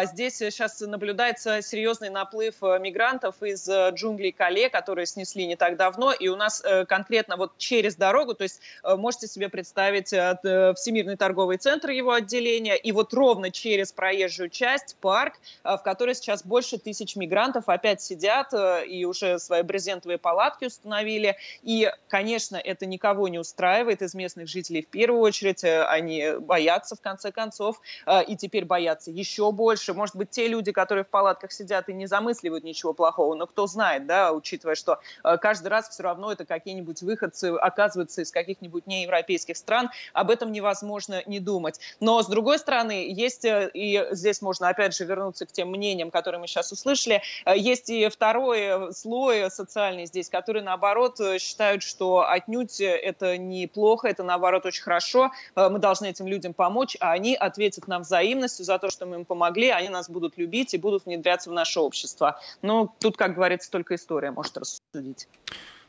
здесь 0.05 0.36
сейчас 0.36 0.80
наблюдается 0.80 1.62
серьезный 1.62 2.11
наплыв 2.11 2.61
мигрантов 2.62 3.43
из 3.43 3.68
джунглей 3.89 4.33
Кале, 4.33 4.68
которые 4.68 5.07
снесли 5.07 5.47
не 5.47 5.57
так 5.57 5.76
давно, 5.76 6.12
и 6.12 6.28
у 6.28 6.37
нас 6.37 6.62
э, 6.64 6.85
конкретно 6.85 7.37
вот 7.37 7.57
через 7.59 7.97
дорогу, 7.97 8.35
то 8.35 8.43
есть 8.43 8.61
э, 8.85 8.95
можете 8.97 9.26
себе 9.26 9.49
представить 9.49 10.12
э, 10.12 10.74
Всемирный 10.76 11.16
торговый 11.16 11.57
центр, 11.57 11.91
его 11.91 12.12
отделение, 12.12 12.76
и 12.76 12.93
вот 12.93 13.12
ровно 13.14 13.51
через 13.51 13.93
проезжую 13.93 14.51
часть 14.51 14.97
парк, 15.01 15.35
в 15.64 15.78
который 15.78 16.14
сейчас 16.14 16.45
больше 16.45 16.78
тысяч 16.78 17.16
мигрантов 17.16 17.68
опять 17.68 18.03
сидят 18.03 18.53
и 18.87 19.05
уже 19.05 19.39
свои 19.39 19.62
брезентовые 19.62 20.18
палатки 20.18 20.66
установили. 20.66 21.37
И, 21.62 21.91
конечно, 22.09 22.57
это 22.57 22.87
никого 22.87 23.28
не 23.28 23.39
устраивает 23.39 24.03
из 24.03 24.14
местных 24.14 24.49
жителей 24.49 24.83
в 24.83 24.89
первую 24.89 25.22
очередь. 25.22 25.64
Они 25.64 26.33
боятся, 26.41 26.97
в 26.97 27.01
конце 27.01 27.33
концов, 27.33 27.81
и 28.28 28.37
теперь 28.37 28.64
боятся 28.64 29.11
еще 29.11 29.51
больше. 29.53 29.95
Может 29.95 30.16
быть, 30.16 30.31
те 30.31 30.49
люди, 30.49 30.72
которые 30.72 31.05
в 31.05 31.09
палатках 31.09 31.53
сидят 31.53 31.89
и 31.89 31.93
не 31.93 32.07
замысливают 32.07 32.64
ничего 32.64 32.93
плохого, 32.93 33.35
но 33.35 33.47
кто 33.47 33.66
знает, 33.70 34.06
да, 34.06 34.32
учитывая, 34.32 34.74
что 34.74 34.98
э, 35.24 35.38
каждый 35.38 35.68
раз 35.68 35.88
все 35.88 36.02
равно 36.02 36.32
это 36.32 36.44
какие-нибудь 36.44 37.02
выходцы 37.02 37.46
оказываются 37.46 38.22
из 38.22 38.30
каких-нибудь 38.30 38.86
неевропейских 38.86 39.56
стран, 39.56 39.90
об 40.12 40.30
этом 40.30 40.52
невозможно 40.52 41.22
не 41.26 41.40
думать. 41.40 41.80
Но, 42.00 42.22
с 42.22 42.26
другой 42.26 42.58
стороны, 42.58 43.10
есть, 43.10 43.44
э, 43.44 43.70
и 43.72 44.06
здесь 44.10 44.42
можно 44.42 44.68
опять 44.68 44.94
же 44.94 45.04
вернуться 45.04 45.46
к 45.46 45.52
тем 45.52 45.70
мнениям, 45.70 46.10
которые 46.10 46.40
мы 46.40 46.46
сейчас 46.46 46.72
услышали, 46.72 47.22
э, 47.44 47.56
есть 47.56 47.88
и 47.90 48.08
второй 48.08 48.92
слой 48.94 49.50
социальный 49.50 50.06
здесь, 50.06 50.28
который, 50.28 50.62
наоборот, 50.62 51.18
считают, 51.40 51.82
что 51.82 52.28
отнюдь 52.28 52.80
это 52.80 53.38
неплохо, 53.38 54.08
это, 54.08 54.22
наоборот, 54.22 54.66
очень 54.66 54.82
хорошо, 54.82 55.30
мы 55.56 55.78
должны 55.78 56.06
этим 56.06 56.26
людям 56.26 56.54
помочь, 56.54 56.96
а 57.00 57.12
они 57.12 57.34
ответят 57.34 57.88
нам 57.88 58.02
взаимностью 58.02 58.64
за 58.64 58.78
то, 58.78 58.90
что 58.90 59.06
мы 59.06 59.16
им 59.16 59.24
помогли, 59.24 59.68
они 59.70 59.88
нас 59.88 60.08
будут 60.10 60.36
любить 60.36 60.74
и 60.74 60.78
будут 60.78 61.06
внедряться 61.06 61.50
в 61.50 61.52
наше 61.52 61.80
общество. 61.80 62.40
Ну, 62.62 62.90
тут, 62.98 63.16
как 63.16 63.34
говорится, 63.61 63.70
только 63.70 63.94
история 63.94 64.30
может 64.30 64.56
рассудить. 64.56 65.28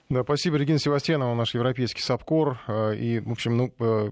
Да, 0.10 0.24
спасибо, 0.24 0.58
Регина 0.58 0.80
Севастьянова, 0.80 1.34
наш 1.36 1.54
европейский 1.54 2.02
САПКОР. 2.02 2.60
Э, 2.68 2.96
и, 2.96 3.20
в 3.20 3.32
общем, 3.32 3.58
ну, 3.58 3.74
э, 3.80 4.12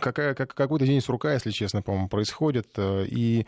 какая, 0.00 0.34
как, 0.34 0.54
какой-то 0.54 0.84
день 0.86 1.00
с 1.00 1.08
рука, 1.08 1.32
если 1.32 1.50
честно, 1.50 1.80
по-моему, 1.80 2.08
происходит. 2.08 2.78
И 2.78 3.46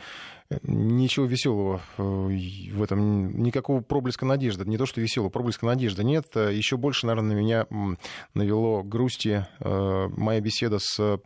ничего 0.63 1.27
веселого 1.27 1.83
в 1.99 2.83
этом, 2.83 3.43
никакого 3.43 3.81
проблеска 3.81 4.25
надежды. 4.25 4.65
Не 4.65 4.79
то, 4.79 4.87
что 4.87 5.01
веселого, 5.01 5.31
проблеска 5.31 5.67
надежды 5.67 6.03
нет. 6.05 6.35
Еще 6.35 6.77
больше, 6.77 7.07
наверное, 7.07 7.35
на 7.35 7.39
меня 7.39 7.67
навело 8.35 8.83
грусти 8.83 9.47
моя 9.61 10.41
беседа 10.41 10.79
с 10.79 11.21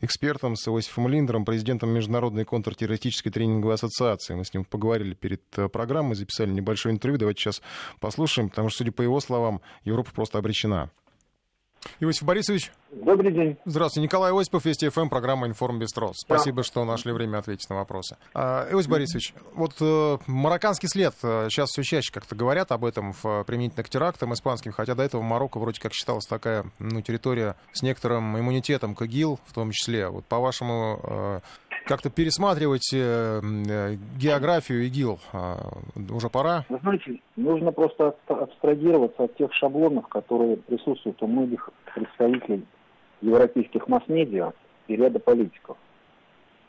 экспертом, 0.00 0.56
с 0.56 0.68
Иосифом 0.68 1.08
Линдером, 1.08 1.44
президентом 1.44 1.90
Международной 1.90 2.44
контртеррористической 2.44 3.32
тренинговой 3.32 3.74
ассоциации. 3.74 4.34
Мы 4.34 4.44
с 4.44 4.52
ним 4.52 4.64
поговорили 4.64 5.14
перед 5.14 5.42
э, 5.56 5.68
программой, 5.68 6.14
записали 6.14 6.50
небольшое 6.50 6.94
интервью. 6.94 7.18
Давайте 7.18 7.40
сейчас 7.40 7.62
послушаем, 8.00 8.50
потому 8.50 8.68
что, 8.68 8.78
судя 8.78 8.92
по 8.92 9.02
его 9.02 9.20
словам, 9.20 9.60
Европа 9.84 10.10
просто 10.12 10.38
обречена. 10.38 10.90
Иосиф 12.00 12.24
Борисович. 12.24 12.72
Добрый 12.90 13.32
день. 13.32 13.56
Здравствуйте. 13.64 14.04
Николай 14.04 14.32
Осипов, 14.38 14.64
Вести 14.64 14.88
ФМ, 14.88 15.08
программа 15.08 15.46
«Информ 15.46 15.78
Бестрос». 15.78 16.16
Спасибо, 16.18 16.58
да. 16.58 16.62
что 16.62 16.84
нашли 16.84 17.12
время 17.12 17.38
ответить 17.38 17.68
на 17.70 17.76
вопросы. 17.76 18.16
А, 18.34 18.68
Иосиф 18.70 18.90
Борисович, 18.90 19.34
вот 19.54 19.74
э, 19.80 20.18
марокканский 20.26 20.88
след, 20.88 21.14
э, 21.22 21.48
сейчас 21.48 21.70
все 21.70 21.82
чаще 21.82 22.12
как-то 22.12 22.34
говорят 22.34 22.70
об 22.70 22.84
этом 22.84 23.14
в, 23.22 23.44
применительно 23.44 23.82
к 23.82 23.88
терактам 23.88 24.34
испанским, 24.34 24.72
хотя 24.72 24.94
до 24.94 25.02
этого 25.02 25.22
Марокко 25.22 25.58
вроде 25.58 25.80
как 25.80 25.94
считалась 25.94 26.26
такая 26.26 26.66
ну, 26.78 27.00
территория 27.00 27.56
с 27.72 27.82
некоторым 27.82 28.38
иммунитетом 28.38 28.94
к 28.94 29.02
ИГИЛ 29.02 29.40
в 29.46 29.54
том 29.54 29.70
числе. 29.70 30.08
Вот 30.08 30.26
по-вашему, 30.26 31.00
э, 31.02 31.40
как-то 31.86 32.10
пересматривать 32.10 32.92
э, 32.92 33.40
э, 33.40 33.96
географию 34.18 34.86
ИГИЛ 34.86 35.18
э, 35.32 35.54
уже 36.10 36.28
пора? 36.28 36.64
Вы 36.68 36.78
знаете, 36.82 37.20
нужно 37.36 37.72
просто 37.72 38.14
абстрагироваться 38.26 39.24
от 39.24 39.36
тех 39.36 39.52
шаблонов, 39.54 40.08
которые 40.08 40.56
присутствуют 40.56 41.22
у 41.22 41.26
многих 41.26 41.68
представителей 41.94 42.64
европейских 43.20 43.88
масс-медиа 43.88 44.52
и 44.88 44.96
ряда 44.96 45.18
политиков. 45.18 45.76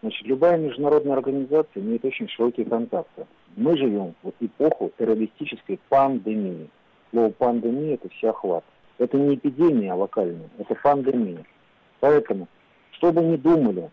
Значит, 0.02 0.26
любая 0.28 0.58
международная 0.58 1.14
организация 1.14 1.82
имеет 1.82 2.04
очень 2.04 2.28
широкие 2.28 2.66
контакты. 2.66 3.26
Мы 3.56 3.78
живем 3.78 4.16
в 4.22 4.32
эпоху 4.40 4.92
террористической 4.98 5.80
пандемии. 5.90 6.70
Слово 7.12 7.30
пандемия– 7.30 7.94
это 7.96 8.10
всеохват. 8.10 8.66
Это 8.98 9.18
не 9.18 9.36
эпидемия 9.36 9.94
локальная, 9.94 10.50
это 10.58 10.76
пандемия. 10.76 11.46
Поэтому, 12.00 12.48
что 12.92 13.12
бы 13.12 13.22
ни 13.22 13.38
думали 13.38 13.90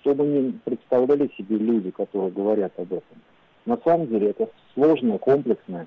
что 0.00 0.14
бы 0.14 0.24
ни 0.24 0.50
представляли 0.64 1.30
себе 1.36 1.56
люди, 1.56 1.90
которые 1.90 2.30
говорят 2.30 2.72
об 2.78 2.92
этом, 2.92 3.22
на 3.66 3.76
самом 3.84 4.06
деле 4.06 4.30
это 4.30 4.48
сложная, 4.74 5.18
комплексная 5.18 5.86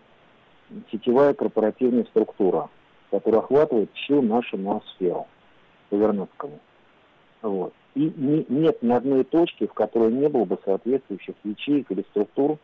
сетевая 0.91 1.33
корпоративная 1.33 2.05
структура, 2.05 2.69
которая 3.09 3.41
охватывает 3.41 3.89
всю 3.93 4.21
нашу 4.21 4.57
ноосферу 4.57 5.27
по 5.89 5.95
Вернадскому. 5.95 6.59
Вот. 7.41 7.73
И 7.95 8.13
не, 8.15 8.45
нет 8.47 8.81
ни 8.81 8.91
одной 8.91 9.23
точки, 9.25 9.67
в 9.67 9.73
которой 9.73 10.13
не 10.13 10.29
было 10.29 10.45
бы 10.45 10.57
соответствующих 10.63 11.35
ячеек 11.43 11.91
или 11.91 12.05
структур, 12.11 12.57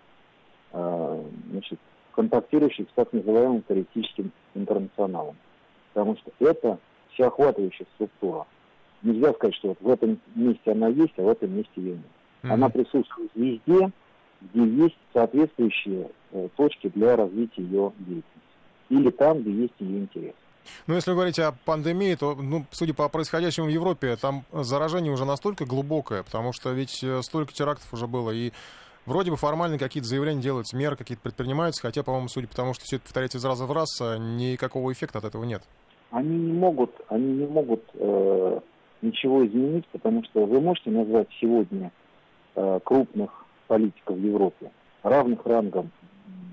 э, 0.71 1.23
значит, 1.51 1.79
контактирующих 2.13 2.87
с 2.89 2.93
так 2.93 3.11
называемым 3.11 3.61
террористическим 3.63 4.31
интернационалом. 4.55 5.35
Потому 5.93 6.15
что 6.17 6.31
это 6.39 6.77
всеохватывающая 7.11 7.87
структура– 7.95 8.45
нельзя 9.03 9.33
сказать, 9.33 9.55
что 9.55 9.69
вот 9.69 9.77
в 9.81 9.89
этом 9.89 10.19
месте 10.35 10.71
она 10.71 10.87
есть, 10.87 11.13
а 11.17 11.21
в 11.21 11.29
этом 11.29 11.55
месте 11.55 11.71
ее 11.75 11.91
нет. 11.91 12.01
Mm-hmm. 12.43 12.53
Она 12.53 12.69
присутствует 12.69 13.31
везде, 13.35 13.91
где 14.41 14.65
есть 14.65 14.97
соответствующие 15.13 16.09
э, 16.31 16.47
точки 16.55 16.89
для 16.89 17.15
развития 17.15 17.61
ее 17.63 17.91
деятельности. 17.97 18.25
Или 18.89 19.09
там, 19.09 19.41
где 19.41 19.51
есть 19.51 19.73
ее 19.79 19.99
интерес. 19.99 20.33
Ну, 20.85 20.95
если 20.95 21.11
говорить 21.11 21.39
о 21.39 21.53
пандемии, 21.65 22.15
то, 22.15 22.35
ну, 22.35 22.65
судя 22.71 22.93
по 22.93 23.07
происходящему 23.09 23.67
в 23.67 23.69
Европе, 23.69 24.15
там 24.15 24.43
заражение 24.51 25.11
уже 25.11 25.25
настолько 25.25 25.65
глубокое, 25.65 26.23
потому 26.23 26.53
что 26.53 26.71
ведь 26.71 27.03
э, 27.03 27.21
столько 27.21 27.53
терактов 27.53 27.91
уже 27.93 28.07
было, 28.07 28.31
и 28.31 28.51
вроде 29.05 29.31
бы 29.31 29.37
формально 29.37 29.77
какие-то 29.77 30.07
заявления 30.07 30.41
делаются, 30.41 30.77
меры 30.77 30.95
какие-то 30.95 31.23
предпринимаются, 31.23 31.81
хотя, 31.81 32.03
по-моему, 32.03 32.27
судя 32.27 32.47
по 32.47 32.55
тому, 32.55 32.73
что 32.73 32.83
все 32.83 32.97
это 32.97 33.05
повторяется 33.05 33.37
из 33.37 33.45
раза 33.45 33.65
в 33.65 33.71
раз, 33.71 33.89
э, 34.01 34.17
никакого 34.17 34.91
эффекта 34.91 35.19
от 35.19 35.25
этого 35.25 35.43
нет. 35.43 35.63
Они 36.11 36.37
не 36.37 36.53
могут, 36.53 36.91
они 37.09 37.33
не 37.33 37.47
могут 37.47 37.83
э, 37.95 38.59
ничего 39.01 39.45
изменить, 39.45 39.85
потому 39.87 40.23
что 40.25 40.45
вы 40.45 40.61
можете 40.61 40.89
назвать 40.89 41.27
сегодня 41.39 41.91
э, 42.55 42.79
крупных 42.83 43.45
политиков 43.67 44.15
в 44.17 44.25
Европе 44.25 44.71
равных 45.03 45.45
рангом 45.45 45.91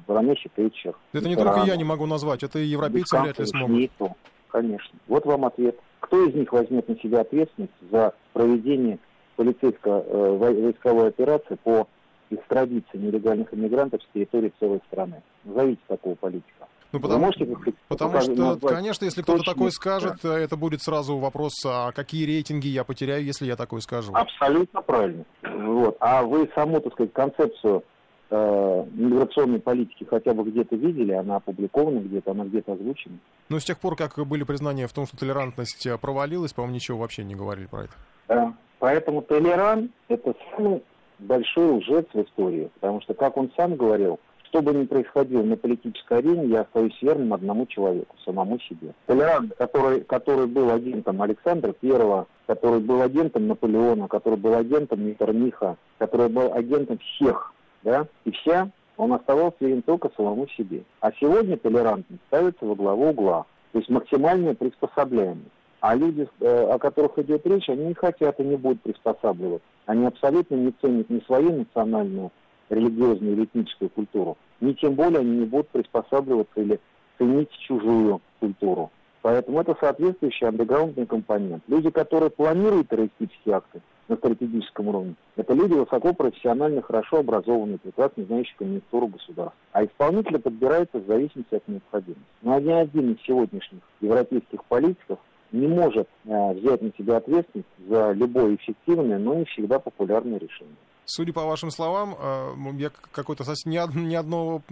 Баранесси 0.07 0.51
Тэтчер. 0.55 0.95
Это 1.13 1.29
не 1.29 1.37
только 1.37 1.61
я 1.67 1.77
не 1.77 1.85
могу 1.85 2.07
назвать, 2.07 2.43
это 2.43 2.59
и 2.59 2.67
европейцы 2.67 3.19
вряд 3.19 3.39
ли 3.39 3.47
смогут. 3.47 3.69
Шмиту. 3.69 4.17
Конечно. 4.49 4.99
Вот 5.09 5.27
вам 5.27 5.47
ответ. 5.47 5.79
Кто 6.01 6.29
из 6.29 6.35
них 6.35 6.53
возьмет 6.53 6.89
на 6.89 6.97
себя 6.99 7.23
ответственность 7.23 7.73
за 7.91 8.15
проведение 8.33 8.99
полицейско-войсковой 9.37 11.07
э, 11.07 11.09
операции 11.09 11.57
по 11.63 11.89
экстрадиции 12.31 12.99
нелегальных 12.99 13.53
иммигрантов 13.55 14.03
с 14.03 14.15
территории 14.15 14.53
целой 14.61 14.81
страны? 14.87 15.23
Назовите 15.45 15.81
такого 15.89 16.15
политика. 16.15 16.64
Ну, 16.95 17.01
потому, 17.01 17.25
можете, 17.27 17.45
потому 17.89 18.21
что, 18.21 18.35
назвать? 18.35 18.73
конечно, 18.73 19.05
если 19.05 19.23
кто-то 19.23 19.43
такой 19.43 19.73
скажет, 19.73 20.15
да. 20.23 20.39
это 20.39 20.57
будет 20.57 20.81
сразу 20.81 21.19
вопрос, 21.19 21.55
а 21.67 21.91
какие 21.91 22.25
рейтинги 22.25 22.69
я 22.69 22.85
потеряю, 22.85 23.25
если 23.25 23.47
я 23.47 23.57
такой 23.57 23.83
скажу. 23.83 24.13
Абсолютно 24.15 24.81
правильно. 24.81 25.25
Вот. 25.43 25.97
А 25.99 26.23
вы 26.23 26.49
саму, 26.55 26.79
так 26.81 26.93
сказать, 26.93 27.13
концепцию 27.13 27.83
э, 28.31 28.85
миграционной 28.93 29.59
политики 29.59 30.07
хотя 30.09 30.35
бы 30.35 30.49
где-то 30.49 30.77
видели, 30.77 31.11
она 31.11 31.37
опубликована 31.37 31.99
где-то, 31.99 32.31
она 32.31 32.45
где-то 32.45 32.75
озвучена? 32.75 33.19
Ну, 33.49 33.59
с 33.59 33.65
тех 33.65 33.81
пор, 33.81 33.97
как 33.97 34.17
были 34.25 34.45
признания 34.45 34.87
в 34.87 34.93
том, 34.93 35.07
что 35.07 35.17
толерантность 35.17 35.85
э, 35.87 35.99
провалилась, 35.99 36.53
по-моему, 36.53 36.77
ничего 36.77 36.99
вообще 36.99 37.25
не 37.25 37.35
говорили 37.35 37.67
про 37.67 37.85
это. 37.85 37.93
Да. 38.29 38.55
Поэтому 38.79 39.21
толерант– 39.23 39.91
это 40.09 40.33
самый 40.55 40.85
большой 41.19 41.79
лжец 41.79 42.07
в 42.13 42.23
истории, 42.23 42.71
потому 42.75 43.01
что, 43.01 43.15
как 43.15 43.37
он 43.37 43.51
сам 43.57 43.75
говорил, 43.75 44.21
что 44.55 44.63
бы 44.63 44.73
ни 44.73 44.85
происходило 44.85 45.43
на 45.43 45.57
политической 45.57 46.19
арене, 46.19 46.47
я 46.47 46.61
остаюсь 46.61 46.97
верным 47.03 47.35
одному 47.35 47.67
человеку, 47.67 48.15
самому 48.25 48.61
себе. 48.61 48.95
Толерант, 49.07 49.53
который, 49.57 50.03
который 50.03 50.47
был 50.47 50.71
агентом 50.71 51.21
Александра 51.21 51.73
Первого, 51.73 52.29
который 52.47 52.79
был 52.79 53.03
агентом 53.03 53.49
Наполеона, 53.49 54.07
который 54.07 54.39
был 54.39 54.55
агентом 54.55 55.05
Меттерниха, 55.05 55.77
который 55.99 56.29
был 56.29 56.53
агентом 56.55 56.99
всех, 56.99 57.53
да, 57.83 58.07
и 58.25 58.31
вся, 58.31 58.71
он 58.97 59.13
оставался 59.13 59.57
верен 59.59 59.83
только 59.83 60.09
самому 60.17 60.47
себе. 60.51 60.85
А 61.01 61.11
сегодня 61.19 61.57
толерантность 61.57 62.23
ставится 62.29 62.65
во 62.65 62.77
главу 62.77 63.09
угла, 63.09 63.47
то 63.73 63.79
есть 63.79 63.91
максимальная 63.91 64.55
приспособляемость. 64.55 65.51
А 65.81 65.97
люди, 65.97 66.29
э, 66.41 66.67
о 66.71 66.79
которых 66.79 67.19
идет 67.19 67.45
речь, 67.45 67.69
они 67.69 67.87
не 67.87 67.95
хотят 67.95 68.39
и 68.39 68.45
не 68.45 68.57
будут 68.57 68.83
приспосабливаться. 68.83 69.67
Они 69.87 70.07
абсолютно 70.07 70.55
не 70.55 70.73
ценят 70.81 71.11
ни 71.11 71.19
свою 71.27 71.53
национальную 71.53 72.31
религиозную 72.75 73.33
или 73.33 73.45
этническую 73.45 73.91
культуру, 73.91 74.37
ни 74.61 74.73
тем 74.73 74.95
более 74.95 75.21
они 75.21 75.39
не 75.39 75.47
будут 75.47 75.69
приспосабливаться 75.69 76.61
или 76.61 76.81
ценить 77.19 77.51
чужую 77.67 78.21
культуру. 78.41 78.91
Поэтому 79.23 79.61
это 79.61 79.75
соответствующий 79.81 80.47
андеграундный 80.47 81.07
компонент. 81.07 81.63
Люди, 81.67 81.91
которые 81.91 82.29
планируют 82.29 82.91
террористические 82.91 83.55
акты 83.55 83.81
на 84.07 84.17
стратегическом 84.17 84.89
уровне, 84.89 85.15
это 85.37 85.55
люди 85.55 85.73
высокопрофессиональные, 85.73 86.83
хорошо 86.83 87.21
образованные, 87.21 87.79
прекрасно 87.79 88.25
знающие 88.25 88.55
конъюнктуру 88.59 89.07
государства. 89.07 89.57
А 89.73 89.83
исполнители 89.83 90.37
подбираются 90.37 90.99
в 90.99 91.07
зависимости 91.07 91.55
от 91.55 91.67
необходимости. 91.67 92.23
Но 92.43 92.61
ни 92.61 92.71
один 92.71 93.13
из 93.15 93.23
сегодняшних 93.23 93.81
европейских 94.03 94.63
политиков 94.65 95.19
не 95.53 95.69
может 95.69 96.09
э, 96.27 96.53
взять 96.55 96.83
на 96.83 96.93
себя 96.99 97.17
ответственность 97.17 97.69
за 97.89 98.13
любое 98.13 98.57
эффективное, 98.57 99.19
но 99.19 99.37
не 99.37 99.45
всегда 99.47 99.79
популярное 99.79 100.39
решение. 100.39 100.77
Судя 101.07 101.33
по 101.33 101.45
вашим 101.45 101.71
словам, 101.71 102.17
э, 102.19 102.55
я 102.79 102.91
какой-то 103.13 103.45
ни, 103.67 103.99
ни 103.99 104.15
одного 104.15 104.63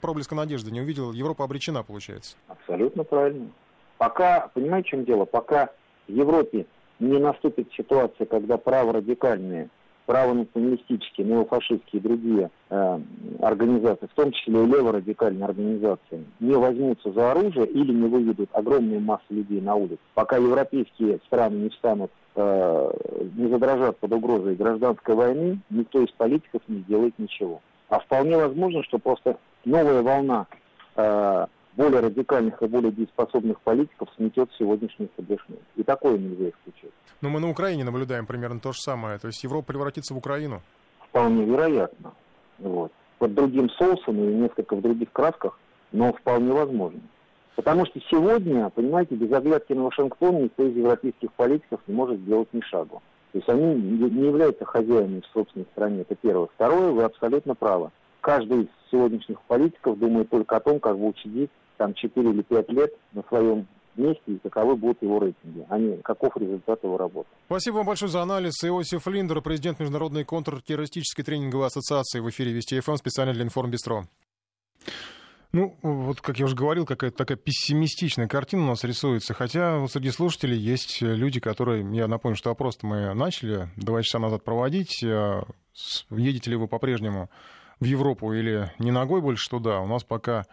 проблеска 0.00 0.34
надежды 0.34 0.70
не 0.70 0.80
увидел. 0.80 1.12
Европа 1.12 1.44
обречена, 1.44 1.82
получается. 1.82 2.36
Абсолютно 2.48 3.04
правильно. 3.04 3.50
Пока, 3.98 4.48
понимаете, 4.54 4.88
в 4.88 4.90
чем 4.90 5.04
дело? 5.04 5.24
Пока 5.24 5.70
в 6.08 6.12
Европе 6.12 6.66
не 6.98 7.18
наступит 7.18 7.72
ситуация, 7.72 8.26
когда 8.26 8.56
праворадикальные 8.56 9.68
правонационалистические, 10.06 11.26
неофашистские 11.26 12.00
и 12.00 12.02
другие 12.02 12.50
э, 12.70 13.00
организации, 13.40 14.06
в 14.06 14.14
том 14.14 14.32
числе 14.32 14.62
и 14.62 14.66
леворадикальные 14.66 15.44
организации, 15.44 16.24
не 16.40 16.54
возьмутся 16.54 17.12
за 17.12 17.32
оружие 17.32 17.66
или 17.66 17.92
не 17.92 18.08
выведут 18.08 18.50
огромные 18.52 19.00
массы 19.00 19.24
людей 19.30 19.60
на 19.60 19.74
улицу, 19.74 19.98
пока 20.14 20.36
европейские 20.36 21.20
страны 21.26 21.54
не 21.56 21.68
встанут, 21.70 22.10
э, 22.34 22.92
не 23.36 23.48
задрожат 23.48 23.98
под 23.98 24.12
угрозой 24.12 24.56
гражданской 24.56 25.14
войны, 25.14 25.60
никто 25.70 26.02
из 26.02 26.10
политиков 26.12 26.62
не 26.68 26.80
сделает 26.80 27.18
ничего. 27.18 27.60
А 27.88 28.00
вполне 28.00 28.36
возможно, 28.36 28.82
что 28.84 28.98
просто 28.98 29.36
новая 29.64 30.02
волна 30.02 30.46
э, 30.96 31.46
более 31.76 32.00
радикальных 32.00 32.62
и 32.62 32.66
более 32.66 32.92
дееспособных 32.92 33.60
политиков 33.60 34.08
сметет 34.16 34.50
сегодняшний 34.58 35.06
истеблишмент. 35.06 35.62
И 35.76 35.82
такое 35.82 36.18
нельзя 36.18 36.50
исключать. 36.50 36.92
Но 37.20 37.30
мы 37.30 37.40
на 37.40 37.48
Украине 37.48 37.84
наблюдаем 37.84 38.26
примерно 38.26 38.60
то 38.60 38.72
же 38.72 38.80
самое. 38.80 39.18
То 39.18 39.28
есть 39.28 39.42
Европа 39.42 39.68
превратится 39.68 40.14
в 40.14 40.18
Украину? 40.18 40.60
Вполне 41.08 41.44
вероятно. 41.44 42.12
Вот. 42.58 42.92
Под 43.18 43.34
другим 43.34 43.70
соусом 43.70 44.16
и 44.16 44.34
несколько 44.34 44.76
в 44.76 44.82
других 44.82 45.12
красках, 45.12 45.58
но 45.92 46.12
вполне 46.12 46.52
возможно. 46.52 47.00
Потому 47.54 47.86
что 47.86 48.00
сегодня, 48.10 48.70
понимаете, 48.70 49.14
без 49.14 49.30
оглядки 49.32 49.72
на 49.72 49.84
Вашингтон 49.84 50.44
никто 50.44 50.66
из 50.66 50.74
европейских 50.74 51.32
политиков 51.34 51.80
не 51.86 51.94
может 51.94 52.18
сделать 52.20 52.48
ни 52.52 52.60
шагу. 52.62 53.02
То 53.32 53.38
есть 53.38 53.48
они 53.48 53.74
не 53.74 54.26
являются 54.26 54.64
хозяинами 54.64 55.20
в 55.20 55.26
собственной 55.32 55.66
стране, 55.72 56.02
это 56.02 56.14
первое. 56.14 56.48
Второе, 56.54 56.90
вы 56.90 57.02
абсолютно 57.04 57.54
правы. 57.54 57.90
Каждый 58.20 58.62
из 58.62 58.68
сегодняшних 58.90 59.40
политиков 59.42 59.98
думает 59.98 60.30
только 60.30 60.56
о 60.56 60.60
том, 60.60 60.80
как 60.80 60.98
бы 60.98 61.08
учредить 61.08 61.50
там 61.82 61.94
4 61.94 62.30
или 62.30 62.42
5 62.42 62.68
лет 62.68 62.92
на 63.12 63.24
своем 63.24 63.66
месте 63.96 64.22
и 64.26 64.38
каковы 64.38 64.76
будут 64.76 65.02
его 65.02 65.18
рейтинги, 65.18 65.66
а 65.68 65.78
не 65.78 65.96
каков 65.96 66.36
результат 66.36 66.82
его 66.84 66.96
работы. 66.96 67.28
Спасибо 67.46 67.76
вам 67.78 67.86
большое 67.86 68.08
за 68.10 68.22
анализ. 68.22 68.52
Иосиф 68.62 69.06
Линдер, 69.08 69.42
президент 69.42 69.80
Международной 69.80 70.24
контртеррористической 70.24 71.24
тренинговой 71.24 71.66
ассоциации 71.66 72.20
в 72.20 72.30
эфире 72.30 72.52
Вести 72.52 72.78
ФМ, 72.78 72.94
специально 72.94 73.34
для 73.34 73.42
Информбистро. 73.42 74.04
Ну, 75.50 75.76
вот, 75.82 76.20
как 76.20 76.38
я 76.38 76.44
уже 76.44 76.54
говорил, 76.54 76.86
какая-то 76.86 77.16
такая 77.16 77.36
пессимистичная 77.36 78.28
картина 78.28 78.62
у 78.62 78.66
нас 78.68 78.84
рисуется. 78.84 79.34
Хотя 79.34 79.78
вот 79.78 79.90
среди 79.90 80.10
слушателей 80.10 80.56
есть 80.56 81.02
люди, 81.02 81.40
которые... 81.40 81.84
Я 81.94 82.06
напомню, 82.06 82.36
что 82.36 82.50
опрос 82.50 82.78
мы 82.82 83.12
начали 83.12 83.68
два 83.76 84.02
часа 84.02 84.20
назад 84.20 84.44
проводить. 84.44 85.02
Э, 85.02 85.42
едете 86.10 86.50
ли 86.52 86.56
вы 86.56 86.68
по-прежнему 86.68 87.28
в 87.80 87.84
Европу 87.84 88.32
или 88.32 88.72
не 88.78 88.92
ногой 88.92 89.20
больше 89.20 89.50
туда? 89.50 89.80
У 89.80 89.86
нас 89.88 90.04
пока 90.04 90.46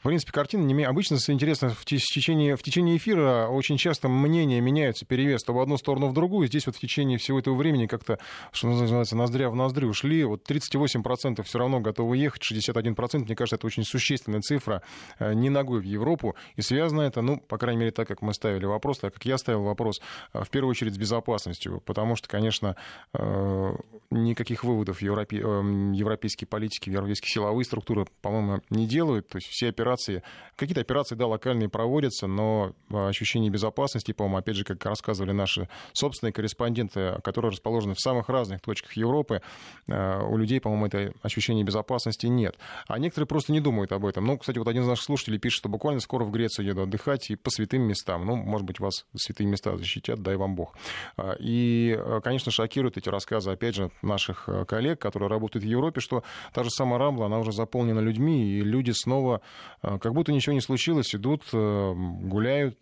в 0.00 0.04
принципе, 0.04 0.32
картина 0.32 0.62
не 0.62 0.82
обычно 0.82 1.18
интересно 1.28 1.68
в 1.68 1.84
течение, 1.84 2.56
в 2.56 2.62
течение 2.62 2.96
эфира 2.96 3.48
очень 3.48 3.76
часто 3.76 4.08
мнения 4.08 4.58
меняются, 4.60 5.04
перевес 5.04 5.42
то 5.42 5.52
в 5.52 5.60
одну 5.60 5.76
сторону, 5.76 6.08
в 6.08 6.14
другую. 6.14 6.48
Здесь 6.48 6.64
вот 6.64 6.76
в 6.76 6.80
течение 6.80 7.18
всего 7.18 7.38
этого 7.38 7.54
времени 7.54 7.86
как-то, 7.86 8.18
что 8.50 8.68
называется, 8.68 9.14
ноздря 9.14 9.50
в 9.50 9.54
ноздрю 9.54 9.88
ушли. 9.88 10.24
Вот 10.24 10.50
38% 10.50 11.42
все 11.42 11.58
равно 11.58 11.80
готовы 11.80 12.16
ехать, 12.16 12.40
61%, 12.50 13.26
мне 13.26 13.36
кажется, 13.36 13.56
это 13.56 13.66
очень 13.66 13.84
существенная 13.84 14.40
цифра, 14.40 14.82
э, 15.18 15.34
не 15.34 15.50
ногой 15.50 15.80
в 15.80 15.84
Европу. 15.84 16.34
И 16.56 16.62
связано 16.62 17.02
это, 17.02 17.20
ну, 17.20 17.38
по 17.38 17.58
крайней 17.58 17.80
мере, 17.80 17.90
так, 17.90 18.08
как 18.08 18.22
мы 18.22 18.32
ставили 18.32 18.64
вопрос, 18.64 19.00
так 19.00 19.12
как 19.12 19.26
я 19.26 19.36
ставил 19.36 19.64
вопрос, 19.64 20.00
э, 20.32 20.42
в 20.42 20.48
первую 20.48 20.70
очередь 20.70 20.94
с 20.94 20.98
безопасностью. 20.98 21.82
Потому 21.84 22.16
что, 22.16 22.26
конечно, 22.26 22.74
э, 23.12 23.76
никаких 24.10 24.64
выводов 24.64 25.02
европе... 25.02 25.36
европейские 25.36 26.48
политики, 26.48 26.88
европейские 26.88 27.28
силовые 27.28 27.66
структуры, 27.66 28.06
по-моему, 28.22 28.62
не 28.70 28.86
делают. 28.86 29.28
То 29.28 29.36
есть 29.36 29.48
все 29.48 29.68
операции 29.68 29.89
операции, 29.90 30.22
какие-то 30.56 30.80
операции, 30.80 31.14
да, 31.14 31.26
локальные 31.26 31.68
проводятся, 31.68 32.26
но 32.26 32.72
а, 32.90 33.08
ощущение 33.08 33.50
безопасности, 33.50 34.12
по-моему, 34.12 34.38
опять 34.38 34.56
же, 34.56 34.64
как 34.64 34.84
рассказывали 34.84 35.32
наши 35.32 35.68
собственные 35.92 36.32
корреспонденты, 36.32 37.20
которые 37.22 37.50
расположены 37.50 37.94
в 37.94 38.00
самых 38.00 38.28
разных 38.28 38.60
точках 38.60 38.92
Европы, 38.94 39.42
а, 39.88 40.22
у 40.22 40.36
людей, 40.36 40.60
по-моему, 40.60 40.86
это 40.86 41.12
ощущение 41.22 41.64
безопасности 41.64 42.26
нет. 42.26 42.56
А 42.86 42.98
некоторые 42.98 43.26
просто 43.26 43.52
не 43.52 43.60
думают 43.60 43.92
об 43.92 44.06
этом. 44.06 44.26
Ну, 44.26 44.38
кстати, 44.38 44.58
вот 44.58 44.68
один 44.68 44.82
из 44.82 44.88
наших 44.88 45.04
слушателей 45.04 45.38
пишет, 45.38 45.58
что 45.58 45.68
буквально 45.68 46.00
скоро 46.00 46.24
в 46.24 46.30
Грецию 46.30 46.66
еду 46.66 46.82
отдыхать 46.82 47.30
и 47.30 47.36
по 47.36 47.50
святым 47.50 47.82
местам. 47.82 48.24
Ну, 48.24 48.36
может 48.36 48.66
быть, 48.66 48.80
вас 48.80 49.06
святые 49.16 49.48
места 49.48 49.76
защитят, 49.76 50.22
дай 50.22 50.36
вам 50.36 50.54
Бог. 50.54 50.76
А, 51.16 51.34
и, 51.38 51.98
конечно, 52.22 52.52
шокируют 52.52 52.96
эти 52.96 53.08
рассказы, 53.08 53.50
опять 53.50 53.74
же, 53.74 53.90
наших 54.02 54.48
коллег, 54.68 55.00
которые 55.00 55.28
работают 55.28 55.64
в 55.64 55.68
Европе, 55.68 56.00
что 56.00 56.22
та 56.52 56.62
же 56.62 56.70
самая 56.70 56.98
Рамбла, 56.98 57.26
она 57.26 57.38
уже 57.38 57.52
заполнена 57.52 58.00
людьми, 58.00 58.50
и 58.50 58.60
люди 58.60 58.92
снова 58.92 59.40
как 59.82 60.12
будто 60.12 60.32
ничего 60.32 60.52
не 60.52 60.60
случилось, 60.60 61.14
идут, 61.14 61.44
э, 61.52 61.94
гуляют, 61.94 62.78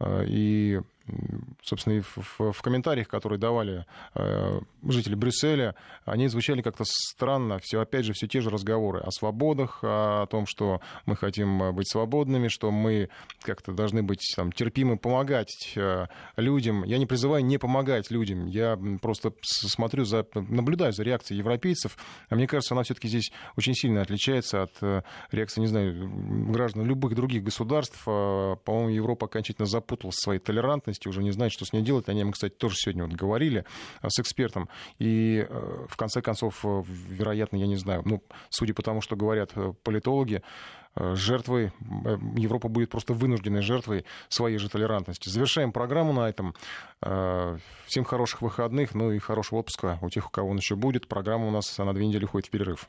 э, 0.00 0.24
и 0.26 0.80
собственно, 1.62 1.94
и 1.94 2.00
в, 2.00 2.52
в, 2.52 2.62
комментариях, 2.62 3.08
которые 3.08 3.38
давали 3.38 3.84
э, 4.14 4.60
жители 4.88 5.14
Брюсселя, 5.14 5.74
они 6.04 6.28
звучали 6.28 6.62
как-то 6.62 6.84
странно. 6.86 7.58
Все, 7.62 7.80
опять 7.80 8.04
же, 8.04 8.12
все 8.12 8.26
те 8.26 8.40
же 8.40 8.50
разговоры 8.50 9.00
о 9.00 9.10
свободах, 9.10 9.80
о 9.82 10.26
том, 10.26 10.46
что 10.46 10.80
мы 11.06 11.16
хотим 11.16 11.74
быть 11.74 11.90
свободными, 11.90 12.48
что 12.48 12.70
мы 12.70 13.10
как-то 13.42 13.72
должны 13.72 14.02
быть 14.02 14.32
там, 14.34 14.50
терпимы, 14.52 14.96
помогать 14.96 15.72
э, 15.76 16.06
людям. 16.36 16.84
Я 16.84 16.98
не 16.98 17.06
призываю 17.06 17.44
не 17.44 17.58
помогать 17.58 18.10
людям, 18.10 18.46
я 18.46 18.78
просто 19.00 19.32
смотрю, 19.42 20.04
за, 20.04 20.26
наблюдаю 20.34 20.92
за 20.92 21.02
реакцией 21.02 21.38
европейцев. 21.38 21.96
А 22.30 22.34
мне 22.34 22.46
кажется, 22.46 22.74
она 22.74 22.82
все-таки 22.82 23.08
здесь 23.08 23.30
очень 23.56 23.74
сильно 23.74 24.00
отличается 24.00 24.62
от 24.62 24.72
э, 24.80 25.02
реакции, 25.32 25.60
не 25.60 25.66
знаю, 25.66 26.10
граждан 26.50 26.86
любых 26.86 27.14
других 27.14 27.42
государств. 27.42 28.02
Э, 28.06 28.56
по-моему, 28.64 28.88
Европа 28.88 29.26
окончательно 29.26 29.66
запуталась 29.66 30.16
в 30.16 30.22
своей 30.22 30.40
толерантности 30.40 30.93
безопасности, 30.94 31.08
уже 31.08 31.22
не 31.22 31.30
знает, 31.30 31.52
что 31.52 31.64
с 31.64 31.72
ней 31.72 31.82
делать. 31.82 32.08
Они, 32.08 32.24
мы, 32.24 32.32
кстати, 32.32 32.54
тоже 32.54 32.76
сегодня 32.76 33.04
вот 33.04 33.14
говорили 33.14 33.64
а, 34.00 34.08
с 34.08 34.18
экспертом. 34.18 34.68
И 34.98 35.46
э, 35.48 35.86
в 35.88 35.96
конце 35.96 36.22
концов, 36.22 36.64
э, 36.64 36.82
вероятно, 36.86 37.56
я 37.56 37.66
не 37.66 37.76
знаю, 37.76 38.02
ну, 38.04 38.22
судя 38.50 38.74
по 38.74 38.82
тому, 38.82 39.00
что 39.00 39.16
говорят 39.16 39.52
э, 39.56 39.72
политологи, 39.82 40.42
жертвой, 40.96 41.72
Европа 42.36 42.68
будет 42.68 42.88
просто 42.88 43.14
вынужденной 43.14 43.62
жертвой 43.62 44.04
своей 44.28 44.58
же 44.58 44.68
толерантности. 44.68 45.28
Завершаем 45.28 45.72
программу 45.72 46.12
на 46.12 46.28
этом. 46.28 46.54
Всем 47.86 48.04
хороших 48.04 48.42
выходных, 48.42 48.94
ну 48.94 49.10
и 49.10 49.18
хорошего 49.18 49.58
отпуска 49.58 49.98
у 50.02 50.08
тех, 50.08 50.28
у 50.28 50.30
кого 50.30 50.50
он 50.50 50.58
еще 50.58 50.76
будет. 50.76 51.08
Программа 51.08 51.48
у 51.48 51.50
нас 51.50 51.78
на 51.78 51.92
две 51.94 52.06
недели 52.06 52.26
уходит 52.26 52.46
в 52.46 52.50
перерыв. 52.50 52.86